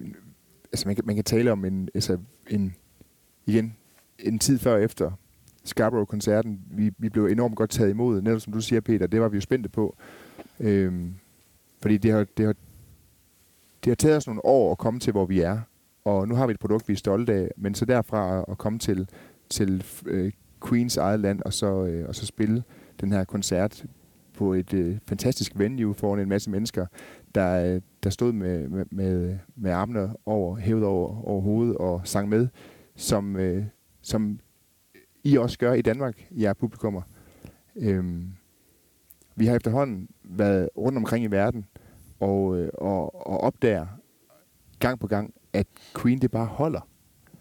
altså, 0.73 0.88
man 0.88 0.95
kan, 0.95 1.05
man 1.05 1.15
kan 1.15 1.23
tale 1.23 1.51
om 1.51 1.65
en, 1.65 1.89
altså, 1.93 2.17
en, 2.49 2.75
igen, 3.45 3.75
en 4.19 4.39
tid 4.39 4.60
før 4.60 4.73
og 4.73 4.84
efter 4.84 5.12
Scarborough-koncerten. 5.63 6.62
Vi, 6.71 6.91
vi 6.97 7.10
blev 7.10 7.25
enormt 7.25 7.55
godt 7.55 7.69
taget 7.69 7.89
imod, 7.89 8.21
netop 8.21 8.41
som 8.41 8.53
du 8.53 8.62
siger, 8.62 8.81
Peter. 8.81 9.07
Det 9.07 9.21
var 9.21 9.29
vi 9.29 9.38
jo 9.38 9.41
spændte 9.41 9.69
på. 9.69 9.97
Øhm, 10.60 11.13
fordi 11.81 11.97
det 11.97 12.12
har, 12.12 12.25
det, 12.38 12.45
har, 12.45 12.55
det 13.84 13.91
har 13.91 13.95
taget 13.95 14.17
os 14.17 14.27
nogle 14.27 14.45
år 14.45 14.71
at 14.71 14.77
komme 14.77 14.99
til, 14.99 15.12
hvor 15.12 15.25
vi 15.25 15.39
er. 15.39 15.60
Og 16.05 16.27
nu 16.27 16.36
har 16.36 16.47
vi 16.47 16.51
et 16.51 16.60
produkt, 16.60 16.88
vi 16.88 16.93
er 16.93 16.97
stolte 16.97 17.34
af. 17.34 17.51
Men 17.57 17.75
så 17.75 17.86
derfra 17.86 18.45
at 18.47 18.57
komme 18.57 18.79
til, 18.79 19.10
til 19.49 19.86
øh, 20.05 20.31
Queens 20.67 20.97
eget 20.97 21.19
land, 21.19 21.41
og 21.45 21.53
så, 21.53 21.86
øh, 21.86 22.07
og 22.07 22.15
så 22.15 22.25
spille 22.25 22.63
den 23.01 23.12
her 23.12 23.23
koncert 23.23 23.86
på 24.34 24.53
et 24.53 24.73
øh, 24.73 24.97
fantastisk 25.07 25.51
venue 25.55 25.93
foran 25.93 26.19
en 26.19 26.29
masse 26.29 26.49
mennesker, 26.49 26.86
der, 27.36 27.76
øh, 27.76 27.82
der 28.04 28.10
stod 28.10 28.32
med, 28.34 28.67
med, 28.70 28.86
med, 28.91 29.38
med 29.56 29.72
armene 29.72 30.15
over, 30.26 30.56
hævet 30.56 30.84
over, 30.84 31.28
over 31.28 31.41
hovedet 31.41 31.78
og 31.78 32.02
sang 32.04 32.30
med, 32.30 32.48
som, 32.96 33.36
øh, 33.36 33.65
som 34.02 34.39
I 35.24 35.38
også 35.38 35.58
gør 35.58 35.74
i 35.74 35.82
Danmark, 35.82 36.28
I 36.32 36.44
er 36.44 36.54
publikummer. 36.54 37.02
Øhm, 37.76 38.28
vi 39.36 39.46
har 39.46 39.56
efterhånden 39.56 40.10
været 40.24 40.70
rundt 40.78 40.98
omkring 40.98 41.26
i 41.26 41.28
verden 41.28 41.65
og, 42.20 42.58
øh, 42.58 42.70
og, 42.74 43.28
og 43.28 43.41
opdager 43.41 43.88
gang 44.80 45.00
på 45.00 45.08
gang, 45.08 45.34
at 45.54 45.67
Queen 46.02 46.20
det 46.20 46.32
bare 46.32 46.46
holder. 46.46 46.88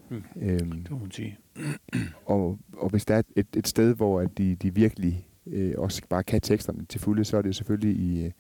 Mm. 0.09 0.23
Øhm, 0.37 0.83
Det 0.83 0.91
må 0.91 0.99
man 0.99 1.11
sige. 1.11 1.39
og, 2.27 2.59
og 2.73 2.89
hvis 2.91 3.05
der 3.05 3.15
er 3.15 3.23
et, 3.37 3.47
et 3.57 3.69
sted, 3.69 3.95
hvor 3.95 4.21
at 4.21 4.39
de, 4.39 4.55
de 4.55 4.75
virkelig 4.75 5.29
øh, 5.47 5.75
også 5.79 6.03
bare 6.09 6.23
kan 6.23 6.41
teksterne 6.41 6.85
til 6.85 7.01
fulde, 7.01 7.25
så 7.25 7.37
er 7.37 7.43
det 7.43 7.57
selvfølgelig 7.57 7.97
i, 7.97 8.25
øh, 8.25 8.31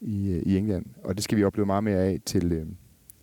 i, 0.00 0.30
øh, 0.32 0.42
i 0.46 0.56
England. 0.56 0.86
Og 1.04 1.14
det 1.14 1.24
skal 1.24 1.38
vi 1.38 1.44
opleve 1.44 1.66
meget 1.66 1.84
mere 1.84 1.96
af 1.98 2.20
til, 2.24 2.52
øh, 2.52 2.66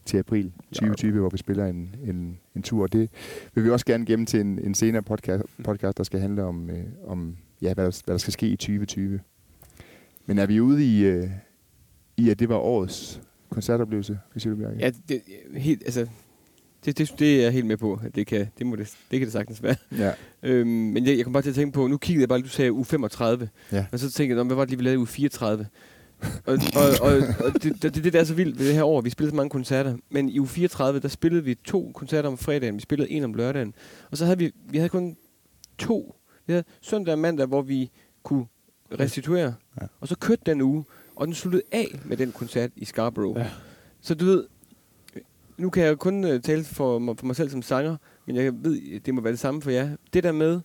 til 0.05 0.17
april 0.17 0.51
2020, 0.73 1.19
hvor 1.19 1.29
vi 1.29 1.37
spiller 1.37 1.65
en, 1.65 1.95
en, 2.07 2.37
en 2.55 2.61
tur. 2.61 2.83
Og 2.83 2.93
det 2.93 3.09
vil 3.55 3.63
vi 3.63 3.69
også 3.69 3.85
gerne 3.85 4.05
gemme 4.05 4.25
til 4.25 4.39
en, 4.41 4.59
en 4.59 4.75
senere 4.75 5.01
podcast, 5.01 5.43
podcast, 5.63 5.97
der 5.97 6.03
skal 6.03 6.19
handle 6.19 6.43
om, 6.43 6.69
øh, 6.69 6.83
om 7.07 7.35
ja, 7.61 7.73
hvad, 7.73 7.85
der, 7.85 8.01
hvad 8.05 8.13
der 8.13 8.17
skal 8.17 8.33
ske 8.33 8.47
i 8.47 8.55
2020. 8.55 9.19
Men 10.25 10.37
er 10.37 10.45
vi 10.45 10.59
ude 10.61 10.85
i, 10.85 11.03
øh, 11.05 11.29
i 12.17 12.29
at 12.29 12.39
det 12.39 12.49
var 12.49 12.55
årets 12.55 13.21
koncertoplevelse, 13.49 14.19
hvad 14.31 14.39
siger 14.41 14.53
du, 14.53 14.59
Bjarke? 14.61 14.77
Ja, 14.79 14.91
det, 15.09 15.21
helt, 15.55 15.83
altså, 15.85 16.07
det, 16.85 16.97
det, 16.97 17.15
det 17.19 17.37
er 17.39 17.41
jeg 17.43 17.51
helt 17.51 17.65
med 17.65 17.77
på, 17.77 17.99
det 18.15 18.27
kan 18.27 18.47
det, 18.57 18.65
må 18.67 18.75
det, 18.75 18.93
det, 19.11 19.19
kan 19.19 19.25
det 19.25 19.31
sagtens 19.33 19.63
være. 19.63 19.75
ja. 19.97 20.11
Øhm, 20.43 20.67
men 20.69 21.05
jeg, 21.05 21.17
jeg 21.17 21.23
kom 21.23 21.33
bare 21.33 21.43
til 21.43 21.49
at 21.49 21.55
tænke 21.55 21.73
på, 21.73 21.87
nu 21.87 21.97
kiggede 21.97 22.21
jeg 22.21 22.29
bare, 22.29 22.41
du 22.41 22.47
sagde 22.47 22.71
u 22.71 22.83
35, 22.83 23.49
Ja. 23.71 23.85
og 23.91 23.99
så 23.99 24.11
tænkte 24.11 24.35
jeg, 24.35 24.43
"Nå, 24.43 24.43
hvad 24.47 24.55
var 24.55 24.63
det 24.63 24.69
lige, 24.69 24.77
vi 24.77 24.83
lavede 24.83 24.99
u 24.99 25.05
34? 25.05 25.67
Og, 26.45 26.53
og, 26.75 27.01
og, 27.01 27.17
og 27.45 27.63
det, 27.63 27.81
det, 27.83 27.95
det, 28.03 28.13
der 28.13 28.19
er 28.19 28.23
så 28.23 28.33
vildt 28.33 28.59
ved 28.59 28.65
det 28.65 28.75
her 28.75 28.83
år, 28.83 29.01
vi 29.01 29.09
spillede 29.09 29.31
så 29.31 29.35
mange 29.35 29.49
koncerter, 29.49 29.97
men 30.09 30.29
i 30.29 30.39
u 30.39 30.45
34, 30.45 30.99
der 30.99 31.07
spillede 31.07 31.43
vi 31.43 31.55
to 31.55 31.91
koncerter 31.95 32.29
om 32.29 32.37
fredagen, 32.37 32.75
vi 32.75 32.81
spillede 32.81 33.11
en 33.11 33.23
om 33.23 33.33
lørdagen, 33.33 33.73
og 34.11 34.17
så 34.17 34.25
havde 34.25 34.37
vi, 34.37 34.51
vi 34.69 34.77
havde 34.77 34.89
kun 34.89 35.17
to, 35.77 36.15
vi 36.47 36.53
havde 36.53 36.63
søndag 36.81 37.11
og 37.11 37.19
mandag, 37.19 37.45
hvor 37.45 37.61
vi 37.61 37.91
kunne 38.23 38.45
restituere, 38.99 39.53
Ja. 39.81 39.87
og 39.99 40.07
så 40.07 40.15
kørte 40.17 40.41
den 40.45 40.61
uge, 40.61 40.83
og 41.15 41.27
den 41.27 41.35
sluttede 41.35 41.63
af 41.71 41.99
med 42.05 42.17
den 42.17 42.31
koncert 42.31 42.69
i 42.75 42.85
Scarborough. 42.85 43.39
Ja. 43.39 43.49
Så 44.01 44.15
du 44.15 44.25
ved, 44.25 44.45
nu 45.57 45.69
kan 45.69 45.83
jeg 45.83 45.97
kun 45.97 46.23
uh, 46.23 46.41
tale 46.41 46.63
for 46.63 46.99
mig, 46.99 47.15
for 47.19 47.25
mig 47.25 47.35
selv 47.35 47.49
som 47.49 47.61
sanger, 47.61 47.97
men 48.25 48.35
jeg 48.35 48.53
ved, 48.63 48.99
det 48.99 49.13
må 49.13 49.21
være 49.21 49.31
det 49.31 49.39
samme 49.39 49.61
for 49.61 49.71
jer. 49.71 49.89
Det 50.13 50.23
der 50.23 50.31
med 50.31 50.61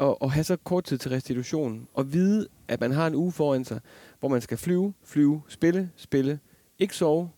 at, 0.00 0.14
at 0.22 0.30
have 0.30 0.44
så 0.44 0.56
kort 0.56 0.84
tid 0.84 0.98
til 0.98 1.10
restitution, 1.10 1.88
og 1.94 2.12
vide, 2.12 2.48
at 2.68 2.80
man 2.80 2.90
har 2.92 3.06
en 3.06 3.14
uge 3.14 3.32
foran 3.32 3.64
sig, 3.64 3.80
hvor 4.20 4.28
man 4.28 4.40
skal 4.40 4.56
flyve, 4.58 4.94
flyve, 5.04 5.42
spille, 5.48 5.90
spille, 5.96 6.38
ikke 6.78 6.96
sove, 6.96 7.30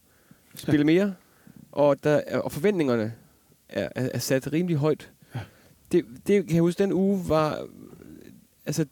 spille 0.55 0.85
mere, 0.85 1.14
og, 1.73 2.05
der, 2.05 2.21
er- 2.27 2.38
og 2.38 2.53
forventningerne 2.53 3.14
er, 3.69 3.88
er, 3.95 4.09
er 4.14 4.19
sat 4.19 4.53
rimelig 4.53 4.77
højt. 4.77 5.12
Det, 5.92 6.05
det 6.27 6.47
kan 6.47 6.55
jeg 6.55 6.62
huske, 6.62 6.83
den 6.83 6.92
uge 6.92 7.29
var... 7.29 7.66
Altså, 8.66 8.87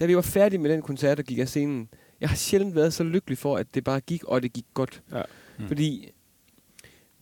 da 0.00 0.06
vi 0.06 0.16
var 0.16 0.22
færdige 0.22 0.58
med 0.58 0.70
den 0.70 0.82
koncert, 0.82 1.16
der 1.16 1.22
gik 1.22 1.38
af 1.38 1.48
scenen, 1.48 1.88
jeg 2.20 2.28
har 2.28 2.36
sjældent 2.36 2.74
været 2.74 2.92
så 2.94 3.04
lykkelig 3.04 3.38
for, 3.38 3.56
at 3.56 3.74
det 3.74 3.84
bare 3.84 4.00
gik, 4.00 4.24
og 4.24 4.42
det 4.42 4.52
gik 4.52 4.64
godt. 4.74 5.02
Ja. 5.12 5.22
Mm. 5.58 5.66
Fordi 5.68 6.10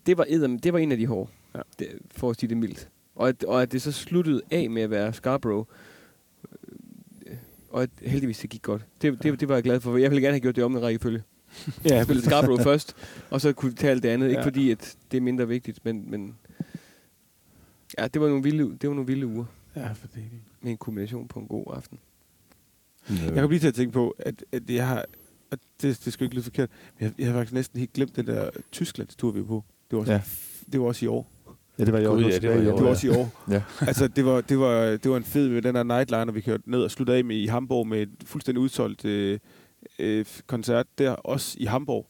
det 0.06 0.18
var, 0.18 0.24
edderm- 0.24 0.58
det 0.58 0.72
var 0.72 0.78
en 0.78 0.92
af 0.92 0.98
de 0.98 1.06
hårde, 1.06 1.30
Ja. 1.54 1.60
det, 1.78 1.88
for 2.10 2.30
at 2.30 2.40
sige 2.40 2.48
det 2.48 2.56
mildt. 2.56 2.88
Og 3.18 3.28
at, 3.28 3.44
og 3.44 3.62
at 3.62 3.72
det 3.72 3.82
så 3.82 3.92
sluttede 3.92 4.42
af 4.50 4.70
med 4.70 4.82
at 4.82 4.90
være 4.90 5.12
Scarborough, 5.12 5.66
øh, 7.26 7.36
og 7.70 7.82
at 7.82 7.90
heldigvis 8.02 8.38
det 8.38 8.50
gik 8.50 8.62
godt. 8.62 8.86
Det, 9.02 9.22
det, 9.22 9.40
det 9.40 9.48
var 9.48 9.54
jeg 9.54 9.62
glad 9.64 9.80
for. 9.80 9.96
Jeg 9.96 10.10
ville 10.10 10.22
gerne 10.22 10.32
have 10.34 10.40
gjort 10.40 10.56
det 10.56 10.64
om 10.64 10.76
en 10.76 10.82
rækkefølge. 10.82 11.22
Ja, 11.84 11.94
Jeg 11.94 12.04
spillede 12.04 12.26
Scarborough 12.26 12.62
først, 12.62 12.96
og 13.30 13.40
så 13.40 13.52
kunne 13.52 13.72
tage 13.72 13.90
alt 13.90 14.02
det 14.02 14.08
andet. 14.08 14.28
Ikke 14.28 14.40
Ja. 14.40 14.46
fordi, 14.46 14.70
at 14.70 14.96
det 15.10 15.16
er 15.16 15.20
mindre 15.20 15.48
vigtigt, 15.48 15.84
men, 15.84 16.10
men 16.10 16.36
ja, 17.98 18.08
det 18.08 18.20
var 18.22 18.28
nogle 18.28 18.42
vilde, 18.42 18.62
det 18.80 18.88
var 18.88 18.94
nogle 18.94 19.06
vilde 19.06 19.26
uger 19.26 19.44
ja, 19.76 19.92
for 19.92 20.06
det. 20.14 20.24
med 20.60 20.70
en 20.70 20.76
kombination 20.76 21.28
på 21.28 21.40
en 21.40 21.46
god 21.46 21.64
aften. 21.76 21.98
Jeg 23.10 23.34
kom 23.34 23.50
lige 23.50 23.60
til 23.60 23.68
at 23.68 23.74
tænke 23.74 23.92
på, 23.92 24.14
at, 24.18 24.44
at 24.52 24.70
jeg 24.70 24.88
har... 24.88 25.04
Og 25.50 25.58
det, 25.82 26.00
det 26.04 26.12
skal 26.12 26.24
ikke 26.24 26.34
lyde 26.34 26.44
forkert, 26.44 26.70
men 26.98 27.04
jeg, 27.04 27.12
jeg 27.18 27.26
har 27.26 27.34
faktisk 27.34 27.52
næsten 27.52 27.78
helt 27.78 27.92
glemt 27.92 28.16
den 28.16 28.26
der 28.26 28.50
Tysklandstur, 28.72 29.30
vi 29.30 29.40
var 29.40 29.46
på. 29.46 29.64
Det 29.90 29.96
var, 29.96 30.00
også, 30.00 30.12
ja. 30.12 30.20
det 30.72 30.80
var 30.80 30.86
også 30.86 31.04
i 31.04 31.08
år. 31.08 31.30
Ja, 31.78 31.84
det 31.84 31.92
var 31.92 31.98
i 31.98 32.06
år. 32.06 32.14
Gud, 32.14 32.22
ja, 32.24 32.38
det 32.38 32.50
var 32.50 32.56
i 32.56 32.60
Det 32.60 32.72
år, 32.72 32.76
var 32.76 32.84
ja. 32.84 32.90
også 32.90 33.06
i 33.06 33.10
år. 33.10 33.44
Ja. 33.50 33.62
altså, 33.88 34.08
det 34.08 34.24
var, 34.24 34.40
det, 34.40 34.58
var, 34.58 34.80
det 34.96 35.10
var 35.10 35.16
en 35.16 35.24
fed 35.24 35.48
med 35.48 35.62
den 35.62 35.74
der 35.74 35.82
nightliner, 35.82 36.32
vi 36.32 36.40
kørte 36.40 36.70
ned 36.70 36.82
og 36.82 36.90
sluttede 36.90 37.18
af 37.18 37.24
med 37.24 37.36
i 37.36 37.46
Hamburg 37.46 37.86
med 37.86 38.02
et 38.02 38.10
fuldstændig 38.24 38.60
udsolgt 38.60 39.04
øh, 39.04 39.38
øh, 39.98 40.24
koncert 40.46 40.86
der, 40.98 41.10
også 41.10 41.56
i 41.60 41.64
Hamburg, 41.64 42.06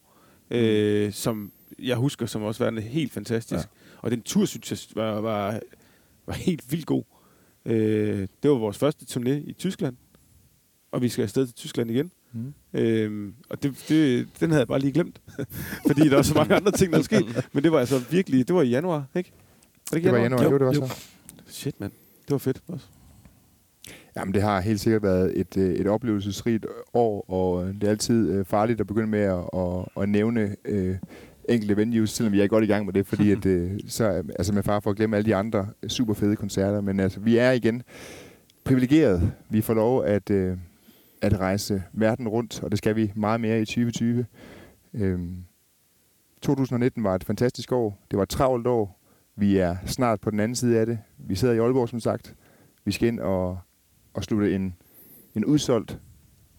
øh, 0.51 1.13
som 1.13 1.53
jeg 1.79 1.97
husker 1.97 2.27
som 2.27 2.43
også 2.43 2.65
værende 2.65 2.83
helt 2.83 3.13
fantastisk. 3.13 3.65
Ja. 3.65 3.99
Og 4.03 4.11
den 4.11 4.23
tur, 4.23 4.45
synes 4.45 4.71
jeg, 4.71 5.03
var, 5.03 5.21
var, 5.21 5.61
var 6.27 6.35
helt 6.35 6.73
vildt 6.73 6.87
god. 6.87 7.03
Øh, 7.67 8.29
det 8.43 8.51
var 8.51 8.57
vores 8.57 8.79
første 8.79 9.19
turné 9.19 9.31
i 9.31 9.53
Tyskland, 9.59 9.97
og 10.93 11.03
vi 11.03 11.09
skal 11.09 11.23
afsted 11.23 11.47
til 11.47 11.55
Tyskland 11.55 11.91
igen. 11.91 12.13
Mm. 12.33 12.55
Øhm, 12.75 13.35
og 13.49 13.63
det, 13.63 13.85
det, 13.89 14.29
den 14.41 14.51
havde 14.51 14.61
jeg 14.61 14.69
bare 14.69 14.79
lige 14.79 14.93
glemt. 14.93 15.21
Fordi 15.87 16.09
der 16.09 16.15
var 16.15 16.23
så 16.23 16.35
mange 16.35 16.55
andre 16.55 16.73
ting, 16.73 16.93
der 16.93 17.03
skete. 17.03 17.43
Men 17.53 17.65
det 17.65 17.73
var 17.73 17.79
altså 17.79 17.99
virkelig, 18.11 18.49
det 18.49 18.57
var 18.57 18.63
i 18.63 18.69
januar, 18.69 19.05
ikke? 19.17 19.33
Var 19.93 19.99
Det 19.99 20.13
var 20.13 20.19
januar, 20.19 20.45
jo, 20.45 20.59
det 20.59 20.67
var 20.67 20.73
så. 20.73 20.95
Shit, 21.47 21.81
mand. 21.81 21.93
Det 22.23 22.31
var 22.31 22.39
fedt 22.39 22.63
også. 22.69 22.87
Jamen, 24.17 24.35
det 24.35 24.43
har 24.43 24.61
helt 24.61 24.81
sikkert 24.81 25.03
været 25.03 25.41
et, 25.41 25.57
øh, 25.57 25.75
et 25.75 25.87
oplevelsesrigt 25.87 26.67
år, 26.95 27.31
og 27.31 27.67
det 27.67 27.85
er 27.85 27.91
altid 27.91 28.31
øh, 28.31 28.45
farligt 28.45 28.81
at 28.81 28.87
begynde 28.87 29.09
med 29.09 29.21
at, 29.21 29.45
at, 29.57 30.03
at 30.03 30.09
nævne 30.09 30.57
øh, 30.65 30.97
enkelte 31.49 31.77
venues, 31.77 32.11
selvom 32.11 32.33
vi 32.33 32.41
er 32.41 32.47
godt 32.47 32.65
i 32.65 32.67
gang 32.67 32.85
med 32.85 32.93
det, 32.93 33.07
fordi 33.07 33.33
at, 33.37 33.47
øh, 33.47 33.81
så, 33.89 34.05
altså 34.39 34.53
med 34.53 34.63
far 34.63 34.81
for 34.81 34.91
at 34.91 34.97
glemme 34.97 35.17
alle 35.17 35.27
de 35.27 35.35
andre 35.35 35.69
super 35.89 36.15
fede 36.15 36.37
koncerter. 36.37 36.81
Men 36.81 37.01
altså, 37.01 37.21
vi 37.21 37.37
er 37.37 37.51
igen 37.51 37.83
privilegeret. 38.65 39.33
Vi 39.51 39.61
får 39.61 39.75
lov 39.75 40.05
at, 40.05 40.31
øh, 40.31 40.57
at 41.23 41.41
rejse 41.41 41.83
verden 41.93 42.29
rundt, 42.29 42.63
og 42.63 42.71
det 42.71 42.79
skal 42.79 42.97
vi 42.97 43.13
meget 43.15 43.41
mere 43.41 43.61
i 43.61 43.65
2020. 43.65 44.27
Øhm, 44.95 45.37
2019 46.43 47.05
var 47.05 47.15
et 47.15 47.25
fantastisk 47.25 47.73
år. 47.73 47.99
Det 48.11 48.17
var 48.17 48.23
et 48.23 48.29
travlt 48.29 48.67
år. 48.67 48.98
Vi 49.39 49.57
er 49.57 49.77
snart 49.87 50.21
på 50.21 50.31
den 50.31 50.41
anden 50.41 50.57
side 50.57 50.79
af 50.79 50.87
det. 50.87 50.99
Vi 51.19 51.35
sidder 51.35 51.55
i 51.55 51.59
Aalborg, 51.59 51.89
som 51.89 52.01
sagt. 52.01 52.35
Vi 52.85 52.93
skal 52.93 53.09
ind 53.09 53.21
og, 53.21 53.59
og 54.15 54.25
slutte 54.25 54.55
en, 54.55 54.75
en 55.35 55.45
udsolgt, 55.45 55.99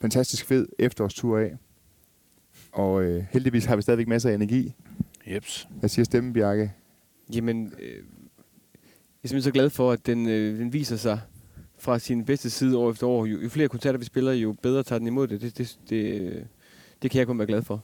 fantastisk 0.01 0.45
fed 0.45 0.67
efterårstur 0.79 1.39
af. 1.39 1.57
Og 2.71 3.03
øh, 3.03 3.25
heldigvis 3.31 3.65
har 3.65 3.75
vi 3.75 3.81
stadigvæk 3.81 4.07
masser 4.07 4.29
af 4.29 4.33
energi. 4.33 4.73
Jeps. 5.27 5.67
Hvad 5.79 5.89
siger 5.89 6.05
stemmen, 6.05 6.33
Bjarke? 6.33 6.73
Jamen, 7.35 7.73
øh, 7.79 7.89
jeg 7.89 7.97
er 9.23 9.27
simpelthen 9.27 9.41
så 9.41 9.51
glad 9.51 9.69
for, 9.69 9.91
at 9.91 10.05
den, 10.05 10.29
øh, 10.29 10.59
den 10.59 10.73
viser 10.73 10.97
sig 10.97 11.19
fra 11.77 11.99
sin 11.99 12.25
bedste 12.25 12.49
side 12.49 12.77
år 12.77 12.91
efter 12.91 13.07
år. 13.07 13.25
Jo, 13.25 13.39
jo 13.39 13.49
flere 13.49 13.67
koncerter 13.67 13.99
vi 13.99 14.05
spiller, 14.05 14.31
jo 14.31 14.55
bedre 14.61 14.83
tager 14.83 14.99
den 14.99 15.07
imod 15.07 15.27
det. 15.27 15.41
Det, 15.41 15.57
det, 15.57 15.79
det, 15.89 16.21
øh, 16.21 16.45
det 17.01 17.11
kan 17.11 17.19
jeg 17.19 17.27
kun 17.27 17.37
være 17.37 17.47
glad 17.47 17.61
for. 17.61 17.83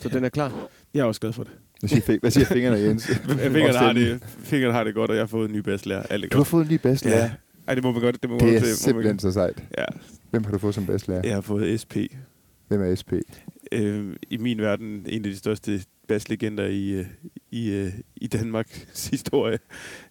Så 0.00 0.08
den 0.08 0.24
er 0.24 0.28
klar. 0.28 0.68
Jeg 0.94 1.00
er 1.00 1.04
også 1.04 1.20
glad 1.20 1.32
for 1.32 1.44
det. 1.44 1.52
Hvad 1.82 1.88
siger, 1.88 2.18
hvad 2.20 2.30
siger 2.30 2.44
fingrene, 2.44 2.76
Jens? 2.78 3.06
Fingrene 3.26 3.72
har, 3.78 3.92
det, 3.92 4.22
fingrene 4.38 4.72
har 4.74 4.84
det 4.84 4.94
godt, 4.94 5.10
og 5.10 5.16
jeg 5.16 5.22
har 5.22 5.26
fået 5.26 5.48
en 5.48 5.54
ny 5.56 5.58
basslærer. 5.58 6.02
Alt 6.02 6.22
Du 6.32 6.36
har 6.36 6.40
godt. 6.40 6.48
fået 6.48 6.64
en 6.66 6.72
ny 6.72 6.78
bedst, 6.82 7.06
Ja. 7.06 7.30
Ej, 7.68 7.74
det 7.74 7.84
må 7.84 7.92
man 7.92 8.00
godt. 8.00 8.22
Det, 8.22 8.30
må 8.30 8.36
Det 8.36 8.42
godt, 8.42 8.54
er 8.54 8.60
må 8.60 8.66
man 8.66 8.74
simpelthen 8.74 9.12
godt. 9.14 9.22
så 9.22 9.32
sejt. 9.32 9.62
Ja, 9.78 9.84
Hvem 10.30 10.44
har 10.44 10.52
du 10.52 10.58
fået 10.58 10.74
som 10.74 10.86
basslærer? 10.86 11.20
Jeg 11.24 11.34
har 11.34 11.40
fået 11.40 11.80
SP. 11.82 11.96
Hvem 12.68 12.80
er 12.82 12.94
SP? 13.00 13.12
Øh, 13.72 14.16
I 14.30 14.36
min 14.36 14.58
verden 14.60 14.84
en 15.08 15.24
af 15.24 15.30
de 15.30 15.36
største 15.36 15.80
basslegender 16.08 16.64
i, 16.66 16.90
øh, 16.90 17.06
i, 17.50 17.70
øh, 17.70 17.92
i 18.16 18.26
Danmarks 18.26 19.06
historie. 19.10 19.58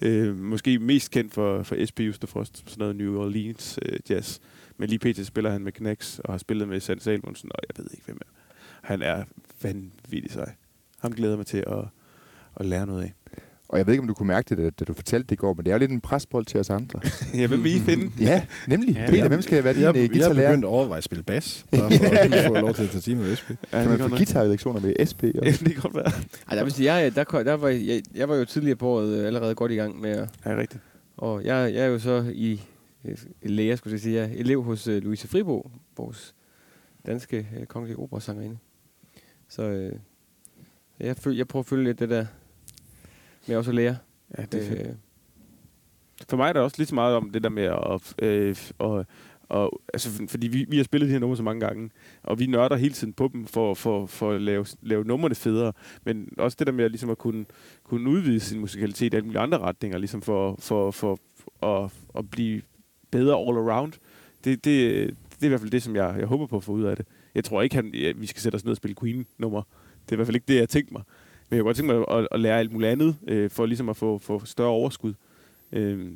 Øh, 0.01 0.37
måske 0.37 0.79
mest 0.79 1.11
kendt 1.11 1.33
for, 1.33 1.63
for 1.63 1.85
SP 1.89 1.99
Justerfrost, 1.99 2.57
sådan 2.57 2.79
noget 2.79 2.95
New 2.95 3.19
Orleans 3.21 3.79
øh, 3.85 3.99
jazz. 4.09 4.39
Men 4.77 4.89
lige 4.89 4.99
pt. 5.13 5.25
spiller 5.25 5.51
han 5.51 5.61
med 5.63 5.71
Knacks 5.71 6.19
og 6.19 6.33
har 6.33 6.37
spillet 6.37 6.67
med 6.67 6.79
Sand 6.79 6.99
Salmonsen, 6.99 7.49
og 7.55 7.59
jeg 7.69 7.83
ved 7.83 7.91
ikke, 7.93 8.05
hvem 8.05 8.17
er. 8.21 8.29
Han 8.81 9.01
er 9.01 9.23
vanvittig 9.63 10.31
sej. 10.31 10.53
Ham 11.01 11.13
glæder 11.13 11.37
mig 11.37 11.45
til 11.45 11.63
at, 11.67 11.83
at 12.55 12.65
lære 12.65 12.87
noget 12.87 13.03
af. 13.03 13.13
Og 13.71 13.77
jeg 13.77 13.87
ved 13.87 13.93
ikke, 13.93 14.01
om 14.01 14.07
du 14.07 14.13
kunne 14.13 14.27
mærke 14.27 14.55
det, 14.55 14.79
da 14.79 14.85
du 14.85 14.93
fortalte 14.93 15.27
det 15.27 15.31
i 15.31 15.35
går, 15.35 15.53
men 15.53 15.65
det 15.65 15.71
er 15.71 15.75
jo 15.75 15.79
lidt 15.79 15.91
en 15.91 16.01
presbold 16.01 16.45
til 16.45 16.59
os 16.59 16.69
andre. 16.69 16.99
ja, 17.39 17.47
hvem 17.47 17.63
vil 17.63 17.75
I 17.75 17.79
finde? 17.79 18.11
ja, 18.19 18.45
nemlig. 18.67 18.95
Ja, 18.95 19.05
Peter, 19.09 19.27
hvem 19.27 19.41
skal 19.41 19.63
være 19.63 19.73
din 19.73 19.81
jeg, 19.81 19.95
jeg, 19.95 20.09
guitarlærer? 20.09 20.41
Jeg 20.41 20.45
er 20.45 20.51
begyndt 20.51 20.65
at 20.65 20.69
overveje 20.69 20.97
at 20.97 21.03
spille 21.03 21.23
bas, 21.23 21.65
bare 21.71 21.91
for 21.91 22.35
at 22.35 22.45
få 22.45 22.53
lov 22.53 22.73
til 22.73 22.83
at 22.83 22.89
tage 22.89 23.01
time 23.01 23.21
med 23.21 23.35
SP. 23.39 23.49
Ja, 23.49 23.81
kan 23.81 23.89
man 23.89 23.99
få 23.99 24.09
guitarlektioner 24.09 24.79
med 24.81 25.05
SP? 25.09 25.23
Også? 25.41 25.41
Ja, 25.43 25.51
det 25.51 25.73
kan 25.73 25.81
godt 25.81 25.95
være. 25.95 26.11
Ej, 26.49 26.55
der 26.55 26.63
vil 26.63 26.73
sige, 26.73 26.93
jeg, 26.93 27.15
der, 27.15 27.23
der 27.23 27.53
var, 27.53 27.67
jeg, 27.69 28.01
jeg 28.15 28.29
var 28.29 28.35
jo 28.35 28.45
tidligere 28.45 28.75
på 28.75 28.87
året 28.87 29.19
øh, 29.19 29.27
allerede 29.27 29.55
godt 29.55 29.71
i 29.71 29.75
gang 29.75 30.01
med 30.01 30.09
at... 30.09 30.29
Ja, 30.45 30.55
rigtigt. 30.57 30.81
Og 31.17 31.43
jeg, 31.43 31.73
jeg 31.73 31.83
er 31.83 31.87
jo 31.87 31.99
så 31.99 32.31
i 32.33 32.61
læger, 33.43 33.75
skulle 33.75 33.93
jeg 33.93 34.01
sige, 34.01 34.15
jeg 34.15 34.23
er 34.23 34.33
elev 34.35 34.63
hos 34.63 34.87
uh, 34.87 34.93
Louise 34.93 35.27
Fribo, 35.27 35.71
vores 35.97 36.35
danske 37.05 37.47
uh, 37.59 37.65
kongelige 37.65 37.99
operasangerinde. 37.99 38.57
Så 39.49 39.89
uh, 39.93 39.99
jeg, 41.03 41.17
føl, 41.17 41.35
jeg 41.37 41.47
prøver 41.47 41.63
at 41.63 41.67
følge 41.67 41.83
lidt 41.83 41.99
det 41.99 42.09
der 42.09 42.25
med 43.47 43.55
også 43.55 43.71
at 43.71 43.75
lære. 43.75 43.97
Ja, 44.37 44.43
det 44.51 44.63
er 44.63 44.69
fedt. 44.69 44.87
Øh, 44.87 44.93
For 46.29 46.37
mig 46.37 46.49
er 46.49 46.53
det 46.53 46.61
også 46.61 46.77
lige 46.77 46.87
så 46.87 46.95
meget 46.95 47.15
om 47.15 47.29
det 47.29 47.43
der 47.43 47.49
med 47.49 47.63
at... 47.63 48.25
Øh, 48.25 48.55
og, 48.77 49.05
og, 49.49 49.81
altså, 49.93 50.27
fordi 50.27 50.47
vi, 50.47 50.65
vi 50.69 50.77
har 50.77 50.83
spillet 50.83 51.07
de 51.07 51.11
her 51.11 51.19
numre 51.19 51.37
så 51.37 51.43
mange 51.43 51.59
gange, 51.59 51.89
og 52.23 52.39
vi 52.39 52.45
nørder 52.45 52.75
hele 52.75 52.93
tiden 52.93 53.13
på 53.13 53.29
dem 53.33 53.45
for, 53.47 53.73
for, 53.73 54.05
for 54.05 54.31
at 54.31 54.41
lave, 54.41 54.65
lave 54.81 55.03
numrene 55.03 55.35
federe. 55.35 55.73
Men 56.03 56.29
også 56.37 56.55
det 56.59 56.67
der 56.67 56.73
med 56.73 56.85
at, 56.85 56.91
ligesom 56.91 57.09
at 57.09 57.17
kunne, 57.17 57.45
kunne 57.83 58.09
udvide 58.09 58.39
sin 58.39 58.59
musikalitet 58.59 59.13
i 59.13 59.15
alle 59.15 59.25
mulige 59.25 59.41
andre 59.41 59.57
retninger, 59.57 59.97
ligesom 59.97 60.21
for, 60.21 60.55
for, 60.59 60.91
for, 60.91 61.19
for 61.35 61.83
at, 61.83 61.91
at 62.17 62.29
blive 62.29 62.61
bedre 63.11 63.35
all 63.37 63.57
around. 63.57 63.93
Det, 64.43 64.65
det, 64.65 64.65
det 64.65 65.41
er 65.41 65.45
i 65.45 65.47
hvert 65.47 65.59
fald 65.59 65.71
det, 65.71 65.83
som 65.83 65.95
jeg, 65.95 66.15
jeg 66.19 66.27
håber 66.27 66.45
på 66.45 66.57
at 66.57 66.63
få 66.63 66.71
ud 66.71 66.83
af 66.83 66.95
det. 66.95 67.05
Jeg 67.35 67.43
tror 67.43 67.61
ikke, 67.61 67.75
han, 67.75 67.93
ja, 67.93 68.11
vi 68.15 68.27
skal 68.27 68.41
sætte 68.41 68.55
os 68.55 68.63
ned 68.63 68.71
og 68.71 68.77
spille 68.77 68.95
Queen-nummer. 68.95 69.61
Det 70.05 70.11
er 70.11 70.13
i 70.13 70.15
hvert 70.15 70.27
fald 70.27 70.35
ikke 70.35 70.47
det, 70.47 70.53
jeg 70.53 70.61
har 70.61 70.67
tænkt 70.67 70.91
mig. 70.91 71.01
Men 71.49 71.55
jeg 71.55 71.61
kunne 71.61 71.67
godt 71.67 71.77
tænke 71.77 71.93
mig 71.93 72.05
at, 72.17 72.27
at 72.31 72.39
lære 72.39 72.59
alt 72.59 72.71
muligt 72.71 72.91
andet, 72.91 73.15
øh, 73.27 73.49
for 73.49 73.65
ligesom 73.65 73.89
at 73.89 73.97
få, 73.97 74.17
få 74.17 74.45
større 74.45 74.69
overskud. 74.69 75.13
Øh, 75.71 76.11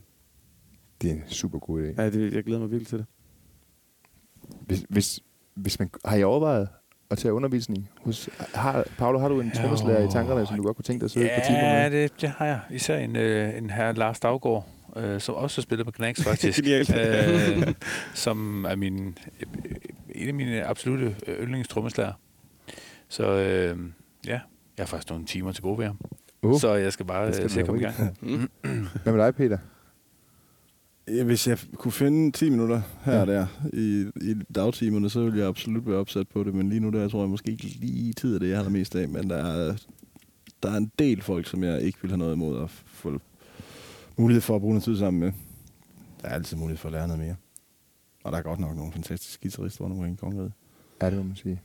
det 1.01 1.09
er 1.09 1.13
en 1.13 1.23
super 1.27 1.59
god 1.59 1.81
idé. 1.81 2.01
Ja, 2.01 2.09
det, 2.09 2.33
jeg 2.33 2.43
glæder 2.43 2.59
mig 2.59 2.71
virkelig 2.71 2.87
til 2.87 2.97
det. 2.97 3.05
Hvis, 4.61 4.85
hvis, 4.89 5.19
hvis 5.55 5.79
man, 5.79 5.89
har 6.05 6.17
I 6.17 6.23
overvejet 6.23 6.69
at 7.09 7.17
tage 7.17 7.33
undervisning? 7.33 7.89
Hos, 8.01 8.29
har, 8.53 8.85
Paolo, 8.97 9.19
har 9.19 9.27
du 9.27 9.41
en 9.41 9.51
trommeslager 9.51 10.07
i 10.07 10.11
tankerne, 10.11 10.45
som 10.45 10.57
du 10.57 10.63
godt 10.63 10.75
kunne 10.75 10.83
tænke 10.83 10.99
dig 10.99 11.05
at 11.05 11.11
sidde 11.11 11.27
ja, 11.27 11.39
på 11.39 11.45
timer 11.47 11.61
med? 11.61 11.67
Ja, 11.67 11.89
det, 11.89 12.21
det 12.21 12.29
har 12.29 12.45
jeg. 12.45 12.59
Især 12.71 12.97
en, 12.97 13.15
øh, 13.15 13.57
en 13.57 13.69
herre 13.69 13.93
Lars 13.93 14.19
Daggaard, 14.19 14.67
øh, 14.95 15.21
som 15.21 15.35
også 15.35 15.57
har 15.57 15.61
spillet 15.61 15.85
på 15.85 15.91
Knacks, 15.91 16.23
faktisk. 16.29 16.63
øh, 16.67 17.73
som 18.13 18.65
er 18.65 18.75
min, 18.75 19.17
en 20.15 20.27
af 20.27 20.33
mine 20.33 20.65
absolute 20.65 21.15
yndlingstrommeslager. 21.29 22.13
Så 23.15 23.23
øh, 23.23 23.79
ja, 24.27 24.31
jeg 24.31 24.39
har 24.77 24.85
faktisk 24.85 25.09
nogle 25.09 25.25
timer 25.25 25.51
til 25.51 25.63
gode 25.63 25.77
ved 25.77 25.85
ham. 25.85 25.99
Uh, 26.41 26.59
så 26.59 26.73
jeg 26.73 26.93
skal 26.93 27.05
bare 27.05 27.33
skal 27.33 27.49
se 27.49 27.59
at 27.59 27.65
komme 27.65 27.81
i 27.81 27.83
gang. 27.83 27.95
Hvad 29.03 29.13
med 29.13 29.25
dig, 29.25 29.35
Peter? 29.35 29.57
Ja, 31.07 31.23
hvis 31.23 31.47
jeg 31.47 31.57
kunne 31.75 31.91
finde 31.91 32.31
10 32.31 32.49
minutter 32.49 32.81
her 33.03 33.21
og 33.21 33.27
der 33.27 33.47
i, 33.73 34.11
i 34.21 34.35
dagtimerne, 34.55 35.09
så 35.09 35.23
ville 35.23 35.39
jeg 35.39 35.47
absolut 35.47 35.87
være 35.87 35.97
opsat 35.97 36.27
på 36.27 36.43
det. 36.43 36.53
Men 36.53 36.69
lige 36.69 36.79
nu 36.79 36.89
der 36.89 37.09
tror 37.09 37.19
jeg 37.19 37.29
måske 37.29 37.51
ikke 37.51 37.63
lige 37.63 38.13
tid 38.13 38.33
af 38.33 38.39
det, 38.39 38.49
jeg 38.49 38.63
har 38.63 38.69
mest 38.69 38.95
af. 38.95 39.09
Men 39.09 39.29
der 39.29 39.37
er, 39.37 39.77
der 40.63 40.71
er 40.71 40.77
en 40.77 40.91
del 40.99 41.21
folk, 41.21 41.47
som 41.47 41.63
jeg 41.63 41.81
ikke 41.81 41.97
vil 42.01 42.11
have 42.11 42.17
noget 42.17 42.33
imod 42.35 42.63
at 42.63 42.69
få 42.69 43.19
mulighed 44.17 44.41
for 44.41 44.55
at 44.55 44.61
bruge 44.61 44.73
noget 44.73 44.83
tid 44.83 44.97
sammen 44.97 45.19
med. 45.19 45.31
Der 46.21 46.27
er 46.27 46.33
altid 46.33 46.57
mulighed 46.57 46.77
for 46.77 46.89
at 46.89 46.93
lære 46.93 47.07
noget 47.07 47.23
mere. 47.23 47.35
Og 48.23 48.31
der 48.31 48.37
er 48.37 48.41
godt 48.41 48.59
nok 48.59 48.75
nogle 48.75 48.91
fantastiske 48.91 49.41
guitarister 49.41 49.83
rundt 49.83 49.95
omkring 49.95 50.13
i 50.13 50.17
kongeriget. 50.17 50.51
Ja, 51.01 51.09
det 51.09 51.17
må 51.17 51.23
man 51.23 51.35
sige. 51.35 51.61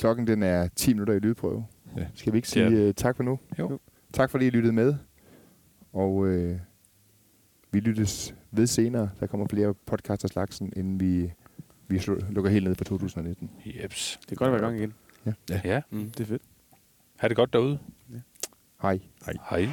Klokken 0.00 0.26
den 0.26 0.42
er 0.42 0.68
10 0.68 0.92
minutter 0.92 1.14
i 1.14 1.18
lydprøve. 1.18 1.66
Ja. 1.96 2.06
Skal 2.14 2.32
vi 2.32 2.38
ikke 2.38 2.48
sige 2.48 2.88
uh, 2.88 2.94
tak 2.94 3.16
for 3.16 3.22
nu? 3.22 3.38
Jo. 3.58 3.78
Tak 4.12 4.30
fordi 4.30 4.46
I 4.46 4.50
lyttede 4.50 4.72
med. 4.72 4.94
Og 5.92 6.26
øh, 6.26 6.58
vi 7.72 7.80
lyttes 7.80 8.34
ved 8.50 8.66
senere. 8.66 9.10
Der 9.20 9.26
kommer 9.26 9.46
flere 9.50 9.74
podcaster 9.74 10.28
slagsen, 10.28 10.72
inden 10.76 11.00
vi, 11.00 11.32
vi 11.88 12.02
lukker 12.30 12.50
helt 12.50 12.64
ned 12.66 12.74
for 12.74 12.84
2019. 12.84 13.50
Jeps. 13.66 14.20
Det 14.22 14.32
er 14.32 14.36
godt 14.36 14.46
at 14.48 14.52
være 14.52 14.60
i 14.60 14.64
gang 14.64 14.78
igen. 14.78 14.94
Ja. 15.26 15.32
Ja. 15.50 15.60
ja. 15.64 15.80
Mm, 15.90 16.10
det 16.10 16.20
er 16.20 16.24
fedt. 16.24 16.42
Ha' 17.16 17.28
det 17.28 17.36
godt 17.36 17.52
derude. 17.52 17.78
Ja. 18.12 18.20
Hej. 18.82 19.00
Hej. 19.26 19.34
Hej. 19.50 19.68